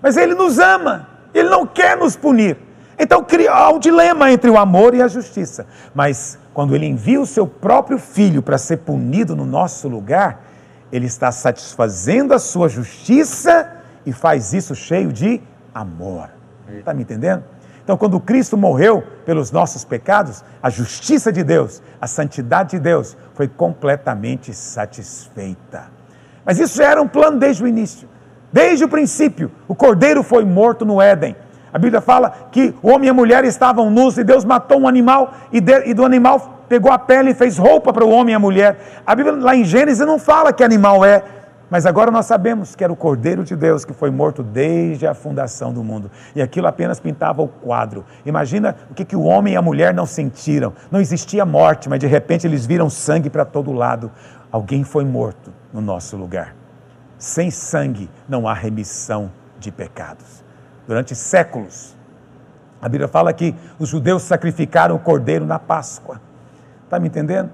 Mas 0.00 0.16
Ele 0.16 0.34
nos 0.34 0.58
ama, 0.58 1.08
Ele 1.34 1.48
não 1.48 1.66
quer 1.66 1.96
nos 1.96 2.16
punir. 2.16 2.56
Então 2.98 3.24
há 3.50 3.70
um 3.70 3.78
dilema 3.78 4.30
entre 4.30 4.48
o 4.48 4.56
amor 4.56 4.94
e 4.94 5.02
a 5.02 5.08
justiça. 5.08 5.66
Mas 5.94 6.38
quando 6.54 6.74
Ele 6.74 6.86
envia 6.86 7.20
o 7.20 7.26
seu 7.26 7.46
próprio 7.46 7.98
filho 7.98 8.42
para 8.42 8.56
ser 8.56 8.78
punido 8.78 9.36
no 9.36 9.44
nosso 9.44 9.88
lugar, 9.88 10.42
Ele 10.90 11.06
está 11.06 11.30
satisfazendo 11.30 12.32
a 12.32 12.38
sua 12.38 12.68
justiça 12.68 13.70
e 14.06 14.12
faz 14.12 14.54
isso 14.54 14.74
cheio 14.74 15.12
de 15.12 15.42
amor. 15.74 16.30
Está 16.78 16.94
me 16.94 17.02
entendendo? 17.02 17.44
Então, 17.86 17.96
quando 17.96 18.18
Cristo 18.18 18.56
morreu 18.56 19.00
pelos 19.24 19.52
nossos 19.52 19.84
pecados, 19.84 20.42
a 20.60 20.68
justiça 20.68 21.30
de 21.30 21.44
Deus, 21.44 21.80
a 22.00 22.08
santidade 22.08 22.70
de 22.70 22.80
Deus 22.80 23.16
foi 23.32 23.46
completamente 23.46 24.52
satisfeita. 24.52 25.84
Mas 26.44 26.58
isso 26.58 26.78
já 26.78 26.90
era 26.90 27.00
um 27.00 27.06
plano 27.06 27.38
desde 27.38 27.62
o 27.62 27.68
início. 27.68 28.08
Desde 28.52 28.84
o 28.84 28.88
princípio, 28.88 29.52
o 29.68 29.74
cordeiro 29.76 30.24
foi 30.24 30.44
morto 30.44 30.84
no 30.84 31.00
Éden. 31.00 31.36
A 31.72 31.78
Bíblia 31.78 32.00
fala 32.00 32.48
que 32.50 32.74
o 32.82 32.90
homem 32.90 33.06
e 33.06 33.10
a 33.10 33.14
mulher 33.14 33.44
estavam 33.44 33.88
nus 33.88 34.18
e 34.18 34.24
Deus 34.24 34.44
matou 34.44 34.80
um 34.80 34.88
animal 34.88 35.32
e, 35.52 35.60
de, 35.60 35.88
e 35.88 35.94
do 35.94 36.04
animal 36.04 36.64
pegou 36.68 36.90
a 36.90 36.98
pele 36.98 37.30
e 37.30 37.34
fez 37.34 37.56
roupa 37.56 37.92
para 37.92 38.04
o 38.04 38.10
homem 38.10 38.32
e 38.32 38.34
a 38.34 38.40
mulher. 38.40 39.00
A 39.06 39.14
Bíblia 39.14 39.36
lá 39.36 39.54
em 39.54 39.64
Gênesis 39.64 40.04
não 40.04 40.18
fala 40.18 40.52
que 40.52 40.64
animal 40.64 41.04
é, 41.04 41.22
mas 41.68 41.84
agora 41.84 42.10
nós 42.10 42.26
sabemos 42.26 42.76
que 42.76 42.84
era 42.84 42.92
o 42.92 42.96
Cordeiro 42.96 43.42
de 43.42 43.56
Deus 43.56 43.84
que 43.84 43.92
foi 43.92 44.10
morto 44.10 44.42
desde 44.42 45.06
a 45.06 45.14
fundação 45.14 45.72
do 45.72 45.82
mundo. 45.82 46.10
E 46.34 46.40
aquilo 46.40 46.68
apenas 46.68 47.00
pintava 47.00 47.42
o 47.42 47.48
quadro. 47.48 48.04
Imagina 48.24 48.76
o 48.88 48.94
que, 48.94 49.04
que 49.04 49.16
o 49.16 49.22
homem 49.22 49.54
e 49.54 49.56
a 49.56 49.62
mulher 49.62 49.92
não 49.92 50.06
sentiram. 50.06 50.72
Não 50.90 51.00
existia 51.00 51.44
morte, 51.44 51.88
mas 51.88 51.98
de 51.98 52.06
repente 52.06 52.46
eles 52.46 52.64
viram 52.64 52.88
sangue 52.88 53.28
para 53.28 53.44
todo 53.44 53.72
lado. 53.72 54.12
Alguém 54.52 54.84
foi 54.84 55.04
morto 55.04 55.52
no 55.72 55.80
nosso 55.80 56.16
lugar. 56.16 56.54
Sem 57.18 57.50
sangue 57.50 58.08
não 58.28 58.46
há 58.46 58.54
remissão 58.54 59.32
de 59.58 59.72
pecados. 59.72 60.44
Durante 60.86 61.16
séculos, 61.16 61.96
a 62.80 62.88
Bíblia 62.88 63.08
fala 63.08 63.32
que 63.32 63.54
os 63.76 63.88
judeus 63.88 64.22
sacrificaram 64.22 64.94
o 64.94 65.00
cordeiro 65.00 65.44
na 65.44 65.58
Páscoa. 65.58 66.20
Está 66.84 67.00
me 67.00 67.08
entendendo? 67.08 67.50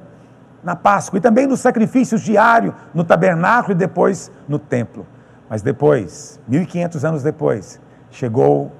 Na 0.63 0.77
Páscoa 0.77 1.19
e 1.19 1.21
também 1.21 1.47
nos 1.47 1.61
sacrifícios 1.61 2.23
diários 2.23 2.75
no 2.95 3.05
tabernáculo 3.05 3.73
e 3.73 3.79
depois 3.79 4.31
no 4.49 4.59
templo. 4.59 5.07
Mas 5.49 5.63
depois, 5.63 6.41
1500 6.49 7.05
anos 7.05 7.23
depois, 7.23 7.81
chegou 8.11 8.73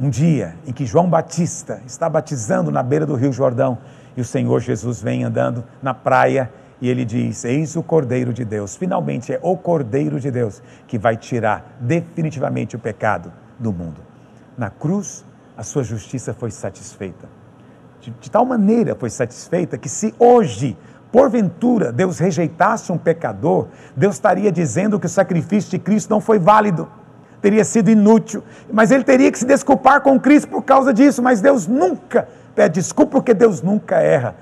um 0.00 0.08
dia 0.08 0.56
em 0.66 0.72
que 0.72 0.86
João 0.86 1.08
Batista 1.08 1.80
está 1.86 2.08
batizando 2.08 2.70
na 2.70 2.82
beira 2.82 3.06
do 3.06 3.14
Rio 3.14 3.32
Jordão 3.32 3.78
e 4.16 4.20
o 4.20 4.24
Senhor 4.24 4.60
Jesus 4.60 5.02
vem 5.02 5.24
andando 5.24 5.64
na 5.82 5.94
praia 5.94 6.50
e 6.80 6.88
ele 6.88 7.04
diz: 7.04 7.44
Eis 7.44 7.76
o 7.76 7.82
Cordeiro 7.82 8.32
de 8.32 8.44
Deus. 8.44 8.76
Finalmente 8.76 9.32
é 9.32 9.38
o 9.42 9.56
Cordeiro 9.56 10.18
de 10.18 10.30
Deus 10.30 10.62
que 10.86 10.98
vai 10.98 11.16
tirar 11.16 11.76
definitivamente 11.80 12.76
o 12.76 12.78
pecado 12.78 13.32
do 13.58 13.72
mundo. 13.72 14.00
Na 14.56 14.70
cruz, 14.70 15.24
a 15.56 15.62
sua 15.62 15.82
justiça 15.82 16.34
foi 16.34 16.50
satisfeita. 16.50 17.28
De, 18.00 18.10
de 18.10 18.30
tal 18.30 18.44
maneira 18.44 18.94
foi 18.94 19.10
satisfeita 19.10 19.78
que, 19.78 19.88
se 19.88 20.14
hoje 20.18 20.76
porventura 21.14 21.92
Deus 21.92 22.18
rejeitasse 22.18 22.90
um 22.90 22.98
pecador, 22.98 23.68
Deus 23.94 24.16
estaria 24.16 24.50
dizendo 24.50 24.98
que 24.98 25.06
o 25.06 25.08
sacrifício 25.08 25.70
de 25.70 25.78
Cristo 25.78 26.10
não 26.10 26.20
foi 26.20 26.40
válido, 26.40 26.88
teria 27.40 27.64
sido 27.64 27.88
inútil, 27.88 28.42
mas 28.72 28.90
ele 28.90 29.04
teria 29.04 29.30
que 29.30 29.38
se 29.38 29.46
desculpar 29.46 30.00
com 30.00 30.18
Cristo 30.18 30.48
por 30.48 30.62
causa 30.62 30.92
disso, 30.92 31.22
mas 31.22 31.40
Deus 31.40 31.68
nunca 31.68 32.26
pede 32.52 32.80
desculpa 32.80 33.12
porque 33.12 33.32
Deus 33.32 33.62
nunca 33.62 34.00
erra, 34.00 34.34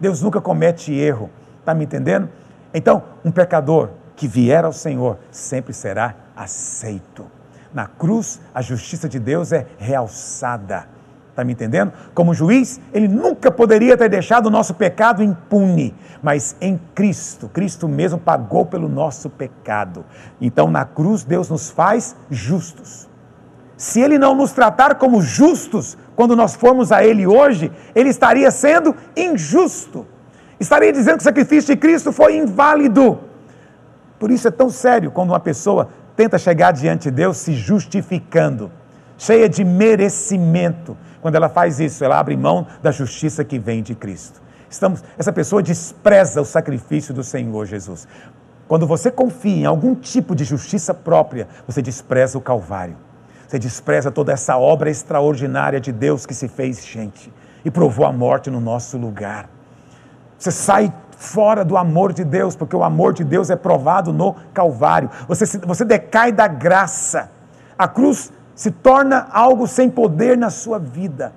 Deus 0.00 0.22
nunca 0.22 0.40
comete 0.40 0.94
erro, 0.94 1.28
está 1.60 1.74
me 1.74 1.84
entendendo? 1.84 2.30
Então, 2.72 3.02
um 3.22 3.30
pecador 3.30 3.90
que 4.16 4.26
vier 4.26 4.64
ao 4.64 4.72
Senhor 4.72 5.18
sempre 5.30 5.74
será 5.74 6.14
aceito. 6.34 7.26
Na 7.70 7.86
cruz, 7.86 8.40
a 8.54 8.62
justiça 8.62 9.10
de 9.10 9.18
Deus 9.18 9.52
é 9.52 9.66
realçada. 9.76 10.86
Está 11.34 11.42
me 11.42 11.52
entendendo? 11.52 11.92
Como 12.14 12.32
juiz, 12.32 12.80
ele 12.92 13.08
nunca 13.08 13.50
poderia 13.50 13.96
ter 13.96 14.08
deixado 14.08 14.46
o 14.46 14.50
nosso 14.50 14.72
pecado 14.72 15.20
impune, 15.20 15.92
mas 16.22 16.54
em 16.60 16.80
Cristo, 16.94 17.48
Cristo 17.48 17.88
mesmo 17.88 18.20
pagou 18.20 18.64
pelo 18.64 18.88
nosso 18.88 19.28
pecado. 19.28 20.04
Então, 20.40 20.70
na 20.70 20.84
cruz, 20.84 21.24
Deus 21.24 21.50
nos 21.50 21.70
faz 21.70 22.14
justos. 22.30 23.08
Se 23.76 24.00
ele 24.00 24.16
não 24.16 24.32
nos 24.36 24.52
tratar 24.52 24.94
como 24.94 25.20
justos 25.20 25.98
quando 26.14 26.36
nós 26.36 26.54
formos 26.54 26.92
a 26.92 27.04
ele 27.04 27.26
hoje, 27.26 27.72
ele 27.96 28.10
estaria 28.10 28.48
sendo 28.52 28.94
injusto. 29.16 30.06
Estaria 30.60 30.92
dizendo 30.92 31.16
que 31.16 31.22
o 31.22 31.24
sacrifício 31.24 31.74
de 31.74 31.80
Cristo 31.80 32.12
foi 32.12 32.36
inválido. 32.36 33.18
Por 34.20 34.30
isso 34.30 34.46
é 34.46 34.52
tão 34.52 34.70
sério 34.70 35.10
quando 35.10 35.30
uma 35.30 35.40
pessoa 35.40 35.88
tenta 36.14 36.38
chegar 36.38 36.70
diante 36.70 37.10
de 37.10 37.10
Deus 37.10 37.38
se 37.38 37.54
justificando, 37.54 38.70
cheia 39.18 39.48
de 39.48 39.64
merecimento. 39.64 40.96
Quando 41.24 41.36
ela 41.36 41.48
faz 41.48 41.80
isso, 41.80 42.04
ela 42.04 42.18
abre 42.18 42.36
mão 42.36 42.66
da 42.82 42.92
justiça 42.92 43.42
que 43.42 43.58
vem 43.58 43.82
de 43.82 43.94
Cristo. 43.94 44.42
Estamos, 44.68 45.02
essa 45.16 45.32
pessoa 45.32 45.62
despreza 45.62 46.38
o 46.42 46.44
sacrifício 46.44 47.14
do 47.14 47.24
Senhor 47.24 47.64
Jesus. 47.64 48.06
Quando 48.68 48.86
você 48.86 49.10
confia 49.10 49.62
em 49.62 49.64
algum 49.64 49.94
tipo 49.94 50.34
de 50.34 50.44
justiça 50.44 50.92
própria, 50.92 51.48
você 51.66 51.80
despreza 51.80 52.36
o 52.36 52.42
Calvário. 52.42 52.98
Você 53.48 53.58
despreza 53.58 54.10
toda 54.10 54.34
essa 54.34 54.58
obra 54.58 54.90
extraordinária 54.90 55.80
de 55.80 55.92
Deus 55.92 56.26
que 56.26 56.34
se 56.34 56.46
fez 56.46 56.84
gente 56.84 57.32
e 57.64 57.70
provou 57.70 58.04
a 58.04 58.12
morte 58.12 58.50
no 58.50 58.60
nosso 58.60 58.98
lugar. 58.98 59.48
Você 60.38 60.50
sai 60.50 60.92
fora 61.16 61.64
do 61.64 61.78
amor 61.78 62.12
de 62.12 62.22
Deus, 62.22 62.54
porque 62.54 62.76
o 62.76 62.84
amor 62.84 63.14
de 63.14 63.24
Deus 63.24 63.48
é 63.48 63.56
provado 63.56 64.12
no 64.12 64.34
Calvário. 64.52 65.08
Você, 65.26 65.58
você 65.60 65.86
decai 65.86 66.32
da 66.32 66.46
graça. 66.46 67.30
A 67.78 67.88
cruz 67.88 68.30
se 68.54 68.70
torna 68.70 69.26
algo 69.30 69.66
sem 69.66 69.90
poder 69.90 70.36
na 70.36 70.50
sua 70.50 70.78
vida. 70.78 71.32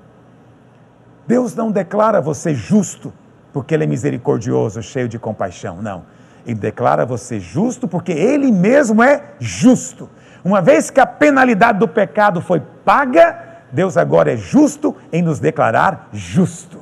Deus 1.25 1.55
não 1.55 1.71
declara 1.71 2.21
você 2.21 2.53
justo 2.53 3.13
porque 3.51 3.73
Ele 3.73 3.85
é 3.85 3.87
misericordioso, 3.87 4.81
cheio 4.81 5.09
de 5.09 5.17
compaixão. 5.17 5.81
Não. 5.81 6.05
Ele 6.45 6.59
declara 6.59 7.05
você 7.05 7.39
justo 7.39 7.87
porque 7.87 8.11
Ele 8.11 8.51
mesmo 8.51 9.03
é 9.03 9.31
justo. 9.39 10.09
Uma 10.43 10.61
vez 10.61 10.89
que 10.89 10.99
a 10.99 11.05
penalidade 11.05 11.79
do 11.79 11.87
pecado 11.87 12.39
foi 12.39 12.61
paga, 12.85 13.63
Deus 13.71 13.97
agora 13.97 14.33
é 14.33 14.37
justo 14.37 14.95
em 15.11 15.21
nos 15.21 15.39
declarar 15.39 16.07
justo. 16.13 16.79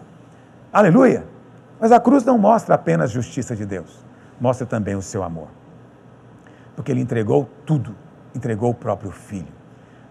Aleluia! 0.71 1.25
Mas 1.79 1.91
a 1.91 1.99
cruz 1.99 2.23
não 2.23 2.37
mostra 2.37 2.75
apenas 2.75 3.09
a 3.09 3.13
justiça 3.13 3.55
de 3.55 3.65
Deus, 3.65 4.05
mostra 4.39 4.67
também 4.67 4.95
o 4.95 5.01
seu 5.01 5.23
amor. 5.23 5.47
Porque 6.75 6.91
ele 6.91 7.01
entregou 7.01 7.49
tudo, 7.65 7.95
entregou 8.35 8.71
o 8.71 8.73
próprio 8.73 9.11
filho. 9.11 9.54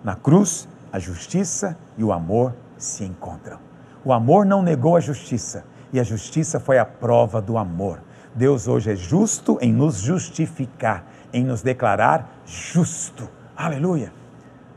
Na 0.05 0.15
cruz, 0.15 0.69
a 0.93 0.99
justiça 0.99 1.77
e 1.99 2.05
o 2.05 2.13
amor 2.13 2.55
se 2.79 3.05
encontram. 3.05 3.59
O 4.05 4.13
amor 4.13 4.45
não 4.45 4.63
negou 4.63 4.97
a 4.97 5.01
justiça, 5.01 5.65
e 5.93 5.99
a 5.99 6.05
justiça 6.05 6.61
foi 6.61 6.79
a 6.79 6.85
prova 6.85 7.41
do 7.41 7.59
amor. 7.59 8.01
Deus 8.35 8.69
hoje 8.69 8.93
é 8.93 8.97
justo 8.97 9.59
em 9.61 9.73
nos 9.73 9.97
justificar, 9.97 11.05
em 11.33 11.43
nos 11.43 11.63
declarar 11.63 12.43
justo. 12.45 13.29
Aleluia! 13.57 14.13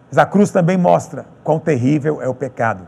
Mas 0.10 0.18
a 0.18 0.26
cruz 0.26 0.50
também 0.50 0.78
mostra 0.78 1.26
quão 1.44 1.60
terrível 1.60 2.22
é 2.22 2.28
o 2.30 2.34
pecado 2.34 2.88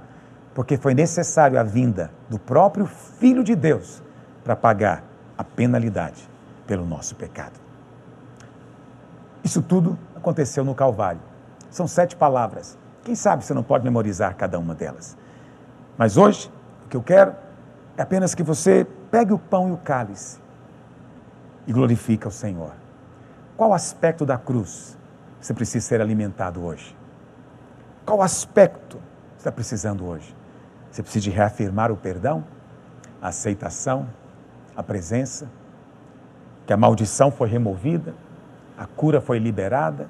porque 0.60 0.76
foi 0.76 0.94
necessário 0.94 1.58
a 1.58 1.64
vinda 1.64 2.12
do 2.30 2.38
próprio 2.38 2.86
Filho 2.86 3.46
de 3.46 3.56
Deus 3.56 4.04
para 4.44 4.58
pagar 4.58 5.04
a 5.38 5.42
penalidade 5.42 6.30
pelo 6.68 6.86
nosso 6.86 7.16
pecado. 7.16 7.54
Isso 9.42 9.62
tudo 9.62 9.98
aconteceu 10.14 10.66
no 10.66 10.76
Calvário. 10.76 11.22
São 11.70 11.88
sete 11.88 12.15
palavras. 12.15 12.78
Quem 13.03 13.15
sabe 13.15 13.43
você 13.43 13.53
não 13.53 13.63
pode 13.63 13.84
memorizar 13.84 14.36
cada 14.36 14.59
uma 14.59 14.76
delas. 14.76 15.17
Mas 15.97 16.17
hoje, 16.17 16.51
o 16.86 16.89
que 16.89 16.97
eu 16.97 17.03
quero 17.03 17.34
é 17.97 18.01
apenas 18.01 18.34
que 18.34 18.43
você 18.43 18.88
pegue 19.11 19.34
o 19.34 19.39
pão 19.39 19.70
e 19.70 19.72
o 19.72 19.78
cálice 19.78 20.39
e 21.67 21.74
glorifique 21.74 22.28
o 22.28 22.32
Senhor. 22.32 22.72
Qual 23.57 23.74
aspecto 23.74 24.26
da 24.26 24.38
cruz 24.38 24.97
você 25.39 25.53
precisa 25.53 25.86
ser 25.86 26.01
alimentado 26.01 26.63
hoje? 26.63 26.95
Qual 28.05 28.22
aspecto 28.22 28.97
você 29.32 29.38
está 29.38 29.51
precisando 29.51 30.05
hoje? 30.05 30.36
Você 30.89 31.03
precisa 31.03 31.24
de 31.24 31.30
reafirmar 31.30 31.91
o 31.91 31.97
perdão, 31.97 32.43
a 33.22 33.28
aceitação, 33.28 34.07
a 34.76 34.82
presença, 34.82 35.47
que 36.65 36.74
a 36.74 36.78
maldição 36.78 37.32
foi 37.32 37.49
removida, 37.49 38.15
a 38.78 38.86
cura 38.86 39.20
foi 39.20 39.39
liberada. 39.39 40.09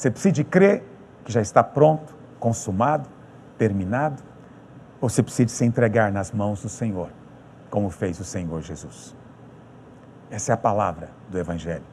Você 0.00 0.10
precisa 0.10 0.42
crer 0.44 0.82
que 1.26 1.30
já 1.30 1.42
está 1.42 1.62
pronto, 1.62 2.16
consumado, 2.38 3.06
terminado. 3.58 4.22
Ou 4.98 5.10
você 5.10 5.22
precisa 5.22 5.54
se 5.54 5.62
entregar 5.62 6.10
nas 6.10 6.32
mãos 6.32 6.62
do 6.62 6.70
Senhor, 6.70 7.10
como 7.68 7.90
fez 7.90 8.18
o 8.18 8.24
Senhor 8.24 8.62
Jesus. 8.62 9.14
Essa 10.30 10.52
é 10.52 10.54
a 10.54 10.56
palavra 10.56 11.10
do 11.28 11.38
Evangelho. 11.38 11.84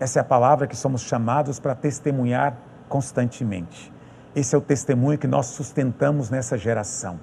Essa 0.00 0.18
é 0.18 0.22
a 0.22 0.24
palavra 0.24 0.66
que 0.66 0.74
somos 0.74 1.02
chamados 1.02 1.60
para 1.60 1.74
testemunhar 1.74 2.56
constantemente. 2.88 3.92
Esse 4.34 4.54
é 4.54 4.58
o 4.58 4.62
testemunho 4.62 5.18
que 5.18 5.26
nós 5.26 5.44
sustentamos 5.48 6.30
nessa 6.30 6.56
geração. 6.56 7.20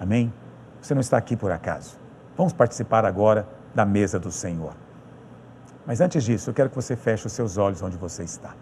Amém? 0.00 0.32
Você 0.80 0.94
não 0.94 1.02
está 1.02 1.18
aqui 1.18 1.36
por 1.36 1.52
acaso. 1.52 1.98
Vamos 2.34 2.54
participar 2.54 3.04
agora 3.04 3.46
da 3.74 3.84
mesa 3.84 4.18
do 4.18 4.32
Senhor. 4.32 4.72
Mas 5.84 6.00
antes 6.00 6.24
disso, 6.24 6.48
eu 6.48 6.54
quero 6.54 6.70
que 6.70 6.76
você 6.76 6.96
feche 6.96 7.26
os 7.26 7.32
seus 7.34 7.58
olhos 7.58 7.82
onde 7.82 7.98
você 7.98 8.22
está. 8.22 8.54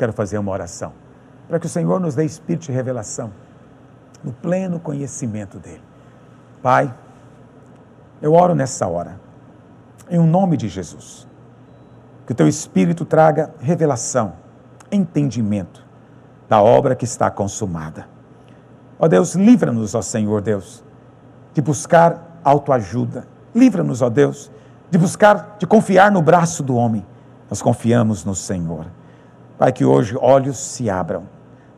Quero 0.00 0.12
fazer 0.12 0.38
uma 0.38 0.50
oração 0.50 0.92
para 1.46 1.60
que 1.60 1.66
o 1.66 1.68
Senhor 1.68 2.00
nos 2.00 2.14
dê 2.14 2.24
espírito 2.24 2.66
de 2.66 2.72
revelação 2.72 3.30
no 4.24 4.32
pleno 4.32 4.80
conhecimento 4.80 5.58
dele. 5.58 5.82
Pai, 6.62 6.94
eu 8.22 8.32
oro 8.32 8.54
nessa 8.54 8.86
hora, 8.86 9.20
em 10.08 10.18
um 10.18 10.26
nome 10.26 10.56
de 10.56 10.68
Jesus, 10.68 11.26
que 12.26 12.32
o 12.32 12.34
teu 12.34 12.48
espírito 12.48 13.04
traga 13.04 13.52
revelação, 13.60 14.32
entendimento 14.90 15.84
da 16.48 16.62
obra 16.62 16.94
que 16.94 17.04
está 17.04 17.30
consumada 17.30 18.06
Ó 19.02 19.08
Deus, 19.08 19.34
livra-nos, 19.34 19.94
ó 19.94 20.02
Senhor 20.02 20.42
Deus, 20.42 20.84
de 21.54 21.62
buscar 21.62 22.38
autoajuda. 22.44 23.26
Livra-nos, 23.54 24.02
ó 24.02 24.10
Deus, 24.10 24.52
de 24.90 24.98
buscar, 24.98 25.56
de 25.58 25.66
confiar 25.66 26.12
no 26.12 26.20
braço 26.20 26.62
do 26.62 26.76
homem. 26.76 27.04
Nós 27.48 27.62
confiamos 27.62 28.26
no 28.26 28.34
Senhor. 28.34 28.84
Pai, 29.60 29.72
que 29.72 29.84
hoje 29.84 30.16
olhos 30.18 30.56
se 30.56 30.88
abram, 30.88 31.24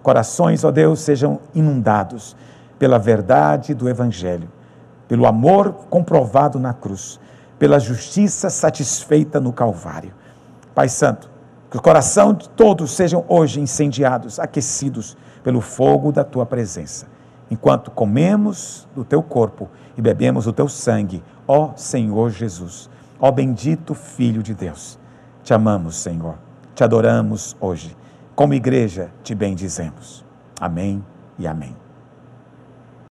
corações, 0.04 0.62
ó 0.62 0.70
Deus, 0.70 1.00
sejam 1.00 1.40
inundados 1.52 2.36
pela 2.78 2.96
verdade 2.96 3.74
do 3.74 3.88
Evangelho, 3.88 4.48
pelo 5.08 5.26
amor 5.26 5.72
comprovado 5.90 6.60
na 6.60 6.72
cruz, 6.72 7.18
pela 7.58 7.80
justiça 7.80 8.48
satisfeita 8.50 9.40
no 9.40 9.52
Calvário. 9.52 10.14
Pai 10.72 10.88
Santo, 10.88 11.28
que 11.68 11.76
o 11.76 11.82
coração 11.82 12.32
de 12.32 12.48
todos 12.50 12.92
sejam 12.92 13.24
hoje 13.26 13.60
incendiados, 13.60 14.38
aquecidos 14.38 15.16
pelo 15.42 15.60
fogo 15.60 16.12
da 16.12 16.22
tua 16.22 16.46
presença. 16.46 17.08
Enquanto 17.50 17.90
comemos 17.90 18.86
do 18.94 19.04
teu 19.04 19.24
corpo 19.24 19.68
e 19.98 20.00
bebemos 20.00 20.46
o 20.46 20.52
teu 20.52 20.68
sangue, 20.68 21.20
ó 21.48 21.72
Senhor 21.74 22.30
Jesus, 22.30 22.88
ó 23.18 23.32
bendito 23.32 23.92
Filho 23.92 24.40
de 24.40 24.54
Deus. 24.54 25.00
Te 25.42 25.52
amamos, 25.52 25.96
Senhor. 25.96 26.51
Te 26.74 26.84
adoramos 26.84 27.56
hoje. 27.60 27.94
Como 28.34 28.54
igreja, 28.54 29.10
te 29.22 29.34
bendizemos. 29.34 30.24
Amém 30.60 31.04
e 31.38 31.46
amém. 31.46 31.81